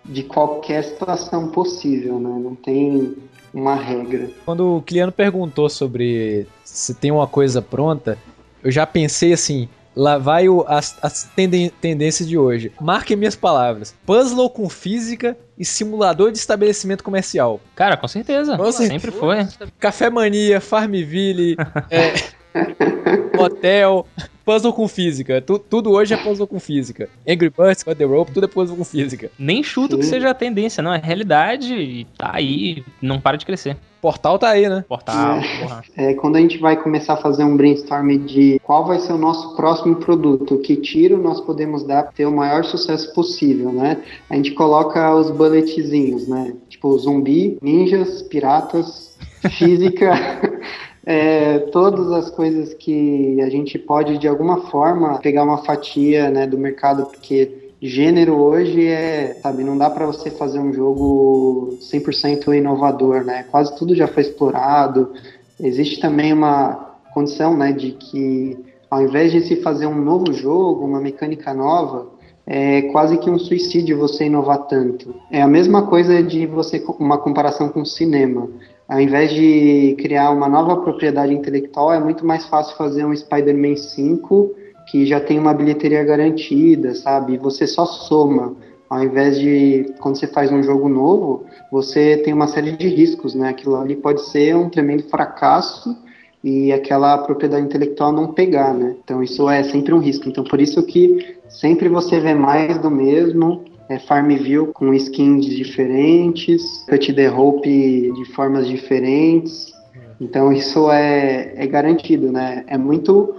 de 0.05 0.23
qualquer 0.25 0.83
situação 0.83 1.49
possível, 1.49 2.19
né? 2.19 2.41
Não 2.43 2.57
tem 2.57 3.15
uma 3.53 3.77
regra. 3.77 4.31
Quando 4.45 4.79
o 4.79 4.83
Cliano 4.83 5.13
perguntou 5.13 5.71
sobre 5.71 6.47
se 6.65 6.93
tem 6.95 7.13
uma 7.13 7.27
coisa 7.27 7.63
pronta, 7.63 8.19
eu 8.63 8.71
já 8.71 8.85
pensei 8.85 9.33
assim, 9.33 9.69
lá 9.97 10.19
vai 10.19 10.49
o, 10.49 10.65
as, 10.67 10.97
as 11.03 11.25
tenden- 11.37 11.71
tendências 11.81 12.29
de 12.29 12.37
hoje. 12.39 12.73
Marquem 12.81 13.17
minhas 13.17 13.37
palavras. 13.37 13.95
Puzzle 14.07 14.51
com 14.51 14.69
física 14.69 15.37
e 15.59 15.65
simulador 15.65 16.33
de 16.33 16.39
estabelecimento 16.39 17.05
comercial. 17.05 17.61
Cara, 17.77 17.97
com 17.97 18.09
certeza. 18.09 18.57
Com 18.57 18.73
certeza. 18.73 18.89
Sempre 19.01 19.11
foi. 19.11 19.47
Café 19.79 20.11
Mania, 20.11 20.61
Farmville, 20.61 21.57
é, 21.91 22.15
hotel, 23.39 24.07
puzzle 24.45 24.73
com 24.73 24.87
física. 24.89 25.41
Tu- 25.41 25.59
tudo 25.59 25.91
hoje 25.93 26.15
é 26.15 26.17
puzzle 26.17 26.47
com 26.47 26.59
física. 26.61 27.09
Angry 27.29 27.51
Birds, 27.51 27.83
Cut 27.83 27.97
the 27.97 28.05
Rope, 28.05 28.33
tudo 28.33 28.45
é 28.45 28.49
puzzle 28.49 28.77
com 28.77 28.85
física. 28.85 29.31
Nem 29.39 29.63
chuto 29.63 29.97
que 29.99 30.05
seja 30.05 30.31
a 30.31 30.35
tendência, 30.35 30.83
não. 30.83 30.93
É 30.93 30.99
realidade 31.03 31.75
e 31.75 32.05
tá 32.19 32.31
aí, 32.35 32.85
não 33.01 33.21
para 33.21 33.37
de 33.37 33.47
crescer. 33.47 33.77
Portal 34.05 34.39
tá 34.39 34.51
aí, 34.51 34.69
né? 34.69 34.85
Portal, 34.87 35.41
porra. 35.63 35.83
É, 35.97 36.13
quando 36.13 36.37
a 36.37 36.39
gente 36.39 36.59
vai 36.59 36.77
começar 36.77 37.15
a 37.15 37.17
fazer 37.17 37.43
um 37.43 37.57
brainstorm 37.57 38.19
de 38.19 38.61
qual 38.63 38.85
vai 38.85 38.99
ser 38.99 39.15
o 39.15 39.17
nosso 39.17 39.57
próximo 39.57 39.97
produto, 39.97 40.59
que 40.59 40.77
tiro 40.77 41.17
nós 41.17 41.41
podemos 41.41 41.85
dar 41.85 42.03
para 42.03 42.13
ter 42.13 42.27
o 42.27 42.31
maior 42.31 42.67
sucesso 42.67 43.15
possível, 43.15 43.73
né? 43.73 44.03
A 44.29 44.37
gente 44.37 44.51
coloca 44.51 45.17
os 45.17 45.31
bulletzinhos, 45.31 46.29
né? 46.29 46.55
Tipo 46.69 46.99
zumbi, 46.99 47.57
ninjas, 47.63 48.21
piratas, 48.21 49.17
física, 49.57 50.13
é, 51.07 51.61
todas 51.73 52.13
as 52.13 52.29
coisas 52.29 52.75
que 52.75 53.41
a 53.41 53.49
gente 53.49 53.79
pode 53.79 54.19
de 54.19 54.29
alguma 54.29 54.67
forma 54.67 55.19
pegar 55.21 55.45
uma 55.45 55.65
fatia, 55.65 56.31
né, 56.31 56.47
do 56.47 56.59
mercado, 56.59 57.07
porque 57.07 57.64
gênero 57.87 58.37
hoje 58.37 58.87
é, 58.87 59.35
sabe, 59.43 59.63
não 59.63 59.77
dá 59.77 59.91
para 59.91 60.07
você 60.07 60.31
fazer 60.31 60.59
um 60.59 60.73
jogo 60.73 61.77
100% 61.93 62.57
inovador, 62.57 63.25
né? 63.25 63.45
Quase 63.51 63.77
tudo 63.77 63.95
já 63.95 64.09
foi 64.09 64.23
explorado. 64.23 65.13
Existe 65.61 66.01
também 66.01 66.33
uma 66.33 66.95
condição, 67.13 67.57
né, 67.57 67.73
de 67.73 67.93
que 67.93 68.57
ao 68.91 69.03
invés 69.03 69.33
de 69.33 69.43
se 69.43 69.57
fazer 69.57 69.87
um 69.87 69.95
novo 69.95 70.33
jogo, 70.33 70.85
uma 70.85 71.01
mecânica 71.01 71.53
nova, 71.53 72.09
é 72.47 72.83
quase 72.93 73.19
que 73.19 73.29
um 73.29 73.39
suicídio 73.39 73.99
você 73.99 74.27
inovar 74.27 74.67
tanto. 74.67 75.15
É 75.31 75.43
a 75.43 75.49
mesma 75.49 75.87
coisa 75.87 76.23
de 76.23 76.47
você 76.47 76.83
uma 76.99 77.19
comparação 77.19 77.69
com 77.69 77.83
o 77.83 77.87
cinema. 77.87 78.49
Ao 78.89 79.01
invés 79.01 79.33
de 79.33 79.95
criar 79.99 80.31
uma 80.31 80.49
nova 80.49 80.77
propriedade 80.79 81.35
intelectual, 81.35 81.93
é 81.93 82.01
muito 82.01 82.25
mais 82.25 82.47
fácil 82.47 82.77
fazer 82.77 83.05
um 83.05 83.15
Spider-Man 83.15 83.77
5 83.77 84.64
que 84.87 85.07
já 85.07 85.21
tem 85.21 85.39
uma 85.39 85.55
bilheteria 85.55 86.05
garantida, 86.05 86.95
sabe? 86.95 87.39
Você 87.39 87.67
só 87.67 87.85
soma. 87.87 88.55
Ao 88.89 89.03
invés 89.03 89.39
de, 89.39 89.93
quando 90.01 90.17
você 90.17 90.27
faz 90.27 90.53
um 90.53 90.63
jogo 90.63 90.89
novo, 90.89 91.45
você 91.71 92.19
tem 92.19 92.33
uma 92.33 92.47
série 92.47 92.73
de 92.73 92.87
riscos, 92.87 93.35
né? 93.35 93.49
Aquilo 93.49 93.77
ali 93.77 93.97
pode 93.97 94.21
ser 94.27 94.55
um 94.55 94.69
tremendo 94.69 95.05
fracasso 95.05 95.97
e 96.45 96.71
aquela 96.73 97.17
propriedade 97.19 97.65
intelectual 97.65 98.13
não 98.13 98.33
pegar, 98.33 98.75
né? 98.75 98.95
Então 99.03 99.23
isso 99.23 99.49
é 99.49 99.63
sempre 99.63 99.95
um 99.95 99.99
risco. 99.99 100.29
Então 100.29 100.45
por 100.45 100.61
isso 100.61 100.83
que 100.85 101.37
sempre 101.49 101.89
você 101.89 102.21
vê 102.21 102.35
mais 102.35 102.79
do 102.79 102.91
mesmo, 102.91 103.65
é 103.89 103.99
Farmville 103.99 104.69
com 104.73 104.93
skins 104.95 105.47
diferentes, 105.47 106.85
Cut 106.89 107.13
the 107.13 107.27
Rope 107.27 108.13
de 108.13 108.25
formas 108.33 108.69
diferentes. 108.69 109.73
Então 110.21 110.53
isso 110.53 110.91
é, 110.91 111.55
é 111.57 111.67
garantido, 111.67 112.31
né? 112.31 112.65
É 112.67 112.79
muito 112.79 113.35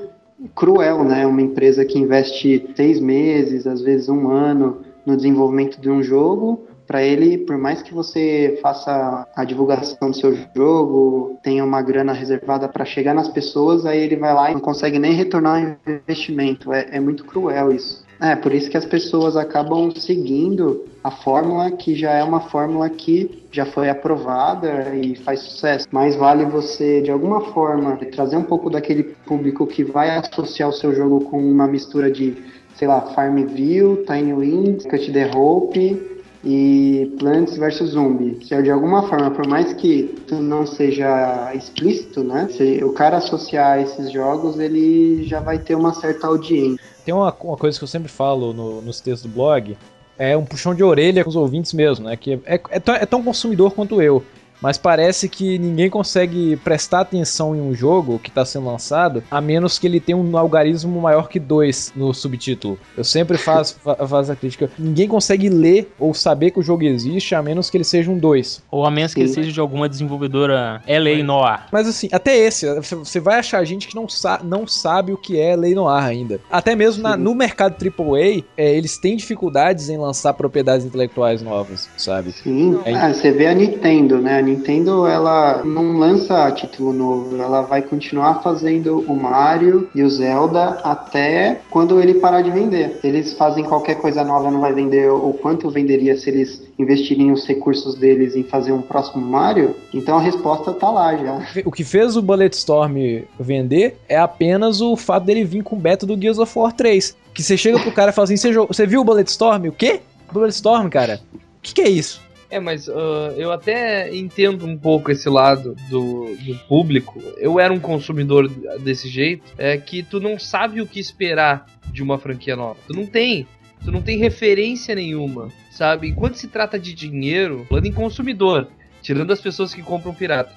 cruel, 0.54 1.04
né? 1.04 1.26
Uma 1.26 1.42
empresa 1.42 1.86
que 1.86 1.98
investe 1.98 2.72
seis 2.76 3.00
meses, 3.00 3.66
às 3.66 3.82
vezes 3.82 4.10
um 4.10 4.30
ano, 4.30 4.82
no 5.06 5.16
desenvolvimento 5.16 5.80
de 5.80 5.90
um 5.90 6.02
jogo, 6.02 6.68
Para 6.88 7.02
ele, 7.02 7.40
por 7.40 7.58
mais 7.58 7.82
que 7.82 7.94
você 7.94 8.60
faça 8.62 9.28
a 9.36 9.44
divulgação 9.44 10.12
do 10.12 10.16
seu 10.16 10.38
jogo, 10.56 11.40
tenha 11.42 11.66
uma 11.66 11.82
grana 11.82 12.14
reservada 12.14 12.68
para 12.68 12.86
chegar 12.86 13.16
nas 13.16 13.28
pessoas, 13.28 13.88
aí 13.88 14.00
ele 14.00 14.16
vai 14.16 14.34
lá 14.34 14.52
e 14.52 14.54
não 14.54 14.62
consegue 14.62 15.00
nem 15.00 15.14
retornar 15.14 15.80
o 15.86 15.92
investimento. 15.92 16.72
É, 16.72 16.86
é 16.92 17.00
muito 17.00 17.26
cruel 17.26 17.72
isso. 17.72 18.05
É, 18.20 18.36
por 18.36 18.54
isso 18.54 18.70
que 18.70 18.78
as 18.78 18.86
pessoas 18.86 19.36
acabam 19.36 19.92
seguindo 19.92 20.86
a 21.04 21.12
fórmula 21.12 21.72
que 21.72 21.96
já 21.96 22.12
é 22.12 22.24
uma 22.24 22.40
fórmula 22.40 22.90
que 22.90 23.44
já 23.52 23.66
foi 23.66 23.90
aprovada 23.90 24.96
e 24.96 25.16
faz 25.16 25.42
sucesso. 25.42 25.88
Mais 25.92 26.16
vale 26.16 26.46
você, 26.46 27.02
de 27.02 27.12
alguma 27.12 27.42
forma, 27.42 27.98
trazer 28.14 28.38
um 28.38 28.44
pouco 28.44 28.70
daquele 28.70 29.04
público 29.04 29.68
que 29.68 29.84
vai 29.84 30.18
associar 30.18 30.70
o 30.70 30.74
seu 30.74 30.96
jogo 30.96 31.26
com 31.26 31.40
uma 31.40 31.68
mistura 31.68 32.10
de, 32.10 32.36
sei 32.76 32.88
lá, 32.88 33.02
Farmville, 33.02 34.06
Tiny 34.06 34.34
Wings, 34.34 34.86
Cut 34.86 35.12
the 35.12 35.30
Rope 35.32 36.15
e 36.46 37.12
Plants 37.18 37.58
vs 37.58 37.90
Zombie. 37.90 38.38
Se 38.46 38.62
de 38.62 38.70
alguma 38.70 39.08
forma, 39.08 39.32
por 39.32 39.48
mais 39.48 39.74
que 39.74 40.14
não 40.32 40.66
seja 40.68 41.52
explícito, 41.56 42.24
né? 42.24 42.48
Se 42.52 42.84
o 42.84 42.94
cara 42.94 43.18
associar 43.18 43.80
esses 43.82 44.12
jogos, 44.12 44.60
ele 44.60 45.24
já 45.24 45.40
vai 45.40 45.58
ter 45.58 45.76
uma 45.76 45.94
certa 45.94 46.28
audiência. 46.28 46.80
Tem 47.04 47.14
uma, 47.14 47.34
uma 47.42 47.58
coisa 47.58 47.78
que 47.78 47.84
eu 47.84 47.88
sempre 47.88 48.12
falo 48.12 48.54
no- 48.54 48.82
nos 48.82 49.00
textos 49.02 49.30
do 49.30 49.34
blog, 49.36 49.76
é 50.18 50.38
um 50.38 50.46
puxão 50.46 50.74
de 50.74 50.84
orelha 50.84 51.24
com 51.24 51.30
os 51.30 51.36
ouvintes 51.36 51.74
mesmo, 51.74 52.06
né? 52.06 52.16
Que 52.16 52.40
é, 52.46 52.56
é, 52.56 52.62
é 52.86 53.06
tão 53.06 53.24
consumidor 53.24 53.74
quanto 53.74 54.02
eu. 54.02 54.24
Mas 54.62 54.78
parece 54.78 55.28
que 55.30 55.58
ninguém 55.60 55.90
consegue 55.90 56.56
prestar 56.58 57.02
atenção 57.02 57.56
em 57.56 57.62
um 57.62 57.74
jogo 57.74 58.20
que 58.20 58.30
está 58.30 58.44
sendo 58.46 58.66
lançado, 58.66 59.24
a 59.30 59.40
menos 59.42 59.78
que 59.78 59.86
ele 59.86 60.00
tenha 60.00 60.18
um 60.18 60.38
algarismo 60.38 61.00
maior 61.02 61.28
que 61.28 61.40
2 61.40 61.94
no 61.96 62.14
subtítulo. 62.14 62.78
Eu 62.98 63.04
sempre 63.04 63.38
faço, 63.38 63.78
fa- 63.84 63.96
faço 64.08 64.32
a 64.32 64.36
crítica. 64.36 64.70
Ninguém 64.78 65.08
consegue 65.08 65.50
ler 65.50 65.92
ou 66.00 66.14
saber 66.14 66.52
que 66.52 66.60
o 66.60 66.64
jogo 66.64 66.84
existe, 66.84 67.36
a 67.36 67.42
menos 67.42 67.70
que 67.70 67.78
ele 67.78 67.84
seja 67.84 68.10
um 68.10 68.18
2. 68.18 68.64
Ou 68.72 68.86
a 68.86 68.92
menos 68.92 69.14
que 69.14 69.22
ele 69.22 69.30
seja 69.30 69.52
de 69.52 69.60
alguma 69.60 69.88
desenvolvedora 69.90 70.82
LA 70.88 71.24
Noir. 71.24 71.66
Mas 71.72 71.88
assim, 71.88 72.08
até 72.12 72.36
esse, 72.38 72.66
você 72.80 73.20
vai 73.20 73.40
achar 73.40 73.64
gente 73.66 73.88
que 73.88 73.96
não, 73.96 74.08
sa 74.10 74.40
não 74.44 74.66
sabe 74.68 75.12
o 75.14 75.18
que 75.18 75.40
é 75.40 75.56
Lei 75.56 75.76
Noir 75.76 76.04
ainda. 76.04 76.40
Até 76.50 76.76
mesmo 76.76 77.04
na- 77.04 77.18
no 77.18 77.36
mercado 77.36 77.76
AAA, 77.78 78.44
é, 78.58 78.76
eles 78.76 78.98
têm 78.98 79.16
dificuldades 79.16 79.90
em 79.90 79.98
lançar 79.98 80.34
propriedades 80.34 80.86
intelectuais 80.86 81.42
novas, 81.42 81.90
sabe? 81.98 82.32
Sim, 82.32 82.80
É. 82.86 82.94
Ah, 82.94 83.14
você 83.14 83.32
vê 83.32 83.48
a 83.48 83.54
Nintendo, 83.54 84.20
né? 84.20 84.38
Nintendo 84.46 85.06
ela 85.08 85.62
não 85.66 85.98
lança 85.98 86.50
título 86.52 86.94
novo, 86.94 87.36
ela 87.42 87.62
vai 87.62 87.82
continuar 87.82 88.42
fazendo 88.42 89.00
o 89.08 89.16
Mario 89.16 89.90
e 89.94 90.02
o 90.04 90.10
Zelda 90.10 90.80
até 90.84 91.60
quando 91.70 92.00
ele 92.00 92.16
parar 92.16 92.42
de 92.42 92.52
vender. 92.52 93.00
Eles 93.04 93.34
fazem 93.34 93.64
qualquer 93.64 93.96
coisa 93.96 94.24
nova, 94.24 94.50
não 94.52 94.62
vai 94.62 94.74
vender 94.74 95.10
o 95.12 95.34
quanto 95.34 95.70
venderia 95.70 96.16
se 96.18 96.30
eles 96.30 96.64
investirem 96.78 97.32
os 97.32 97.46
recursos 97.46 97.96
deles 97.96 98.36
em 98.36 98.44
fazer 98.44 98.72
um 98.72 98.82
próximo 98.82 99.26
Mario. 99.26 99.76
Então 99.94 100.18
a 100.18 100.22
resposta 100.22 100.72
tá 100.74 100.90
lá 100.90 101.16
já. 101.18 101.46
O 101.66 101.72
que 101.72 101.84
fez 101.84 102.16
o 102.16 102.22
Bulletstorm 102.22 102.96
vender 103.40 103.98
é 104.08 104.18
apenas 104.18 104.82
o 104.82 104.96
fato 104.96 105.26
dele 105.26 105.44
vir 105.44 105.64
com 105.64 105.76
o 105.76 105.80
beta 105.80 106.06
do 106.06 106.20
Gears 106.20 106.38
of 106.40 106.58
War 106.58 106.72
3. 106.74 107.16
Que 107.34 107.44
você 107.44 107.58
chega 107.58 107.80
pro 107.80 107.92
cara 107.92 108.12
e 108.12 108.14
fala 108.14 108.24
assim: 108.26 108.38
"Você 108.38 108.54
jogou- 108.54 108.68
você 108.74 108.86
viu 108.86 109.02
o 109.02 109.04
Bulletstorm? 109.04 109.68
O 109.68 109.72
quê? 109.72 110.00
Bulletstorm, 110.32 110.88
cara? 110.90 111.20
O 111.34 111.40
que, 111.62 111.74
que 111.74 111.82
é 111.82 111.90
isso? 111.90 112.22
É, 112.56 112.60
mas 112.62 112.88
ah, 112.88 113.34
eu 113.36 113.52
até 113.52 114.16
entendo 114.16 114.66
um 114.66 114.78
pouco 114.78 115.12
esse 115.12 115.28
lado 115.28 115.76
do, 115.90 116.34
do 116.38 116.56
público. 116.70 117.22
Eu 117.38 117.60
era 117.60 117.74
um 117.74 117.82
consumidor 117.82 118.48
desse 118.80 119.10
jeito, 119.10 119.44
é 119.58 119.78
que 119.78 120.02
tu 120.02 120.22
não 120.22 120.40
sabe 120.40 120.80
o 120.80 120.88
que 120.88 120.98
esperar 120.98 121.66
de 121.92 122.02
uma 122.02 122.18
franquia 122.18 122.56
nova. 122.56 122.80
Tu 122.88 122.94
não 122.94 123.06
tem. 123.06 123.46
Tu 123.84 123.92
não 123.92 124.02
tem 124.02 124.18
referência 124.18 124.96
nenhuma, 124.96 125.50
sabe? 125.70 126.08
Enquanto 126.08 126.36
se 126.36 126.48
trata 126.48 126.80
de 126.80 126.94
dinheiro, 126.94 127.66
falando 127.68 127.88
em 127.88 127.92
consumidor, 127.92 128.70
tirando 129.02 129.34
as 129.34 129.42
pessoas 129.42 129.74
que 129.74 129.84
compram 129.84 130.14
pirata. 130.14 130.54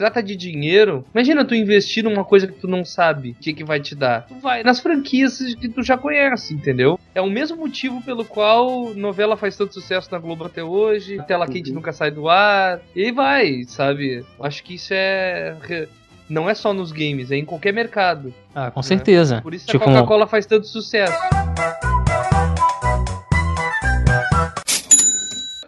Trata 0.00 0.22
de 0.22 0.34
dinheiro, 0.34 1.04
imagina 1.14 1.44
tu 1.44 1.54
investir 1.54 2.02
numa 2.02 2.24
coisa 2.24 2.46
que 2.46 2.54
tu 2.54 2.66
não 2.66 2.86
sabe 2.86 3.32
o 3.32 3.34
que, 3.34 3.52
que 3.52 3.62
vai 3.62 3.78
te 3.80 3.94
dar. 3.94 4.22
Tu 4.26 4.34
vai 4.36 4.62
nas 4.62 4.80
franquias 4.80 5.36
que 5.60 5.68
tu 5.68 5.82
já 5.82 5.98
conhece, 5.98 6.54
entendeu? 6.54 6.98
É 7.14 7.20
o 7.20 7.28
mesmo 7.28 7.58
motivo 7.58 8.02
pelo 8.02 8.24
qual 8.24 8.94
novela 8.94 9.36
faz 9.36 9.58
tanto 9.58 9.74
sucesso 9.74 10.08
na 10.10 10.18
Globo 10.18 10.46
até 10.46 10.64
hoje, 10.64 11.22
tela 11.28 11.46
quente 11.46 11.68
Uhum. 11.68 11.74
nunca 11.76 11.92
sai 11.92 12.10
do 12.10 12.30
ar, 12.30 12.80
e 12.96 13.12
vai, 13.12 13.64
sabe? 13.66 14.24
Acho 14.40 14.64
que 14.64 14.76
isso 14.76 14.94
é. 14.94 15.54
Não 16.30 16.48
é 16.48 16.54
só 16.54 16.72
nos 16.72 16.92
games, 16.92 17.30
é 17.30 17.36
em 17.36 17.44
qualquer 17.44 17.74
mercado. 17.74 18.32
Ah, 18.54 18.70
com 18.70 18.82
certeza. 18.82 19.42
Por 19.42 19.52
isso 19.52 19.66
tipo, 19.66 19.84
a 19.84 19.86
Coca-Cola 19.86 20.26
faz 20.26 20.46
tanto 20.46 20.66
sucesso. 20.66 21.12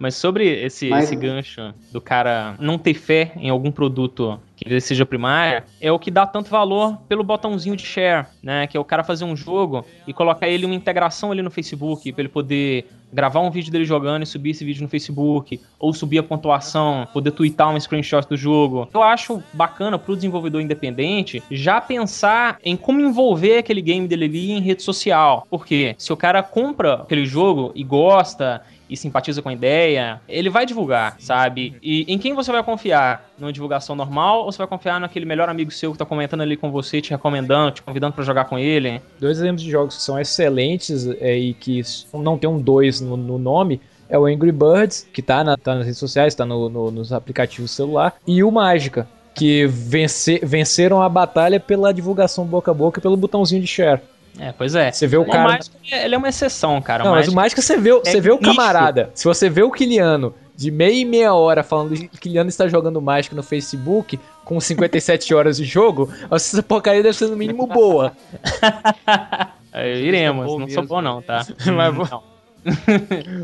Mas 0.03 0.17
sobre 0.17 0.49
esse, 0.49 0.89
Mas- 0.89 1.05
esse 1.05 1.15
gancho 1.15 1.73
do 1.93 2.01
cara 2.01 2.57
não 2.59 2.77
ter 2.77 2.95
fé 2.95 3.31
em 3.37 3.49
algum 3.49 3.71
produto 3.71 4.41
que 4.57 4.69
ele 4.69 4.81
seja 4.81 5.07
primária, 5.07 5.65
é 5.81 5.91
o 5.93 5.99
que 5.99 6.11
dá 6.11 6.27
tanto 6.27 6.51
valor 6.51 6.97
pelo 7.09 7.23
botãozinho 7.23 7.77
de 7.77 7.85
share, 7.85 8.27
né? 8.43 8.67
Que 8.67 8.77
é 8.77 8.81
o 8.81 8.85
cara 8.85 9.05
fazer 9.05 9.25
um 9.25 9.37
jogo 9.37 9.85
e 10.07 10.13
colocar 10.13 10.49
ele 10.49 10.67
uma 10.67 10.75
integração 10.75 11.31
ali 11.31 11.41
no 11.41 11.51
Facebook, 11.51 12.13
pra 12.13 12.23
ele 12.23 12.29
poder 12.29 12.87
gravar 13.13 13.41
um 13.41 13.51
vídeo 13.51 13.71
dele 13.71 13.85
jogando 13.85 14.23
e 14.23 14.27
subir 14.27 14.51
esse 14.51 14.65
vídeo 14.65 14.83
no 14.83 14.89
Facebook, 14.89 15.61
ou 15.79 15.93
subir 15.93 16.19
a 16.19 16.23
pontuação, 16.23 17.07
poder 17.13 17.31
twittar 17.33 17.69
um 17.69 17.79
screenshot 17.79 18.27
do 18.27 18.37
jogo. 18.37 18.89
Eu 18.95 19.03
acho 19.03 19.43
bacana 19.53 19.99
pro 19.99 20.15
desenvolvedor 20.17 20.63
independente 20.63 21.43
já 21.51 21.81
pensar 21.81 22.59
em 22.65 22.77
como 22.77 23.01
envolver 23.01 23.59
aquele 23.59 23.83
game 23.83 24.09
dele 24.09 24.25
ali 24.25 24.53
em 24.53 24.61
rede 24.61 24.83
social. 24.83 25.47
Porque 25.51 25.95
se 25.99 26.13
o 26.13 26.17
cara 26.17 26.43
compra 26.43 26.95
aquele 26.95 27.27
jogo 27.27 27.71
e 27.75 27.85
gosta 27.85 28.63
e 28.93 28.97
simpatiza 28.97 29.41
com 29.41 29.49
a 29.49 29.53
ideia, 29.53 30.21
ele 30.29 30.51
vai 30.51 30.67
divulgar, 30.67 31.17
sabe? 31.19 31.77
E 31.83 32.05
em 32.13 32.19
quem 32.19 32.35
você 32.35 32.53
vai 32.53 32.63
confiar? 32.63 33.31
Numa 33.39 33.53
divulgação 33.53 33.97
normal 33.97 34.45
ou 34.45 34.53
você 34.53 34.59
vai 34.59 34.67
confiar 34.67 35.01
naquele 35.01 35.25
melhor 35.25 35.49
amigo 35.49 35.71
seu 35.71 35.93
que 35.93 35.99
tá 35.99 36.05
comentando 36.05 36.43
ali 36.43 36.57
com 36.57 36.71
você, 36.71 37.01
te 37.01 37.11
recomendando, 37.11 37.73
te 37.73 37.83
convidando 37.83 38.13
pra 38.15 38.25
jogar 38.25 38.45
com 38.45 38.59
ele? 38.59 39.01
Dois 39.19 39.39
exemplos 39.39 39.63
de 39.63 39.71
jogos 39.71 39.97
que 39.97 40.03
são 40.03 40.19
excelentes 40.19 41.07
é, 41.21 41.37
e 41.37 41.55
que 41.55 41.83
não 42.13 42.37
tem 42.37 42.49
um 42.49 42.61
2 42.61 43.01
no, 43.01 43.17
no 43.17 43.39
nome 43.39 43.81
é 44.09 44.19
o 44.19 44.27
Angry 44.27 44.53
Birds, 44.53 45.09
que 45.13 45.23
tá, 45.23 45.43
na- 45.43 45.57
tá 45.57 45.75
nas 45.75 45.85
redes 45.87 45.99
sociais, 45.99 46.35
tá 46.35 46.45
no- 46.45 46.69
no- 46.69 46.91
nos 46.91 47.13
aplicativos 47.15 47.71
celular, 47.71 48.15
e 48.27 48.45
o 48.45 48.51
Mágica, 48.51 49.09
que 49.35 49.67
vence- 49.67 50.41
venceram 50.43 51.01
a 51.01 51.09
batalha 51.09 51.59
pela 51.59 51.95
divulgação 51.95 52.45
boca 52.45 52.71
a 52.71 52.75
boca 52.75 52.99
e 53.01 53.03
pelo 53.03 53.17
botãozinho 53.17 53.63
de 53.63 53.67
share. 53.67 54.03
É, 54.39 54.53
pois 54.53 54.75
é. 54.75 54.91
Você 54.91 55.07
vê 55.07 55.17
o 55.17 55.23
O 55.23 55.27
cara. 55.27 55.45
Mágico, 55.45 55.77
ele 55.91 56.15
é 56.15 56.19
uma 56.19 56.29
exceção, 56.29 56.81
cara. 56.81 57.05
Não, 57.05 57.13
o 57.13 57.15
mas 57.15 57.29
o 57.29 57.35
Mágico- 57.35 57.37
Mágica 57.37 57.63
você 57.63 57.77
vê, 57.77 57.93
você 57.93 58.21
vê 58.21 58.31
o 58.31 58.39
camarada. 58.39 59.11
Se 59.15 59.25
você 59.25 59.49
vê 59.51 59.63
o 59.63 59.71
Kiliano 59.71 60.35
de 60.57 60.71
meia 60.71 60.93
e 60.93 61.05
meia 61.05 61.35
hora 61.35 61.63
falando 61.63 61.95
que 61.95 62.09
Kiliano 62.19 62.49
está 62.49 62.67
jogando 62.69 63.01
Mágica 63.01 63.35
no 63.37 63.43
Facebook 63.43 64.19
com 64.45 64.59
57 64.61 65.33
horas 65.35 65.57
de 65.59 65.65
jogo, 65.65 66.09
essa 66.31 66.63
porcaria 66.63 67.03
deve 67.03 67.17
ser 67.17 67.29
no 67.29 67.37
mínimo 67.37 67.67
boa. 67.67 68.13
É, 69.75 69.99
iremos, 70.01 70.45
bom 70.45 70.59
não 70.59 70.69
sou 70.69 70.85
bom 70.87 71.01
não, 71.01 71.23
tá? 71.23 71.47
Mas 71.75 72.11
Não. 72.11 72.23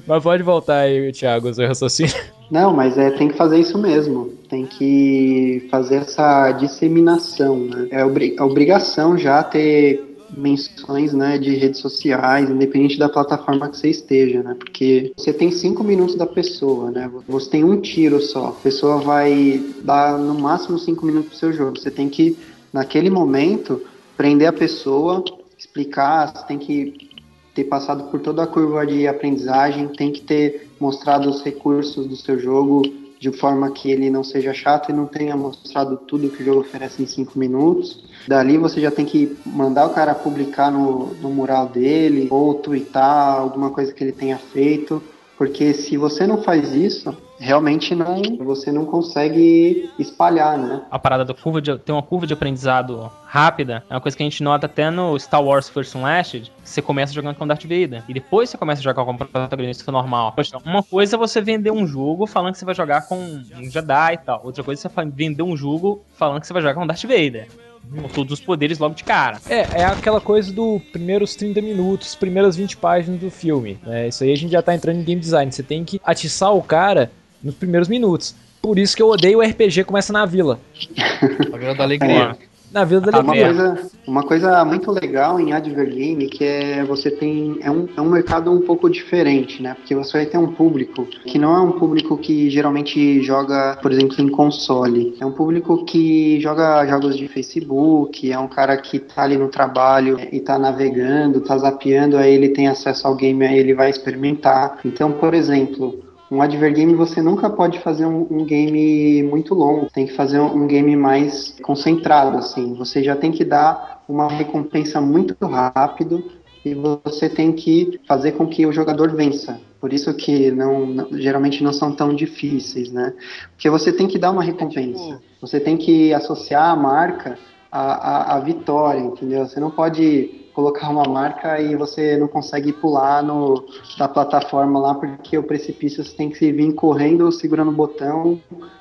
Mas 0.06 0.22
pode 0.22 0.42
voltar 0.42 0.80
aí, 0.80 1.10
Thiago, 1.10 1.48
o 1.48 1.54
seu 1.54 1.66
raciocínio. 1.66 2.14
Não, 2.50 2.72
mas 2.72 2.96
é, 2.96 3.10
tem 3.10 3.28
que 3.28 3.34
fazer 3.36 3.58
isso 3.58 3.76
mesmo. 3.78 4.26
Tem 4.48 4.64
que 4.66 5.66
fazer 5.70 5.96
essa 5.96 6.52
disseminação, 6.52 7.58
né? 7.58 7.88
É 7.90 8.04
obri- 8.04 8.36
a 8.38 8.44
obrigação 8.44 9.16
já 9.18 9.42
ter 9.42 10.07
menções 10.36 11.12
né, 11.12 11.38
de 11.38 11.54
redes 11.56 11.80
sociais, 11.80 12.48
independente 12.48 12.98
da 12.98 13.08
plataforma 13.08 13.68
que 13.68 13.76
você 13.76 13.88
esteja, 13.88 14.42
né? 14.42 14.54
Porque 14.58 15.12
você 15.16 15.32
tem 15.32 15.50
cinco 15.50 15.82
minutos 15.82 16.14
da 16.14 16.26
pessoa, 16.26 16.90
né? 16.90 17.10
Você 17.28 17.50
tem 17.50 17.64
um 17.64 17.80
tiro 17.80 18.20
só. 18.20 18.48
A 18.48 18.52
pessoa 18.52 18.98
vai 18.98 19.62
dar 19.82 20.18
no 20.18 20.34
máximo 20.34 20.78
cinco 20.78 21.06
minutos 21.06 21.30
pro 21.30 21.38
seu 21.38 21.52
jogo. 21.52 21.78
Você 21.78 21.90
tem 21.90 22.08
que, 22.08 22.36
naquele 22.72 23.10
momento, 23.10 23.82
prender 24.16 24.48
a 24.48 24.52
pessoa, 24.52 25.24
explicar, 25.56 26.34
você 26.34 26.46
tem 26.46 26.58
que 26.58 27.08
ter 27.54 27.64
passado 27.64 28.04
por 28.04 28.20
toda 28.20 28.42
a 28.42 28.46
curva 28.46 28.86
de 28.86 29.08
aprendizagem, 29.08 29.88
tem 29.88 30.12
que 30.12 30.20
ter 30.20 30.68
mostrado 30.78 31.28
os 31.28 31.42
recursos 31.42 32.06
do 32.06 32.16
seu 32.16 32.38
jogo 32.38 32.82
de 33.18 33.32
forma 33.32 33.70
que 33.72 33.90
ele 33.90 34.10
não 34.10 34.22
seja 34.22 34.54
chato 34.54 34.90
e 34.90 34.92
não 34.92 35.06
tenha 35.06 35.36
mostrado 35.36 35.96
tudo 35.96 36.28
que 36.28 36.42
o 36.42 36.46
jogo 36.46 36.60
oferece 36.60 37.02
em 37.02 37.06
5 37.06 37.36
minutos. 37.36 38.04
Dali 38.28 38.58
você 38.58 38.78
já 38.78 38.90
tem 38.90 39.06
que 39.06 39.34
mandar 39.46 39.86
o 39.86 39.94
cara 39.94 40.14
publicar 40.14 40.70
no, 40.70 41.14
no 41.14 41.30
mural 41.30 41.66
dele 41.66 42.28
ou 42.30 42.52
twittar 42.52 43.38
alguma 43.38 43.70
coisa 43.70 43.90
que 43.90 44.04
ele 44.04 44.12
tenha 44.12 44.36
feito, 44.36 45.02
porque 45.38 45.72
se 45.72 45.96
você 45.96 46.26
não 46.26 46.42
faz 46.42 46.74
isso, 46.74 47.16
realmente 47.40 47.94
não 47.94 48.20
você 48.44 48.70
não 48.70 48.84
consegue 48.84 49.88
espalhar, 49.98 50.58
né? 50.58 50.82
A 50.90 50.98
parada 50.98 51.24
da 51.24 51.32
curva 51.32 51.62
de 51.62 51.78
ter 51.78 51.90
uma 51.90 52.02
curva 52.02 52.26
de 52.26 52.34
aprendizado 52.34 53.10
rápida 53.24 53.82
é 53.88 53.94
uma 53.94 54.00
coisa 54.00 54.14
que 54.14 54.22
a 54.22 54.26
gente 54.26 54.42
nota 54.42 54.66
até 54.66 54.90
no 54.90 55.18
Star 55.18 55.42
Wars 55.42 55.70
First 55.70 55.94
Unleashed. 55.94 56.52
Você 56.62 56.82
começa 56.82 57.14
jogando 57.14 57.36
com 57.36 57.46
Darth 57.46 57.62
Vader 57.62 58.04
e 58.06 58.12
depois 58.12 58.50
você 58.50 58.58
começa 58.58 58.82
a 58.82 58.84
jogar 58.84 59.06
com 59.06 59.12
o 59.12 59.16
protagonista 59.16 59.90
normal. 59.90 60.34
Uma 60.66 60.82
coisa 60.82 61.16
é 61.16 61.18
você 61.18 61.40
vender 61.40 61.70
um 61.70 61.86
jogo 61.86 62.26
falando 62.26 62.52
que 62.52 62.58
você 62.58 62.66
vai 62.66 62.74
jogar 62.74 63.08
com 63.08 63.16
um 63.16 63.70
Jedi 63.70 64.14
e 64.14 64.18
tal. 64.18 64.42
Outra 64.44 64.62
coisa 64.62 64.86
é 64.86 64.90
você 64.90 65.10
vender 65.10 65.42
um 65.42 65.56
jogo 65.56 66.04
falando 66.12 66.42
que 66.42 66.46
você 66.46 66.52
vai 66.52 66.60
jogar 66.60 66.74
com 66.74 66.86
Darth 66.86 67.04
Vader. 67.04 67.48
Com 67.90 68.08
todos 68.08 68.32
os 68.32 68.40
poderes 68.40 68.78
logo 68.78 68.94
de 68.94 69.04
cara. 69.04 69.40
É, 69.48 69.80
é 69.80 69.84
aquela 69.84 70.20
coisa 70.20 70.52
do 70.52 70.80
primeiros 70.92 71.34
30 71.34 71.60
minutos, 71.62 72.14
primeiras 72.14 72.56
20 72.56 72.76
páginas 72.76 73.20
do 73.20 73.30
filme. 73.30 73.78
Né? 73.84 74.08
Isso 74.08 74.24
aí 74.24 74.32
a 74.32 74.36
gente 74.36 74.52
já 74.52 74.62
tá 74.62 74.74
entrando 74.74 75.00
em 75.00 75.04
game 75.04 75.20
design. 75.20 75.50
Você 75.50 75.62
tem 75.62 75.84
que 75.84 76.00
atiçar 76.04 76.54
o 76.54 76.62
cara 76.62 77.10
nos 77.42 77.54
primeiros 77.54 77.88
minutos. 77.88 78.34
Por 78.60 78.78
isso 78.78 78.96
que 78.96 79.02
eu 79.02 79.08
odeio 79.08 79.38
o 79.38 79.42
RPG 79.42 79.84
começa 79.84 80.12
na 80.12 80.26
vila. 80.26 80.58
A 81.52 81.56
Vila 81.56 81.74
da 81.74 81.84
Alegria. 81.84 82.36
Na 82.72 82.84
vila 82.84 83.00
da 83.00 83.18
Ah, 83.18 83.20
Uma 83.20 83.34
coisa, 83.34 83.90
uma 84.06 84.22
coisa 84.22 84.64
muito 84.64 84.90
legal 84.90 85.40
em 85.40 85.52
Advergame 85.52 86.28
que 86.28 86.44
é 86.44 86.84
você 86.84 87.10
tem 87.10 87.58
é 87.62 87.70
um, 87.70 87.88
é 87.96 88.00
um 88.00 88.10
mercado 88.10 88.52
um 88.52 88.60
pouco 88.60 88.90
diferente, 88.90 89.62
né? 89.62 89.74
Porque 89.74 89.94
você 89.94 90.18
vai 90.18 90.26
ter 90.26 90.38
um 90.38 90.52
público 90.52 91.06
que 91.26 91.38
não 91.38 91.54
é 91.54 91.60
um 91.60 91.72
público 91.72 92.16
que 92.18 92.50
geralmente 92.50 93.22
joga, 93.22 93.78
por 93.80 93.92
exemplo, 93.92 94.16
em 94.20 94.28
console. 94.28 95.16
É 95.20 95.24
um 95.24 95.32
público 95.32 95.84
que 95.84 96.40
joga 96.40 96.86
jogos 96.86 97.16
de 97.16 97.26
Facebook, 97.28 98.30
é 98.30 98.38
um 98.38 98.48
cara 98.48 98.76
que 98.76 98.98
tá 98.98 99.22
ali 99.22 99.36
no 99.36 99.48
trabalho 99.48 100.18
e 100.30 100.40
tá 100.40 100.58
navegando, 100.58 101.40
tá 101.40 101.56
zapeando, 101.56 102.16
aí 102.16 102.34
ele 102.34 102.50
tem 102.50 102.68
acesso 102.68 103.06
ao 103.06 103.14
game, 103.14 103.46
aí 103.46 103.58
ele 103.58 103.74
vai 103.74 103.88
experimentar. 103.88 104.78
Então, 104.84 105.12
por 105.12 105.32
exemplo, 105.32 106.07
um 106.30 106.42
advergame 106.42 106.94
você 106.94 107.22
nunca 107.22 107.48
pode 107.48 107.78
fazer 107.80 108.04
um, 108.06 108.26
um 108.30 108.44
game 108.44 109.22
muito 109.22 109.54
longo, 109.54 109.88
tem 109.90 110.06
que 110.06 110.12
fazer 110.12 110.38
um, 110.40 110.64
um 110.64 110.66
game 110.66 110.94
mais 110.96 111.56
concentrado, 111.62 112.36
assim. 112.36 112.74
Você 112.74 113.02
já 113.02 113.16
tem 113.16 113.32
que 113.32 113.44
dar 113.44 114.02
uma 114.08 114.28
recompensa 114.28 115.00
muito 115.00 115.34
rápido 115.46 116.22
e 116.64 116.74
você 116.74 117.28
tem 117.28 117.52
que 117.52 117.98
fazer 118.06 118.32
com 118.32 118.46
que 118.46 118.66
o 118.66 118.72
jogador 118.72 119.14
vença. 119.14 119.60
Por 119.80 119.92
isso 119.92 120.12
que 120.14 120.50
não, 120.50 120.86
não- 120.86 121.08
geralmente 121.12 121.62
não 121.62 121.72
são 121.72 121.94
tão 121.94 122.14
difíceis, 122.14 122.90
né? 122.92 123.14
Porque 123.52 123.70
você 123.70 123.92
tem 123.92 124.06
que 124.08 124.18
dar 124.18 124.30
uma 124.32 124.42
recompensa. 124.42 125.20
Você 125.40 125.60
tem 125.60 125.76
que 125.76 126.12
associar 126.12 126.70
a 126.70 126.76
marca 126.76 127.38
à, 127.70 128.32
à, 128.34 128.36
à 128.36 128.40
vitória, 128.40 129.00
entendeu? 129.00 129.46
Você 129.46 129.60
não 129.60 129.70
pode 129.70 130.37
colocar 130.58 130.90
uma 130.90 131.04
marca 131.04 131.60
e 131.60 131.76
você 131.76 132.16
não 132.16 132.26
consegue 132.26 132.72
pular 132.72 133.22
no, 133.22 133.64
da 133.96 134.08
plataforma 134.08 134.80
lá 134.80 134.92
porque 134.92 135.38
o 135.38 135.42
precipício 135.44 136.02
você 136.02 136.16
tem 136.16 136.30
que 136.30 136.50
vir 136.50 136.74
correndo, 136.74 137.30
segurando 137.30 137.70
o 137.70 137.74
botão 137.74 138.40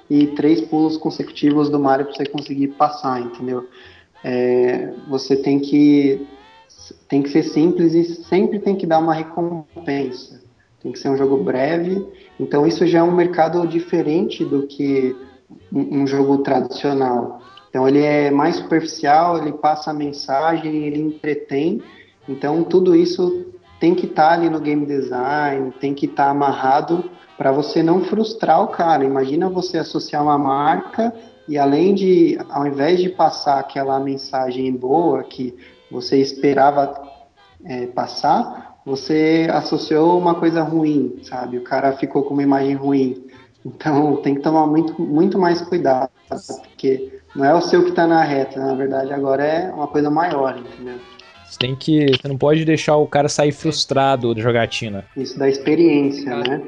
e 0.09 0.25
três 0.25 0.59
pulos 0.59 0.97
consecutivos 0.97 1.69
do 1.69 1.79
Mario 1.79 2.07
para 2.07 2.15
você 2.15 2.25
conseguir 2.25 2.69
passar, 2.69 3.21
entendeu? 3.21 3.67
É, 4.23 4.91
você 5.07 5.35
tem 5.35 5.59
que 5.59 6.27
tem 7.07 7.21
que 7.21 7.29
ser 7.29 7.43
simples 7.43 7.93
e 7.93 8.23
sempre 8.23 8.57
tem 8.57 8.75
que 8.75 8.87
dar 8.87 8.97
uma 8.97 9.13
recompensa. 9.13 10.41
Tem 10.81 10.91
que 10.91 10.97
ser 10.97 11.09
um 11.09 11.17
jogo 11.17 11.43
breve. 11.43 12.03
Então 12.39 12.65
isso 12.65 12.87
já 12.87 12.99
é 12.99 13.03
um 13.03 13.15
mercado 13.15 13.67
diferente 13.67 14.43
do 14.43 14.65
que 14.65 15.15
um, 15.71 16.01
um 16.01 16.07
jogo 16.07 16.39
tradicional. 16.39 17.39
Então 17.77 17.87
ele 17.87 18.01
é 18.01 18.31
mais 18.31 18.55
superficial, 18.55 19.37
ele 19.37 19.51
passa 19.51 19.91
a 19.91 19.93
mensagem, 19.93 20.87
ele 20.87 20.99
entretém. 20.99 21.79
Então 22.27 22.63
tudo 22.63 22.95
isso 22.95 23.53
tem 23.79 23.93
que 23.93 24.07
estar 24.07 24.31
ali 24.31 24.49
no 24.49 24.59
game 24.59 24.83
design, 24.83 25.71
tem 25.79 25.93
que 25.93 26.07
estar 26.07 26.31
amarrado 26.31 27.07
para 27.37 27.51
você 27.51 27.83
não 27.83 28.03
frustrar 28.03 28.63
o 28.63 28.69
cara. 28.69 29.05
Imagina 29.05 29.47
você 29.47 29.77
associar 29.77 30.23
uma 30.23 30.39
marca 30.39 31.13
e 31.47 31.55
além 31.55 31.93
de, 31.93 32.39
ao 32.49 32.65
invés 32.65 32.99
de 32.99 33.09
passar 33.09 33.59
aquela 33.59 33.99
mensagem 33.99 34.75
boa 34.75 35.23
que 35.23 35.55
você 35.91 36.17
esperava 36.17 36.99
é, 37.63 37.85
passar, 37.85 38.79
você 38.83 39.47
associou 39.51 40.17
uma 40.17 40.33
coisa 40.33 40.63
ruim, 40.63 41.19
sabe? 41.21 41.59
O 41.59 41.63
cara 41.63 41.95
ficou 41.95 42.23
com 42.23 42.33
uma 42.33 42.41
imagem 42.41 42.73
ruim. 42.73 43.27
Então 43.63 44.15
tem 44.15 44.33
que 44.33 44.41
tomar 44.41 44.65
muito, 44.65 44.99
muito 44.99 45.37
mais 45.37 45.61
cuidado, 45.61 46.09
porque 46.27 47.17
não 47.37 47.45
é 47.45 47.53
o 47.53 47.61
seu 47.61 47.83
que 47.83 47.89
está 47.89 48.07
na 48.07 48.23
reta, 48.23 48.59
na 48.59 48.73
verdade 48.73 49.13
agora 49.13 49.45
é 49.45 49.71
uma 49.71 49.87
coisa 49.87 50.09
maior, 50.09 50.57
entendeu? 50.57 50.99
Você 51.45 51.57
tem 51.59 51.75
que. 51.75 52.07
Você 52.07 52.27
não 52.27 52.37
pode 52.37 52.65
deixar 52.65 52.97
o 52.97 53.07
cara 53.07 53.29
sair 53.29 53.53
frustrado 53.53 54.35
da 54.35 54.41
jogatina. 54.41 55.05
Isso 55.15 55.39
da 55.39 55.47
experiência, 55.47 56.35
né? 56.35 56.61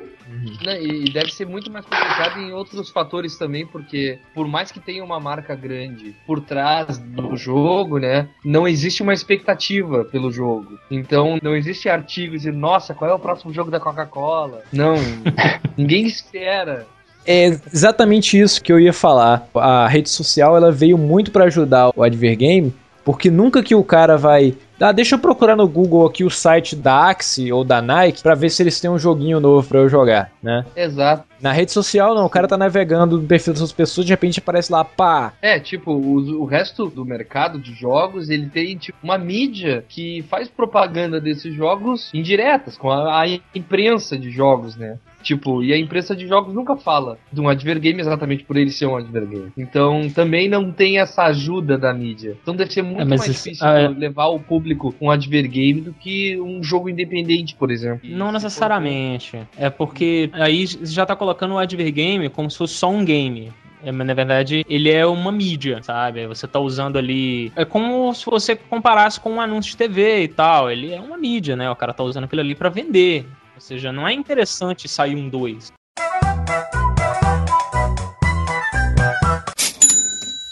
Né, 0.63 0.81
E 0.83 1.11
deve 1.11 1.33
ser 1.33 1.47
muito 1.47 1.71
mais 1.71 1.83
complicado 1.85 2.39
em 2.39 2.53
outros 2.53 2.91
fatores 2.91 3.35
também, 3.35 3.65
porque 3.65 4.19
por 4.33 4.47
mais 4.47 4.71
que 4.71 4.79
tenha 4.79 5.03
uma 5.03 5.19
marca 5.19 5.55
grande 5.55 6.15
por 6.25 6.39
trás 6.39 6.99
do 6.99 7.35
jogo, 7.35 7.97
né, 7.97 8.29
não 8.45 8.67
existe 8.67 9.01
uma 9.01 9.13
expectativa 9.13 10.05
pelo 10.05 10.31
jogo. 10.31 10.77
Então 10.91 11.39
não 11.41 11.55
existe 11.55 11.89
artigo 11.89 12.37
dizendo, 12.37 12.59
nossa, 12.59 12.93
qual 12.93 13.09
é 13.09 13.13
o 13.13 13.19
próximo 13.19 13.51
jogo 13.51 13.71
da 13.71 13.79
Coca-Cola? 13.79 14.61
Não, 14.71 14.93
ninguém 15.75 16.05
espera. 16.05 16.85
É 17.31 17.45
exatamente 17.71 18.39
isso 18.39 18.59
que 18.59 18.73
eu 18.73 18.79
ia 18.79 18.91
falar. 18.91 19.47
A 19.53 19.87
rede 19.87 20.09
social 20.09 20.57
ela 20.57 20.71
veio 20.71 20.97
muito 20.97 21.29
para 21.29 21.43
ajudar 21.45 21.91
o 21.95 22.01
Advergame, 22.01 22.73
porque 23.05 23.29
nunca 23.29 23.61
que 23.61 23.75
o 23.75 23.83
cara 23.83 24.17
vai. 24.17 24.55
Ah, 24.79 24.91
deixa 24.91 25.13
eu 25.13 25.19
procurar 25.19 25.55
no 25.55 25.67
Google 25.67 26.07
aqui 26.07 26.23
o 26.23 26.29
site 26.29 26.75
da 26.75 27.07
Axie 27.07 27.51
ou 27.51 27.63
da 27.63 27.83
Nike 27.83 28.23
pra 28.23 28.33
ver 28.33 28.49
se 28.49 28.63
eles 28.63 28.79
têm 28.79 28.89
um 28.89 28.97
joguinho 28.97 29.39
novo 29.39 29.67
pra 29.67 29.77
eu 29.79 29.89
jogar, 29.89 30.31
né? 30.41 30.65
Exato. 30.75 31.23
Na 31.39 31.51
rede 31.51 31.71
social 31.71 32.15
não, 32.15 32.25
o 32.25 32.29
cara 32.29 32.47
tá 32.47 32.57
navegando 32.57 33.19
no 33.19 33.27
perfil 33.27 33.53
dessas 33.53 33.71
pessoas 33.71 34.07
de 34.07 34.13
repente 34.13 34.39
aparece 34.39 34.71
lá, 34.71 34.83
pá, 34.83 35.33
É, 35.41 35.59
tipo, 35.59 35.91
o, 35.91 36.41
o 36.41 36.45
resto 36.45 36.87
do 36.87 37.05
mercado 37.05 37.59
de 37.59 37.73
jogos, 37.73 38.29
ele 38.29 38.49
tem 38.49 38.75
tipo, 38.75 38.97
uma 39.03 39.17
mídia 39.17 39.85
que 39.87 40.23
faz 40.29 40.47
propaganda 40.47 41.21
desses 41.21 41.53
jogos 41.53 42.09
indiretas, 42.13 42.75
com 42.75 42.89
a, 42.89 43.21
a 43.21 43.27
imprensa 43.53 44.17
de 44.17 44.31
jogos, 44.31 44.75
né? 44.75 44.97
Tipo, 45.21 45.61
e 45.63 45.73
a 45.73 45.77
imprensa 45.77 46.15
de 46.15 46.27
jogos 46.27 46.53
nunca 46.53 46.77
fala 46.77 47.17
de 47.31 47.41
um 47.41 47.49
advergame 47.49 47.99
exatamente 47.99 48.43
por 48.45 48.55
ele 48.57 48.71
ser 48.71 48.85
um 48.85 48.95
advergame. 48.95 49.51
Então, 49.57 50.09
também 50.09 50.47
não 50.47 50.71
tem 50.71 50.97
essa 50.99 51.23
ajuda 51.25 51.77
da 51.77 51.93
mídia. 51.93 52.37
Então 52.41 52.55
deve 52.55 52.71
ser 52.71 52.81
muito 52.81 53.01
É, 53.01 53.05
mais 53.05 53.21
isso- 53.27 53.43
difícil 53.43 53.67
ah, 53.67 53.79
é. 53.79 53.87
levar 53.89 54.27
o 54.27 54.39
público 54.39 54.95
um 55.01 55.11
advergame 55.11 55.81
do 55.81 55.93
que 55.93 56.39
um 56.39 56.63
jogo 56.63 56.89
independente, 56.89 57.55
por 57.55 57.69
exemplo. 57.69 58.09
Não 58.09 58.31
necessariamente. 58.31 59.37
É 59.57 59.69
porque 59.69 60.29
aí 60.33 60.65
já 60.83 61.05
tá 61.05 61.15
colocando 61.15 61.55
o 61.55 61.57
Advergame 61.57 62.29
como 62.29 62.49
se 62.49 62.57
fosse 62.57 62.75
só 62.75 62.89
um 62.89 63.03
game. 63.03 63.51
É, 63.81 63.93
mas 63.93 64.05
na 64.05 64.13
verdade, 64.13 64.65
ele 64.69 64.89
é 64.89 65.05
uma 65.05 65.31
mídia, 65.31 65.81
sabe? 65.81 66.27
Você 66.27 66.45
tá 66.45 66.59
usando 66.59 66.97
ali. 66.97 67.49
É 67.55 67.63
como 67.63 68.13
se 68.13 68.25
você 68.25 68.53
comparasse 68.53 69.19
com 69.21 69.31
um 69.31 69.41
anúncio 69.41 69.71
de 69.71 69.77
TV 69.77 70.23
e 70.23 70.27
tal. 70.27 70.69
Ele 70.69 70.91
é 70.93 70.99
uma 70.99 71.17
mídia, 71.17 71.55
né? 71.55 71.69
O 71.71 71.75
cara 71.77 71.93
tá 71.93 72.03
usando 72.03 72.25
aquilo 72.25 72.41
ali 72.41 72.55
pra 72.55 72.67
vender. 72.67 73.25
Ou 73.59 73.61
seja, 73.61 73.91
não 73.91 74.07
é 74.07 74.13
interessante 74.13 74.87
sair 74.87 75.17
um 75.17 75.27
2. 75.27 75.73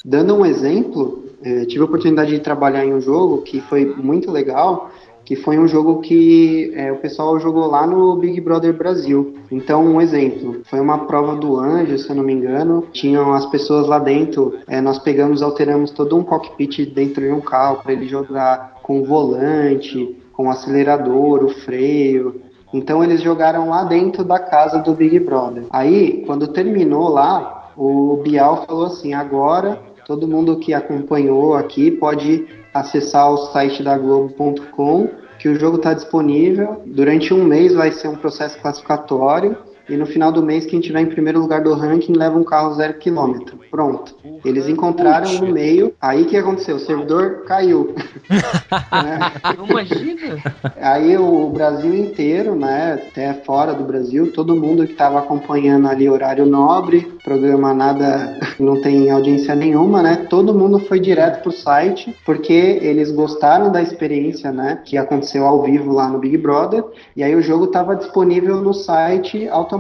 Dando 0.04 0.36
um 0.36 0.46
exemplo, 0.46 1.24
eh, 1.42 1.64
tive 1.68 1.84
a 1.84 1.86
oportunidade 1.86 2.32
de 2.32 2.42
trabalhar 2.42 2.86
em 2.86 2.94
um 2.94 3.00
jogo 3.00 3.44
que 3.44 3.62
foi 3.62 3.86
muito 3.86 4.30
legal, 4.30 4.92
que 5.24 5.38
foi 5.38 5.58
um 5.58 5.70
jogo 5.70 6.02
que 6.02 6.74
eh, 6.76 6.92
o 6.92 6.98
pessoal 6.98 7.40
jogou 7.40 7.68
lá 7.68 7.88
no 7.88 8.18
Big 8.18 8.42
Brother 8.42 8.74
Brasil. 8.74 9.38
Então, 9.50 9.86
um 9.86 10.02
exemplo, 10.02 10.62
foi 10.66 10.82
uma 10.82 11.06
prova 11.06 11.34
do 11.38 11.58
anjo, 11.58 11.98
se 11.98 12.10
eu 12.10 12.16
não 12.18 12.26
me 12.26 12.34
engano, 12.34 12.90
tinham 12.92 13.32
as 13.32 13.46
pessoas 13.46 13.88
lá 13.88 14.00
dentro, 14.00 14.60
eh, 14.68 14.82
nós 14.82 15.00
pegamos, 15.00 15.42
alteramos 15.42 15.92
todo 15.92 16.18
um 16.18 16.24
cockpit 16.26 16.86
dentro 16.94 17.22
de 17.22 17.32
um 17.32 17.40
carro 17.40 17.82
para 17.82 17.94
ele 17.94 18.06
jogar 18.06 18.82
com 18.84 19.00
o 19.00 19.06
volante, 19.06 20.18
com 20.34 20.48
o 20.48 20.52
acelerador, 20.52 21.44
o 21.44 21.50
freio, 21.50 22.42
então 22.74 23.04
eles 23.04 23.22
jogaram 23.22 23.70
lá 23.70 23.84
dentro 23.84 24.24
da 24.24 24.40
casa 24.40 24.80
do 24.80 24.94
Big 24.94 25.20
Brother. 25.20 25.66
Aí, 25.70 26.24
quando 26.26 26.48
terminou 26.48 27.08
lá, 27.10 27.72
o 27.76 28.20
Bial 28.24 28.66
falou 28.66 28.86
assim: 28.86 29.14
agora 29.14 29.80
todo 30.06 30.28
mundo 30.28 30.58
que 30.58 30.74
acompanhou 30.74 31.54
aqui 31.54 31.92
pode 31.92 32.48
acessar 32.74 33.30
o 33.32 33.38
site 33.38 33.84
da 33.84 33.98
Globo.com, 33.98 35.10
que 35.38 35.50
o 35.50 35.60
jogo 35.60 35.78
está 35.78 35.94
disponível. 35.94 36.82
Durante 36.86 37.34
um 37.34 37.44
mês 37.44 37.74
vai 37.74 37.92
ser 37.92 38.08
um 38.08 38.16
processo 38.16 38.58
classificatório. 38.60 39.58
E 39.90 39.96
no 39.96 40.06
final 40.06 40.32
do 40.32 40.44
mês, 40.44 40.66
quem 40.66 40.80
tiver 40.80 41.02
em 41.02 41.06
primeiro 41.06 41.40
lugar 41.40 41.64
do 41.64 41.74
ranking 41.74 42.14
leva 42.14 42.38
um 42.38 42.44
carro 42.44 42.74
zero 42.76 42.96
quilômetro. 42.96 43.58
Pronto. 43.72 44.16
Eles 44.44 44.68
encontraram 44.68 45.32
no 45.34 45.52
meio. 45.52 45.94
Aí 46.02 46.24
o 46.24 46.26
que 46.26 46.38
aconteceu? 46.38 46.76
O 46.76 46.80
servidor 46.80 47.44
caiu. 47.46 47.96
Imagina! 49.70 50.42
Aí 50.82 51.18
o 51.18 51.50
Brasil 51.50 51.96
inteiro, 51.96 52.56
né, 52.56 52.94
até 52.94 53.34
fora 53.34 53.74
do 53.74 53.84
Brasil, 53.84 54.32
todo 54.32 54.56
mundo 54.56 54.86
que 54.86 54.92
estava 54.92 55.20
acompanhando 55.20 55.88
ali 55.88 56.10
horário 56.10 56.46
nobre, 56.46 57.12
programa 57.24 57.74
nada, 57.74 58.40
não 58.60 58.82
tem 58.82 59.10
audiência 59.10 59.56
nenhuma, 59.56 60.02
né? 60.02 60.28
Todo 60.30 60.54
mundo 60.54 60.80
foi 60.80 61.00
direto 61.00 61.44
pro 61.44 61.52
site 61.52 62.16
porque 62.26 62.80
eles 62.82 63.12
gostaram 63.12 63.72
da 63.72 63.82
experiência, 63.82 64.52
né, 64.52 64.80
que 64.84 64.98
aconteceu 64.98 65.46
ao 65.46 65.62
vivo 65.64 65.94
lá 65.94 66.08
no 66.08 66.20
Big 66.20 66.38
Brother, 66.38 66.84
e 67.16 67.24
aí 67.24 67.36
o 67.36 67.42
jogo 67.42 67.66
estava 67.66 67.96
disponível 67.96 68.62
no 68.62 68.74
site 68.74 69.48
automaticamente. 69.48 69.77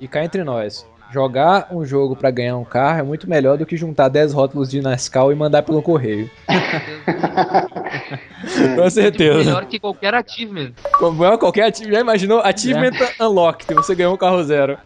E 0.00 0.08
cá 0.08 0.24
entre 0.24 0.42
nós. 0.44 0.86
Jogar 1.12 1.68
um 1.70 1.84
jogo 1.84 2.16
pra 2.16 2.32
ganhar 2.32 2.56
um 2.56 2.64
carro 2.64 2.98
é 2.98 3.02
muito 3.02 3.30
melhor 3.30 3.56
do 3.56 3.64
que 3.64 3.76
juntar 3.76 4.08
10 4.08 4.32
rótulos 4.32 4.68
de 4.68 4.82
Nescau 4.82 5.30
e 5.30 5.36
mandar 5.36 5.62
pelo 5.62 5.80
correio. 5.80 6.28
Com 8.76 8.90
certeza. 8.90 9.38
Melhor 9.38 9.66
que 9.66 9.78
qualquer 9.78 10.14
achievement. 10.14 10.72
Como 10.98 11.24
é 11.24 11.38
qualquer 11.38 11.70
achievement, 11.70 11.94
já 11.94 12.00
imaginou? 12.00 12.40
Achievement 12.40 12.92
Unlocked, 13.20 13.72
você 13.74 13.94
ganhou 13.94 14.14
um 14.14 14.16
carro 14.16 14.42
zero. 14.42 14.76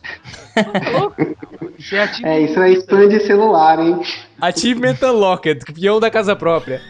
É. 0.57 0.63
É, 2.23 2.41
isso 2.41 2.61
é 2.61 2.71
spam 2.73 3.09
de 3.09 3.21
celular, 3.21 3.79
hein? 3.79 3.99
Achievement 4.41 4.97
Unlocked, 5.03 5.73
peão 5.75 6.01
da 6.01 6.11
casa 6.11 6.35
própria. 6.35 6.81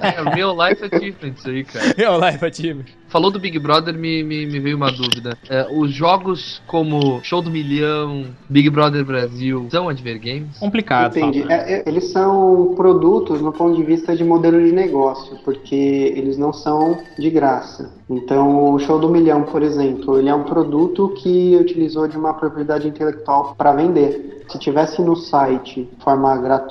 É, 0.00 0.34
Real 0.34 0.54
Life 0.54 0.84
Achievement 0.84 1.34
isso 1.36 1.48
aí, 1.48 1.64
cara. 1.64 1.94
Real 1.96 2.20
Life 2.20 2.44
Achievement. 2.44 2.84
Falou 3.08 3.30
do 3.30 3.38
Big 3.38 3.58
Brother, 3.58 3.92
me, 3.92 4.22
me, 4.22 4.46
me 4.46 4.58
veio 4.58 4.76
uma 4.76 4.90
dúvida. 4.90 5.36
É, 5.50 5.66
os 5.70 5.92
jogos 5.92 6.62
como 6.66 7.20
Show 7.22 7.42
do 7.42 7.50
Milhão, 7.50 8.26
Big 8.48 8.70
Brother 8.70 9.04
Brasil, 9.04 9.66
são 9.70 9.88
Advergames? 9.88 10.58
Complicado. 10.58 11.18
Entendi. 11.18 11.44
É, 11.52 11.74
é, 11.74 11.82
eles 11.86 12.10
são 12.10 12.72
produtos 12.74 13.42
no 13.42 13.52
ponto 13.52 13.76
de 13.76 13.82
vista 13.82 14.16
de 14.16 14.24
modelo 14.24 14.64
de 14.64 14.72
negócio, 14.72 15.36
porque 15.44 15.74
eles 16.16 16.38
não 16.38 16.52
são 16.52 16.98
de 17.18 17.28
graça. 17.28 17.92
Então, 18.08 18.74
o 18.74 18.78
Show 18.78 18.98
do 18.98 19.08
Milhão, 19.08 19.42
por 19.42 19.62
exemplo, 19.62 20.18
ele 20.18 20.28
é 20.28 20.34
um 20.34 20.44
produto 20.44 21.12
que 21.16 21.56
utilizou 21.60 22.06
de 22.08 22.16
uma 22.16 22.34
propriedade 22.34 22.88
intelectual 22.88 23.54
para 23.56 23.72
vender. 23.72 24.42
Se 24.48 24.58
tivesse 24.58 25.00
no 25.00 25.16
site 25.16 25.88
de 25.90 26.04
forma 26.04 26.36
gratuita 26.36 26.61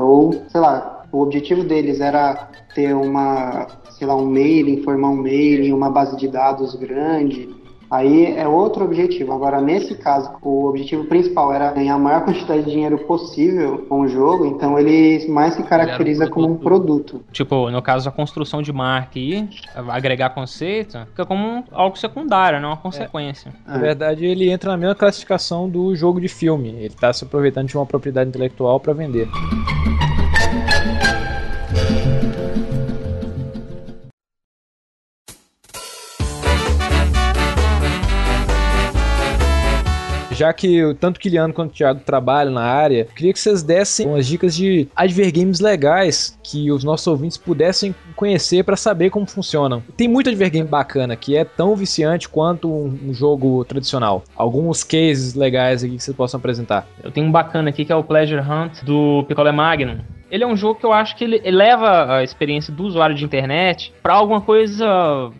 ou, 0.00 0.32
sei 0.48 0.60
lá, 0.60 1.04
o 1.12 1.22
objetivo 1.22 1.64
deles 1.64 2.00
era 2.00 2.48
ter 2.74 2.94
uma, 2.94 3.66
sei 3.90 4.06
lá, 4.06 4.14
um 4.14 4.26
mailing, 4.26 4.82
formar 4.82 5.10
um 5.10 5.22
mailing, 5.22 5.72
uma 5.72 5.90
base 5.90 6.16
de 6.16 6.28
dados 6.28 6.74
grande. 6.74 7.48
Aí 7.90 8.26
é 8.36 8.46
outro 8.46 8.84
objetivo. 8.84 9.32
Agora, 9.32 9.60
nesse 9.60 9.96
caso, 9.96 10.30
o 10.42 10.66
objetivo 10.66 11.04
principal 11.04 11.52
era 11.52 11.72
ganhar 11.72 11.94
a 11.94 11.98
maior 11.98 12.24
quantidade 12.24 12.62
de 12.62 12.70
dinheiro 12.70 12.96
possível 12.98 13.84
com 13.88 14.02
o 14.02 14.08
jogo, 14.08 14.46
então 14.46 14.78
ele 14.78 15.26
mais 15.28 15.54
se 15.54 15.62
caracteriza 15.64 16.28
como 16.28 16.46
um 16.46 16.56
produto. 16.56 17.20
Tipo, 17.32 17.68
no 17.70 17.82
caso 17.82 18.04
da 18.04 18.12
construção 18.12 18.62
de 18.62 18.72
marca 18.72 19.18
e 19.18 19.48
agregar 19.88 20.30
conceito, 20.30 20.98
fica 21.08 21.26
como 21.26 21.44
um- 21.44 21.64
algo 21.72 21.98
secundário, 21.98 22.60
não 22.60 22.68
uma 22.70 22.76
consequência. 22.76 23.52
Na 23.66 23.78
verdade, 23.78 24.24
ele 24.24 24.48
entra 24.50 24.70
na 24.70 24.76
mesma 24.76 24.94
classificação 24.94 25.68
do 25.68 25.94
jogo 25.96 26.20
de 26.20 26.28
filme. 26.28 26.68
Ele 26.68 26.90
tá 26.94 27.12
se 27.12 27.24
aproveitando 27.24 27.66
de 27.66 27.76
uma 27.76 27.86
propriedade 27.86 28.28
intelectual 28.28 28.78
para 28.78 28.92
vender. 28.92 29.28
Já 40.40 40.54
que 40.54 40.94
tanto 40.98 41.18
o 41.18 41.20
Kiliano 41.20 41.52
quanto 41.52 41.72
o 41.72 41.74
Thiago 41.74 42.00
trabalham 42.00 42.50
na 42.50 42.62
área, 42.62 43.06
queria 43.14 43.30
que 43.30 43.38
vocês 43.38 43.62
dessem 43.62 44.06
umas 44.06 44.26
dicas 44.26 44.56
de 44.56 44.88
advergames 44.96 45.60
legais 45.60 46.38
que 46.42 46.72
os 46.72 46.82
nossos 46.82 47.06
ouvintes 47.06 47.36
pudessem 47.36 47.94
conhecer 48.16 48.64
para 48.64 48.74
saber 48.74 49.10
como 49.10 49.26
funcionam. 49.26 49.82
Tem 49.98 50.08
muito 50.08 50.30
advergame 50.30 50.66
bacana 50.66 51.14
que 51.14 51.36
é 51.36 51.44
tão 51.44 51.76
viciante 51.76 52.26
quanto 52.26 52.72
um, 52.72 53.12
jogo 53.12 53.66
tradicional. 53.66 54.24
Alguns 54.34 54.82
cases 54.82 55.34
legais 55.34 55.84
aqui 55.84 55.98
que 55.98 56.02
vocês 56.02 56.16
possam 56.16 56.38
apresentar. 56.38 56.88
Eu 57.04 57.10
tenho 57.10 57.26
um 57.26 57.30
bacana 57.30 57.68
aqui 57.68 57.84
que 57.84 57.92
é 57.92 57.96
o 57.96 58.02
Pleasure 58.02 58.40
Hunt 58.40 58.82
do 58.82 59.22
Piccolo 59.28 59.52
Magnum. 59.52 59.98
Ele 60.30 60.44
é 60.44 60.46
um 60.46 60.56
jogo 60.56 60.78
que 60.78 60.86
eu 60.86 60.92
acho 60.92 61.16
que 61.16 61.24
ele 61.24 61.40
eleva 61.44 62.16
a 62.16 62.22
experiência 62.22 62.72
do 62.72 62.84
usuário 62.84 63.14
de 63.14 63.24
internet 63.24 63.92
pra 64.02 64.14
alguma 64.14 64.40
coisa. 64.40 64.86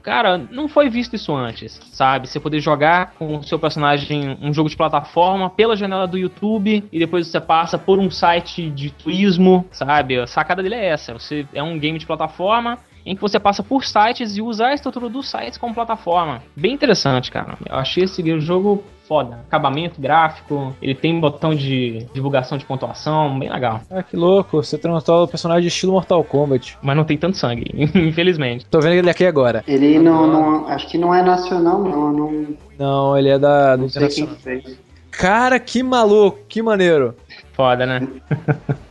Cara, 0.02 0.38
não 0.38 0.68
foi 0.68 0.88
visto 0.88 1.14
isso 1.14 1.34
antes, 1.34 1.80
sabe? 1.92 2.28
Você 2.28 2.40
poder 2.40 2.60
jogar 2.60 3.12
com 3.18 3.36
o 3.36 3.42
seu 3.42 3.58
personagem 3.58 4.36
um 4.42 4.52
jogo 4.52 4.68
de 4.68 4.76
plataforma 4.76 5.50
pela 5.50 5.76
janela 5.76 6.06
do 6.06 6.18
YouTube 6.18 6.84
e 6.90 6.98
depois 6.98 7.26
você 7.26 7.40
passa 7.40 7.78
por 7.78 7.98
um 7.98 8.10
site 8.10 8.70
de 8.70 8.90
turismo, 8.90 9.66
sabe? 9.70 10.18
A 10.18 10.26
sacada 10.26 10.62
dele 10.62 10.74
é 10.74 10.86
essa. 10.86 11.12
Você 11.12 11.46
é 11.54 11.62
um 11.62 11.78
game 11.78 11.98
de 11.98 12.06
plataforma 12.06 12.78
em 13.04 13.14
que 13.14 13.22
você 13.22 13.38
passa 13.38 13.62
por 13.62 13.84
sites 13.84 14.36
e 14.36 14.42
usa 14.42 14.66
a 14.66 14.74
estrutura 14.74 15.08
dos 15.08 15.28
sites 15.30 15.58
como 15.58 15.74
plataforma. 15.74 16.42
Bem 16.54 16.72
interessante, 16.72 17.30
cara. 17.30 17.56
Eu 17.68 17.76
achei 17.76 18.04
esse 18.04 18.40
jogo 18.40 18.84
foda. 19.10 19.40
Acabamento 19.48 20.00
gráfico, 20.00 20.72
ele 20.80 20.94
tem 20.94 21.18
botão 21.18 21.52
de 21.52 22.06
divulgação 22.14 22.56
de 22.56 22.64
pontuação, 22.64 23.36
bem 23.36 23.50
legal. 23.50 23.80
Ah, 23.90 24.04
que 24.04 24.14
louco, 24.16 24.62
você 24.62 24.78
transforma 24.78 25.24
o 25.24 25.28
personagem 25.28 25.62
de 25.62 25.66
estilo 25.68 25.90
Mortal 25.92 26.22
Kombat. 26.22 26.78
Mas 26.80 26.96
não 26.96 27.02
tem 27.02 27.18
tanto 27.18 27.36
sangue, 27.36 27.64
infelizmente. 27.92 28.64
Tô 28.66 28.78
vendo 28.80 28.92
ele 28.94 29.10
aqui 29.10 29.26
agora. 29.26 29.64
Ele 29.66 29.98
não, 29.98 30.28
não- 30.28 30.68
acho 30.68 30.86
que 30.88 30.96
não 30.96 31.12
é 31.12 31.22
nacional, 31.24 31.82
não. 31.82 32.12
Não, 32.12 32.46
Não, 32.78 33.18
ele 33.18 33.30
é 33.30 33.38
da 33.38 33.74
do 33.74 33.82
não 33.82 33.88
sei 33.88 34.06
quem 34.06 34.26
fez. 34.28 34.78
Cara, 35.10 35.58
que 35.58 35.82
maluco, 35.82 36.38
que 36.48 36.62
maneiro. 36.62 37.16
Foda, 37.52 37.84
né? 37.84 38.06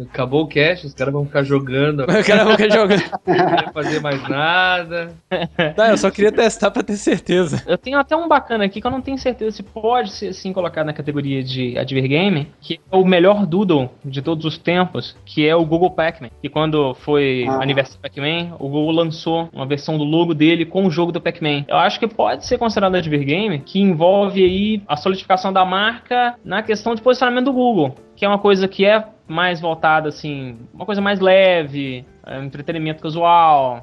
Acabou 0.00 0.42
o 0.44 0.46
cash, 0.48 0.84
os 0.84 0.94
caras 0.94 1.12
vão 1.12 1.24
ficar 1.24 1.42
jogando, 1.42 2.02
O 2.08 2.24
cara 2.26 2.44
não 2.44 2.56
quer 2.56 2.70
jogar. 2.72 2.98
não 3.26 3.34
querem 3.48 3.72
fazer 3.72 4.00
mais 4.00 4.28
nada. 4.28 5.12
Tá, 5.76 5.88
eu 5.90 5.96
só 5.98 6.10
queria 6.10 6.32
testar 6.32 6.70
pra 6.70 6.82
ter 6.82 6.96
certeza. 6.96 7.62
Eu 7.66 7.76
tenho 7.78 7.98
até 7.98 8.16
um 8.16 8.28
bacana 8.28 8.64
aqui 8.64 8.80
que 8.80 8.86
eu 8.86 8.90
não 8.90 9.00
tenho 9.00 9.18
certeza 9.18 9.56
se 9.56 9.62
pode 9.62 10.12
ser 10.12 10.28
assim 10.28 10.52
colocado 10.52 10.86
na 10.86 10.92
categoria 10.92 11.42
de 11.42 11.76
Advergame, 11.78 12.48
que 12.60 12.80
é 12.90 12.96
o 12.96 13.04
melhor 13.04 13.44
doodle 13.46 13.90
de 14.04 14.22
todos 14.22 14.44
os 14.44 14.56
tempos, 14.58 15.16
que 15.24 15.46
é 15.46 15.54
o 15.54 15.64
Google 15.64 15.90
Pac-Man. 15.90 16.30
E 16.42 16.48
quando 16.48 16.94
foi 16.94 17.44
Ah. 17.48 17.62
aniversário 17.62 17.98
do 17.98 18.02
Pac-Man, 18.02 18.54
o 18.58 18.68
Google 18.68 18.92
lançou 18.92 19.48
uma 19.52 19.66
versão 19.66 19.98
do 19.98 20.04
logo 20.04 20.34
dele 20.34 20.64
com 20.64 20.84
o 20.86 20.90
jogo 20.90 21.12
do 21.12 21.20
Pac-Man. 21.20 21.64
Eu 21.68 21.76
acho 21.76 21.98
que 21.98 22.06
pode 22.06 22.46
ser 22.46 22.58
considerado 22.58 22.94
Advergame, 22.94 23.58
que 23.60 23.80
envolve 23.80 24.42
aí 24.44 24.82
a 24.86 24.96
solidificação 24.96 25.52
da 25.52 25.64
marca 25.64 26.34
na 26.44 26.62
questão 26.62 26.94
de 26.94 27.02
posicionamento 27.02 27.46
do 27.46 27.52
Google, 27.52 27.94
que 28.16 28.24
é 28.24 28.28
uma 28.28 28.38
coisa 28.38 28.66
que 28.68 28.84
é 28.84 29.04
mais 29.28 29.60
voltada 29.60 30.08
assim, 30.08 30.56
uma 30.72 30.86
coisa 30.86 31.00
mais 31.00 31.20
leve, 31.20 32.04
é, 32.26 32.42
entretenimento 32.42 33.02
casual, 33.02 33.80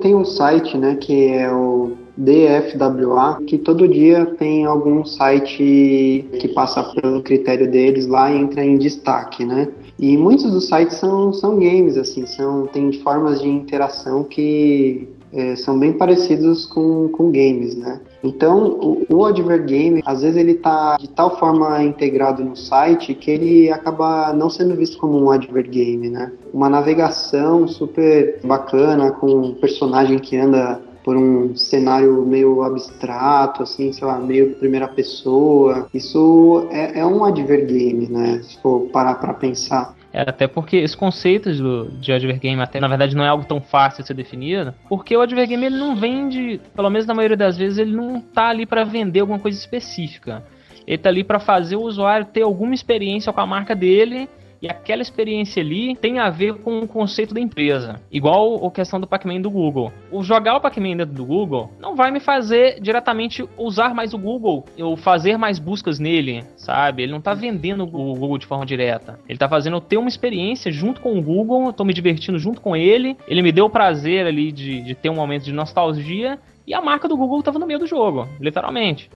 Tem 0.00 0.14
um 0.14 0.24
site, 0.24 0.76
né, 0.76 0.96
que 0.96 1.28
é 1.28 1.50
o 1.50 1.96
DFWA, 2.16 3.38
que 3.46 3.56
todo 3.58 3.86
dia 3.88 4.26
tem 4.38 4.64
algum 4.64 5.04
site 5.04 6.26
que 6.40 6.48
passa 6.54 6.82
pelo 6.82 7.22
critério 7.22 7.70
deles 7.70 8.06
lá 8.06 8.30
e 8.30 8.36
entra 8.36 8.64
em 8.64 8.76
destaque, 8.76 9.44
né? 9.44 9.68
E 9.98 10.16
muitos 10.16 10.50
dos 10.50 10.68
sites 10.68 10.96
são, 10.96 11.32
são 11.32 11.58
games, 11.58 11.96
assim, 11.96 12.26
são, 12.26 12.66
tem 12.66 12.92
formas 12.92 13.40
de 13.40 13.48
interação 13.48 14.24
que 14.24 15.08
é, 15.36 15.54
são 15.54 15.78
bem 15.78 15.92
parecidos 15.92 16.64
com, 16.64 17.08
com 17.10 17.30
games, 17.30 17.76
né? 17.76 18.00
Então, 18.24 18.78
o, 18.80 19.06
o 19.10 19.24
Advergame, 19.26 20.02
às 20.04 20.22
vezes 20.22 20.36
ele 20.36 20.54
tá 20.54 20.96
de 20.98 21.08
tal 21.08 21.38
forma 21.38 21.82
integrado 21.84 22.42
no 22.42 22.56
site 22.56 23.14
que 23.14 23.30
ele 23.30 23.70
acaba 23.70 24.32
não 24.32 24.48
sendo 24.48 24.74
visto 24.74 24.96
como 24.96 25.22
um 25.22 25.30
Advergame, 25.30 26.08
né? 26.08 26.32
Uma 26.52 26.70
navegação 26.70 27.68
super 27.68 28.40
bacana, 28.42 29.12
com 29.12 29.26
um 29.26 29.54
personagem 29.54 30.18
que 30.18 30.36
anda 30.36 30.80
por 31.04 31.16
um 31.16 31.54
cenário 31.54 32.26
meio 32.26 32.62
abstrato, 32.62 33.62
assim, 33.62 33.92
sei 33.92 34.04
lá, 34.04 34.18
meio 34.18 34.56
primeira 34.56 34.88
pessoa. 34.88 35.86
Isso 35.94 36.66
é, 36.70 36.98
é 36.98 37.06
um 37.06 37.24
Advergame, 37.24 38.08
né? 38.08 38.40
Se 38.42 38.60
for 38.60 38.88
parar 38.88 39.14
pra 39.14 39.32
pensar. 39.32 39.94
É, 40.16 40.22
até 40.22 40.48
porque 40.48 40.78
esse 40.78 40.96
conceito 40.96 41.52
do, 41.52 41.90
de 42.00 42.10
advergame, 42.10 42.62
até 42.62 42.80
na 42.80 42.88
verdade 42.88 43.14
não 43.14 43.22
é 43.22 43.28
algo 43.28 43.44
tão 43.44 43.60
fácil 43.60 44.00
de 44.02 44.06
ser 44.06 44.14
definido, 44.14 44.72
porque 44.88 45.14
o 45.14 45.20
advergame 45.20 45.66
ele 45.66 45.76
não 45.76 45.94
vende, 45.94 46.58
pelo 46.74 46.88
menos 46.88 47.06
na 47.06 47.12
maioria 47.12 47.36
das 47.36 47.58
vezes, 47.58 47.76
ele 47.76 47.94
não 47.94 48.18
tá 48.18 48.48
ali 48.48 48.64
para 48.64 48.82
vender 48.82 49.20
alguma 49.20 49.38
coisa 49.38 49.58
específica. 49.58 50.42
Ele 50.86 50.96
tá 50.96 51.10
ali 51.10 51.22
para 51.22 51.38
fazer 51.38 51.76
o 51.76 51.82
usuário 51.82 52.24
ter 52.24 52.40
alguma 52.40 52.72
experiência 52.72 53.30
com 53.30 53.42
a 53.42 53.46
marca 53.46 53.74
dele 53.76 54.26
e 54.66 54.70
aquela 54.70 55.00
experiência 55.00 55.62
ali 55.62 55.94
tem 55.94 56.18
a 56.18 56.28
ver 56.28 56.54
com 56.54 56.80
o 56.80 56.88
conceito 56.88 57.32
da 57.32 57.40
empresa. 57.40 58.00
Igual 58.10 58.66
a 58.66 58.70
questão 58.70 58.98
do 59.00 59.06
Pac-Man 59.06 59.40
do 59.40 59.50
Google. 59.50 59.92
O 60.10 60.24
jogar 60.24 60.56
o 60.56 60.60
Pac-Man 60.60 60.96
dentro 60.96 61.14
do 61.14 61.24
Google 61.24 61.70
não 61.78 61.94
vai 61.94 62.10
me 62.10 62.18
fazer 62.18 62.80
diretamente 62.80 63.48
usar 63.56 63.94
mais 63.94 64.12
o 64.12 64.18
Google 64.18 64.64
ou 64.78 64.96
fazer 64.96 65.36
mais 65.36 65.60
buscas 65.60 66.00
nele, 66.00 66.44
sabe? 66.56 67.04
Ele 67.04 67.12
não 67.12 67.20
tá 67.20 67.32
vendendo 67.32 67.84
o 67.84 67.86
Google 67.86 68.38
de 68.38 68.46
forma 68.46 68.66
direta. 68.66 69.20
Ele 69.28 69.38
tá 69.38 69.48
fazendo 69.48 69.76
eu 69.76 69.80
ter 69.80 69.98
uma 69.98 70.08
experiência 70.08 70.72
junto 70.72 71.00
com 71.00 71.16
o 71.16 71.22
Google, 71.22 71.66
eu 71.66 71.72
tô 71.72 71.84
me 71.84 71.94
divertindo 71.94 72.38
junto 72.38 72.60
com 72.60 72.74
ele. 72.74 73.16
Ele 73.28 73.42
me 73.42 73.52
deu 73.52 73.66
o 73.66 73.70
prazer 73.70 74.26
ali 74.26 74.50
de, 74.50 74.82
de 74.82 74.94
ter 74.94 75.10
um 75.10 75.14
momento 75.14 75.44
de 75.44 75.52
nostalgia. 75.52 76.38
E 76.66 76.74
a 76.74 76.80
marca 76.80 77.06
do 77.06 77.16
Google 77.16 77.42
tava 77.42 77.60
no 77.60 77.66
meio 77.66 77.78
do 77.78 77.86
jogo, 77.86 78.28
literalmente. 78.40 79.08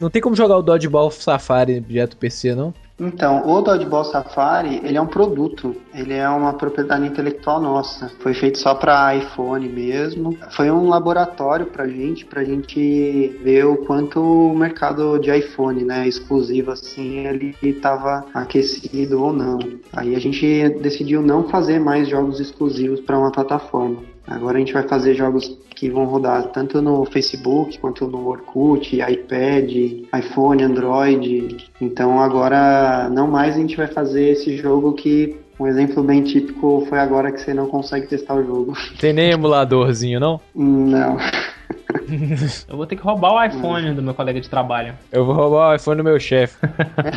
Não 0.00 0.08
tem 0.08 0.22
como 0.22 0.36
jogar 0.36 0.56
o 0.56 0.62
Dodgeball 0.62 1.10
Safari 1.10 1.80
direto 1.80 2.16
PC, 2.16 2.54
não? 2.54 2.72
Então, 3.00 3.48
o 3.48 3.60
Dodgeball 3.60 4.04
Safari, 4.04 4.80
ele 4.84 4.96
é 4.96 5.00
um 5.00 5.06
produto, 5.06 5.74
ele 5.94 6.14
é 6.14 6.28
uma 6.28 6.52
propriedade 6.52 7.06
intelectual 7.06 7.60
nossa. 7.60 8.08
Foi 8.20 8.32
feito 8.34 8.58
só 8.58 8.74
para 8.74 9.14
iPhone 9.16 9.68
mesmo. 9.68 10.36
Foi 10.50 10.70
um 10.70 10.88
laboratório 10.88 11.66
pra 11.66 11.86
gente, 11.86 12.24
pra 12.24 12.44
gente 12.44 13.38
ver 13.42 13.66
o 13.66 13.76
quanto 13.78 14.20
o 14.20 14.56
mercado 14.56 15.18
de 15.18 15.36
iPhone, 15.36 15.84
né, 15.84 16.06
exclusivo 16.08 16.72
assim, 16.72 17.26
ele 17.26 17.56
estava 17.62 18.24
aquecido 18.34 19.22
ou 19.22 19.32
não. 19.32 19.58
Aí 19.92 20.14
a 20.14 20.20
gente 20.20 20.68
decidiu 20.80 21.22
não 21.22 21.48
fazer 21.48 21.78
mais 21.80 22.08
jogos 22.08 22.40
exclusivos 22.40 23.00
para 23.00 23.18
uma 23.18 23.30
plataforma. 23.30 24.02
Agora 24.30 24.56
a 24.56 24.60
gente 24.60 24.72
vai 24.72 24.82
fazer 24.82 25.14
jogos 25.14 25.58
que 25.70 25.88
vão 25.88 26.04
rodar 26.04 26.48
tanto 26.48 26.82
no 26.82 27.04
Facebook 27.06 27.78
quanto 27.78 28.06
no 28.06 28.28
Orkut, 28.28 28.96
iPad, 28.96 29.70
iPhone, 30.16 30.62
Android. 30.62 31.56
Então 31.80 32.20
agora 32.20 33.08
não 33.10 33.26
mais 33.26 33.56
a 33.56 33.58
gente 33.58 33.76
vai 33.76 33.86
fazer 33.86 34.30
esse 34.30 34.56
jogo 34.56 34.92
que 34.92 35.36
um 35.58 35.66
exemplo 35.66 36.02
bem 36.02 36.22
típico 36.22 36.84
foi 36.88 36.98
agora 36.98 37.32
que 37.32 37.40
você 37.40 37.52
não 37.54 37.66
consegue 37.66 38.06
testar 38.06 38.34
o 38.34 38.44
jogo. 38.44 38.76
Tem 39.00 39.12
nem 39.12 39.30
emuladorzinho, 39.30 40.20
não? 40.20 40.40
Não. 40.54 41.16
Eu 42.68 42.76
vou 42.76 42.86
ter 42.86 42.96
que 42.96 43.02
roubar 43.02 43.32
o 43.32 43.44
iPhone 43.44 43.94
do 43.94 44.02
meu 44.02 44.14
colega 44.14 44.40
de 44.40 44.48
trabalho. 44.48 44.94
Eu 45.10 45.24
vou 45.24 45.34
roubar 45.34 45.72
o 45.72 45.74
iPhone 45.74 45.98
do 45.98 46.04
meu 46.04 46.18
chefe. 46.20 46.56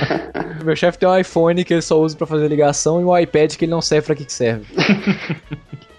meu 0.63 0.75
chefe 0.75 0.97
tem 0.97 1.07
um 1.07 1.17
iPhone 1.17 1.63
que 1.63 1.73
ele 1.73 1.81
só 1.81 1.99
usa 1.99 2.17
pra 2.17 2.27
fazer 2.27 2.47
ligação 2.47 2.99
e 2.99 3.03
um 3.03 3.17
iPad 3.17 3.55
que 3.55 3.65
ele 3.65 3.71
não 3.71 3.81
serve 3.81 4.07
pra 4.07 4.15
que 4.15 4.25
que 4.25 4.33
serve. 4.33 4.65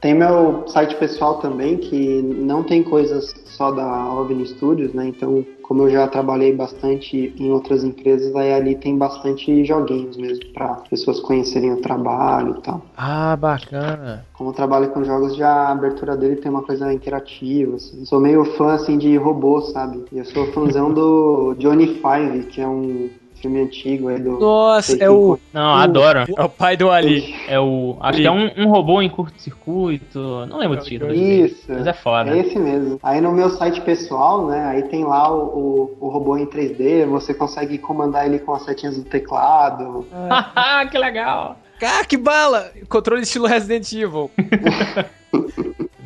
Tem 0.00 0.14
meu 0.14 0.66
site 0.68 0.96
pessoal 0.96 1.38
também, 1.38 1.76
que 1.76 2.22
não 2.22 2.62
tem 2.62 2.82
coisas 2.82 3.34
só 3.44 3.70
da 3.70 4.12
OVNI 4.12 4.46
Studios, 4.46 4.92
né? 4.92 5.06
Então, 5.08 5.44
como 5.62 5.82
eu 5.82 5.90
já 5.90 6.06
trabalhei 6.08 6.54
bastante 6.54 7.34
em 7.38 7.50
outras 7.50 7.84
empresas, 7.84 8.34
aí 8.34 8.52
ali 8.52 8.74
tem 8.74 8.96
bastante 8.96 9.64
joguinhos 9.64 10.16
mesmo, 10.16 10.46
para 10.52 10.76
pessoas 10.88 11.20
conhecerem 11.20 11.72
o 11.72 11.80
trabalho 11.80 12.56
e 12.58 12.62
tal. 12.62 12.82
Ah, 12.96 13.36
bacana. 13.36 14.24
Como 14.32 14.50
eu 14.50 14.54
trabalho 14.54 14.90
com 14.90 15.04
jogos, 15.04 15.36
já 15.36 15.50
a 15.50 15.72
abertura 15.72 16.16
dele 16.16 16.36
tem 16.36 16.50
uma 16.50 16.62
coisa 16.62 16.92
interativa, 16.92 17.76
assim. 17.76 18.04
Sou 18.04 18.20
meio 18.20 18.44
fã, 18.56 18.74
assim, 18.74 18.96
de 18.96 19.16
robô, 19.16 19.60
sabe? 19.60 20.04
E 20.12 20.18
eu 20.18 20.24
sou 20.24 20.46
fãzão 20.52 20.92
do 20.92 21.54
Johnny 21.58 22.00
Five, 22.00 22.44
que 22.46 22.60
é 22.60 22.68
um 22.68 23.10
filme 23.46 23.62
antigo 23.62 24.08
aí 24.08 24.18
do... 24.18 24.38
Nossa, 24.38 24.96
é 25.02 25.08
o. 25.08 25.38
Não, 25.52 25.74
adoro. 25.74 26.24
É 26.36 26.42
o 26.42 26.48
pai 26.48 26.76
do 26.76 26.90
Ali. 26.90 27.34
É 27.48 27.58
o. 27.58 27.96
Acho 28.00 28.20
que 28.20 28.26
é 28.26 28.30
um, 28.30 28.50
um 28.58 28.68
robô 28.68 29.00
em 29.00 29.08
curto-circuito. 29.08 30.46
Não 30.46 30.58
lembro 30.58 30.78
o 30.78 30.82
título. 30.82 31.14
Isso. 31.14 31.64
Mas 31.68 31.86
é 31.86 31.92
foda. 31.92 32.30
É 32.30 32.38
esse 32.38 32.58
mesmo. 32.58 32.98
Aí 33.02 33.20
no 33.20 33.32
meu 33.32 33.50
site 33.50 33.80
pessoal, 33.80 34.46
né, 34.46 34.66
aí 34.66 34.82
tem 34.84 35.04
lá 35.04 35.32
o, 35.32 35.96
o, 36.00 36.06
o 36.06 36.08
robô 36.08 36.36
em 36.36 36.46
3D, 36.46 37.06
você 37.06 37.32
consegue 37.32 37.78
comandar 37.78 38.26
ele 38.26 38.38
com 38.40 38.52
as 38.52 38.62
setinhas 38.64 38.96
do 38.96 39.04
teclado. 39.04 40.04
que 40.90 40.98
legal. 40.98 41.56
Ah, 41.82 42.04
que 42.04 42.16
bala! 42.16 42.72
Controle 42.88 43.22
estilo 43.22 43.46
Resident 43.46 43.90
Evil. 43.92 44.30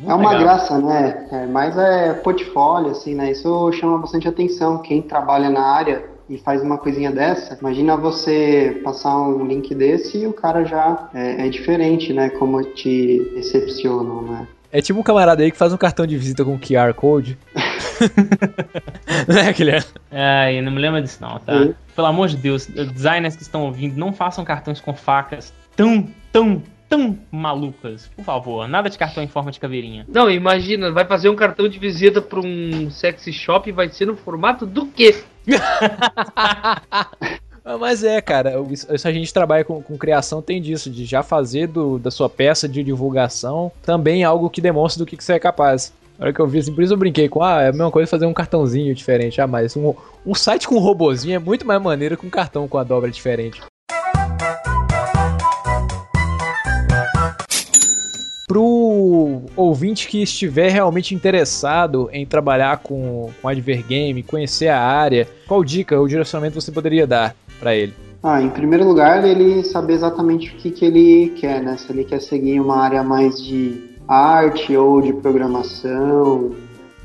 É 0.03 0.15
uma 0.15 0.31
legal. 0.31 0.39
graça, 0.39 0.79
né? 0.79 1.27
É, 1.31 1.45
mas 1.45 1.77
é 1.77 2.13
portfólio, 2.13 2.89
assim, 2.89 3.13
né? 3.13 3.31
Isso 3.31 3.71
chama 3.73 3.99
bastante 3.99 4.27
atenção. 4.27 4.79
Quem 4.79 4.99
trabalha 4.99 5.47
na 5.47 5.63
área 5.63 6.03
e 6.31 6.37
faz 6.37 6.63
uma 6.63 6.77
coisinha 6.77 7.11
dessa, 7.11 7.57
imagina 7.59 7.97
você 7.97 8.79
passar 8.85 9.19
um 9.19 9.45
link 9.45 9.75
desse 9.75 10.19
e 10.19 10.27
o 10.27 10.31
cara 10.31 10.63
já 10.63 11.09
é, 11.13 11.45
é 11.45 11.49
diferente, 11.49 12.13
né? 12.13 12.29
Como 12.29 12.63
te 12.63 13.29
decepcionam, 13.35 14.21
né? 14.21 14.47
É 14.71 14.81
tipo 14.81 14.97
um 14.97 15.03
camarada 15.03 15.43
aí 15.43 15.51
que 15.51 15.57
faz 15.57 15.73
um 15.73 15.77
cartão 15.77 16.07
de 16.07 16.17
visita 16.17 16.45
com 16.45 16.57
QR 16.57 16.93
Code. 16.93 17.37
né, 19.27 19.51
Guilherme? 19.51 19.85
Ai, 20.09 20.61
não 20.61 20.71
me 20.71 20.79
lembra 20.79 21.01
disso 21.01 21.17
não, 21.19 21.37
tá? 21.39 21.63
Sim. 21.63 21.75
Pelo 21.93 22.07
amor 22.07 22.29
de 22.29 22.37
Deus, 22.37 22.65
designers 22.65 23.35
que 23.35 23.43
estão 23.43 23.65
ouvindo, 23.65 23.97
não 23.97 24.13
façam 24.13 24.45
cartões 24.45 24.79
com 24.79 24.93
facas 24.93 25.53
tão, 25.75 26.07
tão, 26.31 26.63
tão 26.87 27.19
malucas. 27.29 28.09
Por 28.15 28.23
favor, 28.23 28.65
nada 28.69 28.89
de 28.89 28.97
cartão 28.97 29.21
em 29.21 29.27
forma 29.27 29.51
de 29.51 29.59
caveirinha. 29.59 30.05
Não, 30.07 30.31
imagina, 30.31 30.89
vai 30.91 31.03
fazer 31.03 31.27
um 31.27 31.35
cartão 31.35 31.67
de 31.67 31.77
visita 31.77 32.21
pra 32.21 32.39
um 32.39 32.89
sexy 32.89 33.33
shop 33.33 33.67
e 33.67 33.73
vai 33.73 33.89
ser 33.89 34.05
no 34.05 34.15
formato 34.15 34.65
do 34.65 34.85
quê? 34.85 35.21
Ah, 37.63 37.77
Mas 37.77 38.03
é, 38.03 38.19
cara, 38.19 38.55
isso 38.71 39.07
a 39.07 39.11
gente 39.11 39.31
trabalha 39.31 39.63
com, 39.63 39.81
com 39.81 39.97
criação, 39.97 40.41
tem 40.41 40.59
disso, 40.59 40.89
de 40.89 41.05
já 41.05 41.21
fazer 41.21 41.67
do, 41.67 41.99
da 41.99 42.09
sua 42.09 42.27
peça 42.27 42.67
de 42.67 42.83
divulgação 42.83 43.71
também 43.83 44.23
algo 44.23 44.49
que 44.49 44.59
demonstre 44.59 44.97
do 44.97 45.05
que, 45.05 45.15
que 45.15 45.23
você 45.23 45.33
é 45.33 45.39
capaz. 45.39 45.93
Na 46.17 46.25
hora 46.25 46.33
que 46.33 46.39
eu 46.39 46.47
vi 46.47 46.59
assim, 46.59 46.73
por 46.73 46.83
isso 46.83 46.93
eu 46.93 46.97
brinquei 46.97 47.29
com, 47.29 47.43
ah, 47.43 47.61
é 47.61 47.69
a 47.69 47.71
mesma 47.71 47.91
coisa 47.91 48.09
fazer 48.09 48.25
um 48.25 48.33
cartãozinho 48.33 48.93
diferente. 48.95 49.39
Ah, 49.39 49.47
mas 49.47 49.77
um, 49.77 49.93
um 50.25 50.33
site 50.33 50.67
com 50.67 50.75
um 50.75 50.79
robozinho 50.79 51.35
é 51.35 51.39
muito 51.39 51.65
mais 51.65 51.81
maneiro 51.81 52.17
que 52.17 52.25
um 52.25 52.31
cartão 52.31 52.67
com 52.67 52.77
a 52.77 52.83
dobra 52.83 53.11
diferente. 53.11 53.61
Pro 58.51 59.43
ouvinte 59.55 60.09
que 60.09 60.21
estiver 60.21 60.69
realmente 60.69 61.15
interessado 61.15 62.09
em 62.11 62.25
trabalhar 62.25 62.79
com, 62.79 63.29
com 63.41 63.47
Advergame, 63.47 64.23
conhecer 64.23 64.67
a 64.67 64.77
área, 64.77 65.25
qual 65.47 65.63
dica 65.63 65.97
ou 65.97 66.05
direcionamento 66.05 66.59
você 66.59 66.69
poderia 66.69 67.07
dar 67.07 67.33
pra 67.61 67.73
ele? 67.73 67.93
Ah, 68.21 68.41
em 68.41 68.49
primeiro 68.49 68.85
lugar, 68.85 69.23
ele 69.25 69.63
saber 69.63 69.93
exatamente 69.93 70.49
o 70.49 70.55
que, 70.57 70.69
que 70.69 70.83
ele 70.83 71.29
quer, 71.29 71.63
né? 71.63 71.77
Se 71.77 71.93
ele 71.93 72.03
quer 72.03 72.19
seguir 72.19 72.59
uma 72.59 72.75
área 72.75 73.01
mais 73.01 73.41
de 73.41 73.81
arte 74.05 74.75
ou 74.75 75.01
de 75.01 75.13
programação, 75.13 76.51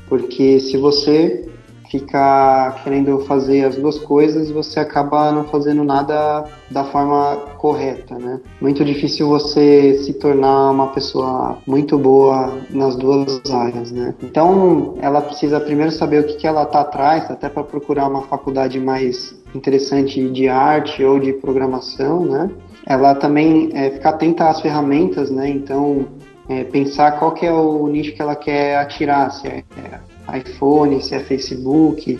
porque 0.09 0.59
se 0.59 0.75
você 0.75 1.49
ficar 1.89 2.83
querendo 2.83 3.19
fazer 3.19 3.65
as 3.65 3.75
duas 3.75 3.97
coisas, 3.99 4.51
você 4.51 4.79
acaba 4.79 5.31
não 5.31 5.45
fazendo 5.45 5.83
nada 5.83 6.45
da 6.69 6.83
forma 6.85 7.37
correta, 7.57 8.17
né? 8.17 8.39
Muito 8.61 8.83
difícil 8.83 9.27
você 9.27 9.97
se 9.99 10.13
tornar 10.13 10.71
uma 10.71 10.87
pessoa 10.87 11.57
muito 11.65 11.97
boa 11.97 12.57
nas 12.69 12.95
duas 12.95 13.41
áreas, 13.51 13.91
né? 13.91 14.13
Então, 14.21 14.95
ela 15.01 15.21
precisa 15.21 15.59
primeiro 15.59 15.91
saber 15.91 16.21
o 16.21 16.27
que, 16.27 16.35
que 16.35 16.47
ela 16.47 16.65
tá 16.65 16.81
atrás, 16.81 17.29
até 17.29 17.49
para 17.49 17.63
procurar 17.63 18.07
uma 18.07 18.23
faculdade 18.23 18.79
mais 18.79 19.35
interessante 19.55 20.29
de 20.29 20.47
arte 20.47 21.03
ou 21.03 21.19
de 21.19 21.33
programação, 21.33 22.25
né? 22.25 22.49
Ela 22.85 23.15
também 23.15 23.69
é, 23.73 23.91
ficar 23.91 24.11
atenta 24.11 24.49
às 24.49 24.61
ferramentas, 24.61 25.29
né? 25.29 25.49
Então, 25.49 26.05
é, 26.49 26.63
pensar 26.63 27.19
qual 27.19 27.31
que 27.33 27.45
é 27.45 27.51
o 27.51 27.87
nicho 27.87 28.13
que 28.13 28.21
ela 28.21 28.35
quer 28.35 28.77
atirar, 28.77 29.31
se 29.31 29.47
é, 29.47 29.63
iPhone, 30.35 31.01
se 31.01 31.15
é 31.15 31.19
Facebook. 31.19 32.19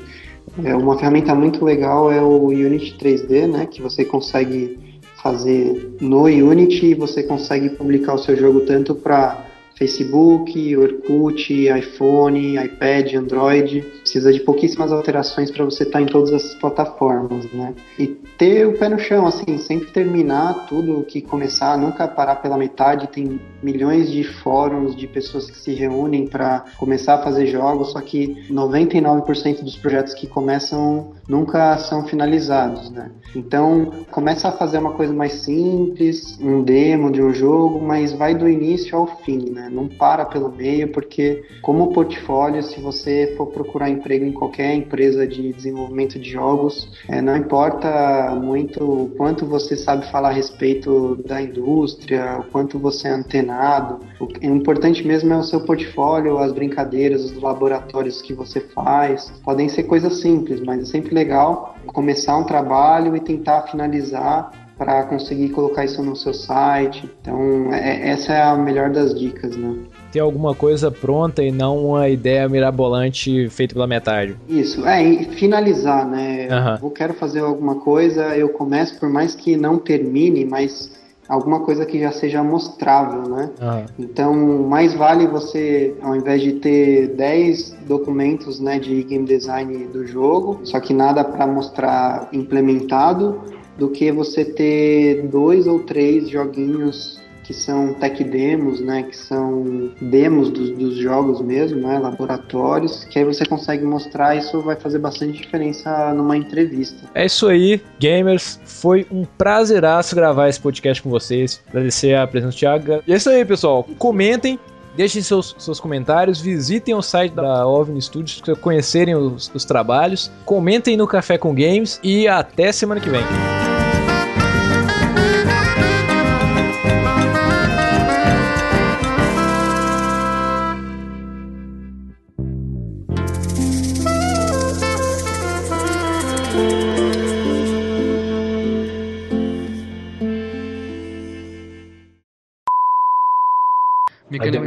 É, 0.64 0.76
uma 0.76 0.97
ferramenta 0.97 1.36
muito 1.36 1.64
legal 1.64 2.12
é 2.12 2.22
o 2.22 2.47
Unity 2.47 2.97
3D, 2.97 3.47
né? 3.47 3.66
Que 3.66 3.82
você 3.82 4.05
consegue 4.05 4.80
fazer 5.22 5.97
no 5.99 6.24
Unity 6.24 6.88
e 6.88 6.93
você 6.93 7.24
consegue 7.24 7.70
publicar 7.70 8.14
o 8.14 8.18
seu 8.18 8.36
jogo 8.36 8.62
tanto 8.62 8.95
para 8.95 9.45
Facebook, 9.78 10.76
Orkut, 10.76 11.53
iPhone, 11.68 12.55
iPad, 12.55 13.14
Android. 13.14 13.86
Precisa 14.08 14.32
de 14.32 14.39
pouquíssimas 14.39 14.89
alterações 14.93 15.51
para 15.51 15.66
você 15.66 15.84
estar 15.84 16.01
em 16.01 16.05
todas 16.05 16.32
essas 16.32 16.55
plataformas, 16.55 17.43
né? 17.51 17.76
E 17.99 18.08
ter 18.08 18.66
o 18.66 18.78
pé 18.78 18.88
no 18.88 18.97
chão, 18.97 19.28
assim, 19.28 19.58
sempre 19.58 19.91
terminar 19.91 20.66
tudo 20.66 21.03
que 21.03 21.22
começar, 21.22 21.78
nunca 21.78 22.08
parar 22.08 22.38
pela 22.38 22.58
metade. 22.58 23.08
Tem 23.08 23.38
milhões 23.62 24.10
de 24.10 24.24
fóruns 24.24 24.95
de 24.95 25.08
pessoas 25.08 25.51
que 25.51 25.58
se 25.58 25.74
reúnem 25.74 26.26
para 26.26 26.64
começar 26.78 27.16
a 27.16 27.18
fazer 27.22 27.47
jogos, 27.47 27.91
só 27.91 27.99
que 27.99 28.47
99% 28.49 29.62
dos 29.62 29.76
projetos 29.76 30.14
que 30.14 30.26
começam 30.26 31.12
nunca 31.28 31.78
são 31.78 32.08
finalizados, 32.08 32.89
né? 32.89 33.12
Então, 33.36 33.91
começa 34.10 34.47
a 34.47 34.51
fazer 34.53 34.78
uma 34.78 34.93
coisa 34.93 35.14
mais 35.14 35.34
simples, 35.34 36.39
um 36.39 36.64
demo 36.64 37.12
de 37.12 37.22
um 37.22 37.34
jogo, 37.34 37.86
mas 37.86 38.14
vai 38.14 38.34
do 38.34 38.47
início 38.47 38.97
ao 38.97 39.05
fim, 39.24 39.49
né? 39.49 39.68
Não 39.70 39.89
para 39.89 40.24
pelo 40.24 40.49
meio, 40.49 40.93
porque 40.93 41.43
como 41.62 41.91
portfólio, 41.91 42.64
se 42.64 42.80
você 42.80 43.34
for 43.36 43.47
procurar 43.47 43.89
emprego 43.98 44.26
em 44.26 44.32
qualquer 44.32 44.74
empresa 44.74 45.28
de 45.28 45.52
desenvolvimento 45.54 46.20
de 46.20 46.30
jogos, 46.30 46.89
é, 47.10 47.22
não 47.22 47.36
importa 47.36 48.34
muito 48.36 48.84
o 48.84 49.10
quanto 49.18 49.45
você 49.45 49.76
sabe 49.76 50.10
falar 50.12 50.30
a 50.30 50.34
respeito 50.34 51.16
da 51.26 51.41
indústria, 51.41 52.39
o 52.39 52.43
quanto 52.52 52.80
você 52.80 53.08
é 53.08 53.12
antenado. 53.12 54.00
O 54.20 54.28
o 54.28 54.56
importante 54.56 55.06
mesmo 55.06 55.34
é 55.34 55.38
o 55.38 55.43
seu 55.43 55.62
portfólio, 55.62 56.38
as 56.38 56.52
brincadeiras, 56.52 57.24
os 57.26 57.41
laboratórios 57.41 58.22
que 58.22 58.34
você 58.34 58.60
faz. 58.60 59.32
Podem 59.43 59.68
ser 59.70 59.84
coisas 59.84 60.20
simples, 60.20 60.62
mas 60.62 60.82
é 60.82 60.86
sempre 60.86 61.14
legal 61.14 61.76
começar 61.88 62.38
um 62.38 62.43
trabalho 62.43 63.16
e 63.16 63.20
tentar 63.20 63.64
finalizar 63.64 64.52
para 64.78 65.04
conseguir 65.06 65.50
colocar 65.50 65.86
isso 65.86 66.04
no 66.04 66.16
seu 66.16 66.34
site. 66.34 67.10
Então, 67.22 67.74
é- 67.74 68.10
essa 68.10 68.34
é 68.34 68.41
a 68.41 68.56
melhor 68.56 68.91
das 68.91 69.18
dicas, 69.18 69.56
né? 69.58 69.76
Ter 70.12 70.20
alguma 70.20 70.55
coisa 70.55 70.89
pronta 70.89 71.43
e 71.43 71.51
não 71.51 71.86
uma 71.86 72.08
ideia 72.10 72.47
mirabolante 72.47 73.49
feita 73.49 73.74
pela 73.74 73.88
metade. 73.88 74.36
Isso, 74.47 74.86
é, 74.86 75.03
e 75.03 75.26
finalizar, 75.26 76.08
né? 76.08 76.47
Aham. 76.49 76.80
Eu 76.82 76.89
quero 76.89 77.14
fazer 77.14 77.39
alguma 77.39 77.76
coisa, 77.76 78.36
eu 78.36 78.49
começo, 78.49 78.99
por 78.99 79.10
mais 79.10 79.36
que 79.36 79.58
não 79.58 79.78
termine, 79.78 80.45
mas 80.45 80.91
alguma 81.28 81.60
coisa 81.60 81.86
que 81.86 81.99
já 81.99 82.12
seja 82.12 82.41
mostrável, 82.41 83.30
né? 83.30 83.49
Aham. 83.62 83.86
Então, 83.99 84.34
mais 84.68 84.93
vale 84.93 85.28
você, 85.28 85.93
ao 86.01 86.16
invés 86.16 86.41
de 86.41 86.53
ter 86.53 87.08
10 87.10 87.76
documentos 87.86 88.60
né, 88.60 88.80
de 88.80 89.03
game 89.03 89.26
design 89.26 89.88
do 89.88 90.05
jogo, 90.08 90.62
só 90.64 90.80
que 90.80 90.93
nada 90.93 91.24
para 91.24 91.45
mostrar 91.45 92.30
implementado, 92.32 93.41
do 93.78 93.89
que 93.89 94.12
você 94.12 94.43
ter 94.43 95.28
dois 95.28 95.68
ou 95.68 95.80
três 95.80 96.30
joguinhos 96.30 97.22
que 97.48 97.54
são 97.54 97.93
tech 97.93 98.22
demos, 98.26 98.82
né, 98.82 99.04
que 99.04 99.16
são 99.16 99.89
demos 100.02 100.50
dos, 100.50 100.70
dos 100.72 100.98
jogos 100.98 101.39
mesmo, 101.39 101.80
né, 101.80 101.98
laboratórios, 101.98 103.06
que 103.06 103.18
aí 103.18 103.24
você 103.24 103.45
consegue 103.45 103.86
mostrar, 103.86 104.36
isso 104.36 104.62
vai 104.62 104.76
fazer 104.76 105.00
bastante 105.00 105.41
diferença 105.41 106.14
numa 106.14 106.36
entrevista. 106.36 107.10
É 107.16 107.26
isso 107.26 107.48
aí, 107.48 107.82
gamers. 107.98 108.60
Foi 108.66 109.08
um 109.10 109.24
prazeraço 109.24 110.14
gravar 110.14 110.50
esse 110.50 110.60
podcast 110.60 111.02
com 111.02 111.10
vocês. 111.10 111.64
Agradecer 111.70 112.16
a 112.16 112.28
presença 112.28 112.54
do 112.54 112.60
Thiago. 112.60 113.02
E 113.08 113.14
é 113.14 113.16
isso 113.16 113.30
aí, 113.30 113.45
pessoal. 113.45 113.88
Comentem. 113.98 114.60
Deixem 114.98 115.22
seus, 115.22 115.56
seus 115.60 115.80
comentários, 115.80 116.41
visitem 116.41 116.95
o 116.95 117.04
site 117.04 117.32
da 117.32 117.68
OVNI 117.68 118.02
Studios 118.02 118.41
para 118.41 118.56
conhecerem 118.56 119.16
os, 119.16 119.50
os 119.54 119.64
trabalhos. 119.64 120.32
Comentem 120.43 120.98
no 120.98 121.08
Café 121.08 121.38
com 121.38 121.54
Games 121.54 122.00
e 122.04 122.28
até 122.28 122.72
semana 122.72 123.00
que 123.00 123.08
vem. 123.10 123.22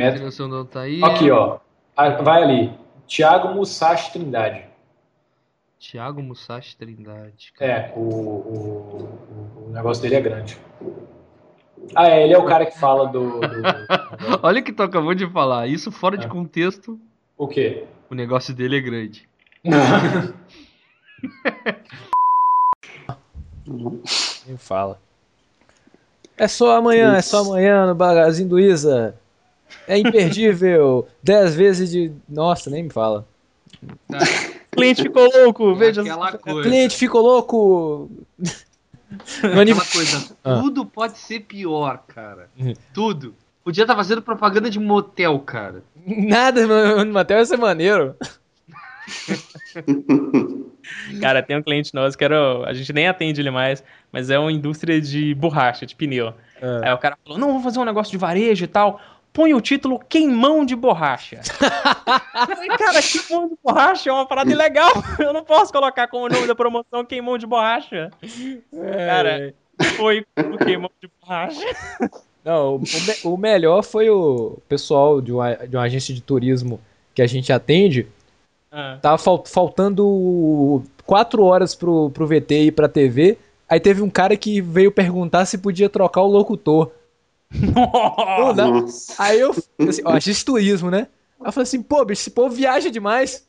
Financiação 0.00 0.48
não 0.48 0.64
tá 0.64 0.80
aí. 0.82 1.02
Aqui, 1.04 1.30
ó. 1.30 1.58
Vai 2.22 2.42
ali. 2.42 2.72
Thiago 3.06 3.54
Musashi 3.54 4.12
Trindade. 4.12 4.64
Thiago 5.78 6.22
Musashi 6.22 6.76
Trindade. 6.76 7.52
É, 7.60 7.92
o, 7.96 8.00
o, 8.00 9.08
o- 9.66 9.70
negócio 9.72 10.02
dele 10.02 10.14
é 10.16 10.20
grande. 10.20 10.58
Ah, 11.94 12.08
é, 12.08 12.22
ele 12.24 12.34
é 12.34 12.38
o 12.38 12.44
cara 12.44 12.66
que 12.66 12.78
fala 12.78 13.06
do. 13.08 13.40
do- 13.40 13.62
Olha 14.42 14.60
o 14.60 14.64
que 14.64 14.72
tu 14.72 14.82
acabou 14.82 15.14
de 15.14 15.26
falar. 15.30 15.66
Isso 15.66 15.90
fora 15.90 16.16
de 16.18 16.26
Ah. 16.26 16.28
contexto, 16.28 16.98
o 17.36 17.48
quê? 17.48 17.84
o 18.10 18.14
negócio 18.14 18.54
dele 18.54 18.76
é 18.76 18.80
grande. 18.80 19.28
Nem 24.46 24.56
fala. 24.56 25.00
É 26.36 26.48
só 26.48 26.76
amanhã, 26.76 27.14
é 27.16 27.22
só 27.22 27.40
amanhã 27.42 27.86
no 27.86 27.94
Bagazinho 27.94 28.48
do 28.48 28.58
Isa. 28.58 29.14
É 29.86 29.98
imperdível. 29.98 31.06
10 31.22 31.54
vezes 31.54 31.90
de. 31.90 32.12
Nossa, 32.28 32.70
nem 32.70 32.84
me 32.84 32.90
fala. 32.90 33.26
O 33.82 34.76
cliente 34.76 35.02
ficou 35.02 35.28
louco, 35.32 35.74
veja. 35.74 36.00
Aquela 36.02 36.36
coisa. 36.38 36.68
cliente 36.68 36.96
ficou 36.96 37.22
louco. 37.22 38.10
No 39.42 39.60
anim- 39.60 39.72
Aquela 39.72 39.86
coisa. 39.86 40.36
Ah. 40.44 40.60
Tudo 40.60 40.86
pode 40.86 41.18
ser 41.18 41.40
pior, 41.40 42.02
cara. 42.08 42.48
Uhum. 42.58 42.72
Tudo. 42.94 43.34
Podia 43.62 43.84
estar 43.84 43.94
fazendo 43.94 44.22
propaganda 44.22 44.70
de 44.70 44.78
motel, 44.80 45.38
cara. 45.40 45.82
Nada, 46.06 46.66
mano. 46.66 47.12
Matheus 47.12 47.36
vai 47.38 47.46
ser 47.46 47.56
maneiro. 47.62 48.14
Cara, 51.20 51.42
tem 51.42 51.56
um 51.56 51.62
cliente 51.62 51.94
nosso 51.94 52.16
que 52.16 52.24
era. 52.24 52.64
A 52.68 52.72
gente 52.72 52.92
nem 52.92 53.06
atende 53.08 53.40
ele 53.40 53.50
mais, 53.50 53.82
mas 54.10 54.30
é 54.30 54.38
uma 54.38 54.50
indústria 54.50 55.00
de 55.00 55.34
borracha, 55.34 55.86
de 55.86 55.94
pneu. 55.94 56.32
É. 56.60 56.88
Aí 56.88 56.92
o 56.94 56.98
cara 56.98 57.16
falou: 57.24 57.38
não, 57.38 57.48
vamos 57.48 57.62
fazer 57.64 57.78
um 57.78 57.84
negócio 57.84 58.10
de 58.10 58.16
varejo 58.18 58.64
e 58.64 58.68
tal. 58.68 59.00
Põe 59.32 59.54
o 59.54 59.60
título 59.60 59.98
Queimão 59.98 60.64
de 60.64 60.74
Borracha. 60.74 61.40
Falei, 61.42 62.68
cara, 62.76 63.00
queimão 63.00 63.48
de 63.48 63.54
borracha 63.62 64.10
é 64.10 64.12
uma 64.12 64.26
parada 64.26 64.50
ilegal. 64.50 64.90
Eu 65.18 65.32
não 65.32 65.44
posso 65.44 65.72
colocar 65.72 66.08
como 66.08 66.28
nome 66.28 66.46
da 66.46 66.54
promoção 66.54 67.04
Queimão 67.04 67.38
de 67.38 67.46
Borracha. 67.46 68.10
Cara, 69.06 69.54
foi 69.96 70.24
o 70.52 70.58
Queimão 70.58 70.90
de 71.00 71.08
Borracha. 71.20 71.60
Não, 72.44 72.76
o, 73.24 73.32
o 73.34 73.36
melhor 73.36 73.82
foi 73.82 74.10
o 74.10 74.58
pessoal 74.68 75.20
de 75.20 75.32
uma, 75.32 75.54
de 75.54 75.76
uma 75.76 75.84
agência 75.84 76.12
de 76.14 76.20
turismo 76.22 76.80
que 77.14 77.22
a 77.22 77.26
gente 77.26 77.52
atende. 77.52 78.08
Ah. 78.72 78.98
Tava 79.00 79.18
fal- 79.18 79.44
faltando 79.46 80.82
quatro 81.06 81.44
horas 81.44 81.74
pro, 81.74 82.10
pro 82.10 82.26
VT 82.26 82.64
ir 82.66 82.72
pra 82.72 82.88
TV. 82.88 83.38
Aí 83.68 83.78
teve 83.78 84.02
um 84.02 84.10
cara 84.10 84.36
que 84.36 84.60
veio 84.60 84.90
perguntar 84.90 85.44
se 85.44 85.58
podia 85.58 85.88
trocar 85.88 86.22
o 86.22 86.26
locutor. 86.26 86.90
Nossa. 87.52 89.14
Aí 89.18 89.40
eu, 89.40 89.50
assim, 89.88 90.02
ó, 90.04 90.16
de 90.18 90.44
turismo, 90.44 90.90
né? 90.90 91.08
Aí 91.40 91.46
eu 91.48 91.52
falei 91.52 91.64
assim, 91.64 91.82
pô, 91.82 92.04
bicho, 92.04 92.20
esse 92.22 92.30
povo 92.30 92.54
viaja 92.54 92.90
demais. 92.90 93.48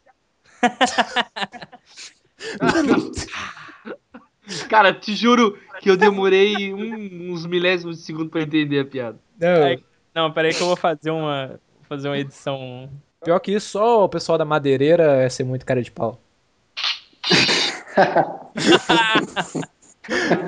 Cara, 4.69 4.93
te 4.93 5.15
juro 5.15 5.57
que 5.79 5.89
eu 5.89 5.95
demorei 5.95 6.73
um- 6.73 7.31
uns 7.31 7.45
milésimos 7.45 7.97
de 7.97 8.03
segundo 8.03 8.29
pra 8.29 8.41
entender 8.41 8.79
a 8.79 8.85
piada. 8.85 9.17
Não, 9.39 9.63
Aí- 9.63 9.83
Não, 10.13 10.29
peraí 10.31 10.53
que 10.53 10.61
eu 10.61 10.67
vou 10.67 10.75
fazer 10.75 11.09
uma, 11.11 11.47
vou 11.47 11.59
fazer 11.87 12.09
uma 12.09 12.17
edição. 12.17 12.89
pior 13.23 13.39
que 13.39 13.53
isso, 13.53 13.69
só 13.69 14.03
o 14.03 14.09
pessoal 14.09 14.37
da 14.37 14.43
madeireira 14.45 15.23
é 15.23 15.29
ser 15.29 15.43
muito 15.45 15.65
cara 15.65 15.81
de 15.81 15.89
pau. 15.91 16.19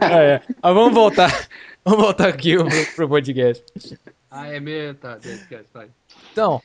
é, 0.02 0.34
é. 0.36 0.42
Mas 0.62 0.74
vamos 0.74 0.94
voltar. 0.94 1.48
Vamos 1.86 2.06
voltar 2.06 2.30
aqui 2.30 2.56
pro, 2.56 2.68
pro 2.96 3.10
podcast. 3.10 3.64
Ah, 4.32 4.48
é 4.48 4.60
mesmo? 4.60 4.96
Tá, 4.96 5.18
esquece, 5.22 5.66
vai. 5.74 5.88
Então. 6.32 6.62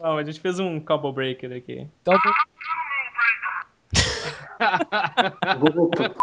Não, 0.00 0.18
a 0.18 0.24
gente 0.24 0.40
fez 0.40 0.58
um 0.58 0.80
combo 0.80 1.12
breaker 1.12 1.52
aqui. 1.52 1.86
então 2.02 2.14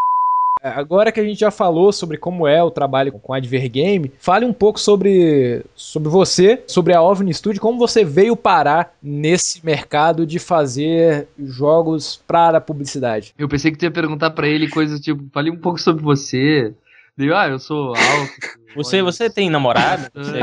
É, 0.62 0.70
Agora 0.70 1.12
que 1.12 1.20
a 1.20 1.24
gente 1.24 1.39
já 1.39 1.52
falou 1.52 1.91
sobre 1.91 2.18
como 2.18 2.48
é 2.48 2.64
o 2.64 2.72
trabalho 2.72 3.12
com 3.12 3.34
a 3.34 3.38
Advergame, 3.38 4.12
fale 4.20 4.45
um 4.45 4.54
pouco 4.54 4.80
sobre, 4.80 5.64
sobre 5.76 6.10
você, 6.10 6.64
sobre 6.68 6.93
a 6.93 7.02
OVNI 7.02 7.34
Studio, 7.34 7.62
como 7.62 7.78
você 7.78 8.04
veio 8.04 8.36
parar 8.36 8.95
nesse 9.02 9.66
mercado 9.66 10.26
de 10.26 10.39
fazer 10.39 11.28
jogos 11.39 12.22
para 12.28 12.58
a 12.58 12.62
publicidade. 12.62 13.34
Eu 13.38 13.48
pensei 13.48 13.72
que 13.72 13.78
tu 13.78 13.84
ia 13.84 13.91
perguntar 13.91 14.32
pra 14.32 14.48
ele 14.48 14.70
coisas 14.70 15.00
tipo, 15.00 15.24
fale 15.32 15.52
um 15.52 15.58
pouco 15.58 15.80
sobre 15.80 16.04
você. 16.04 16.74
Deu, 17.18 17.36
ah, 17.36 17.47
eu 17.47 17.57
sou 17.57 17.95
alto. 17.95 17.97
Você, 18.78 19.01
você 19.01 19.28
tem 19.28 19.49
namorada? 19.49 20.11
Você, 20.13 20.39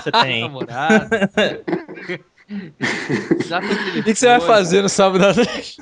você 0.00 0.12
tem? 0.12 0.22
tem 0.22 0.44
O 3.98 4.04
que, 4.04 4.12
que 4.12 4.14
você 4.14 4.28
vai 4.28 4.40
fazer 4.40 4.82
no 4.82 4.88
sábado 4.88 5.24
à 5.24 5.32
noite? 5.34 5.76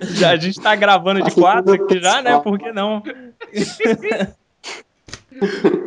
Já, 0.00 0.30
a 0.30 0.36
gente 0.36 0.58
tá 0.58 0.74
gravando 0.74 1.22
de 1.22 1.30
quatro 1.32 1.74
aqui 1.74 2.00
já, 2.00 2.22
né? 2.22 2.38
Por 2.38 2.58
que 2.58 2.72
não? 2.72 3.02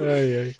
Ai, 0.02 0.38
ai. 0.38 0.56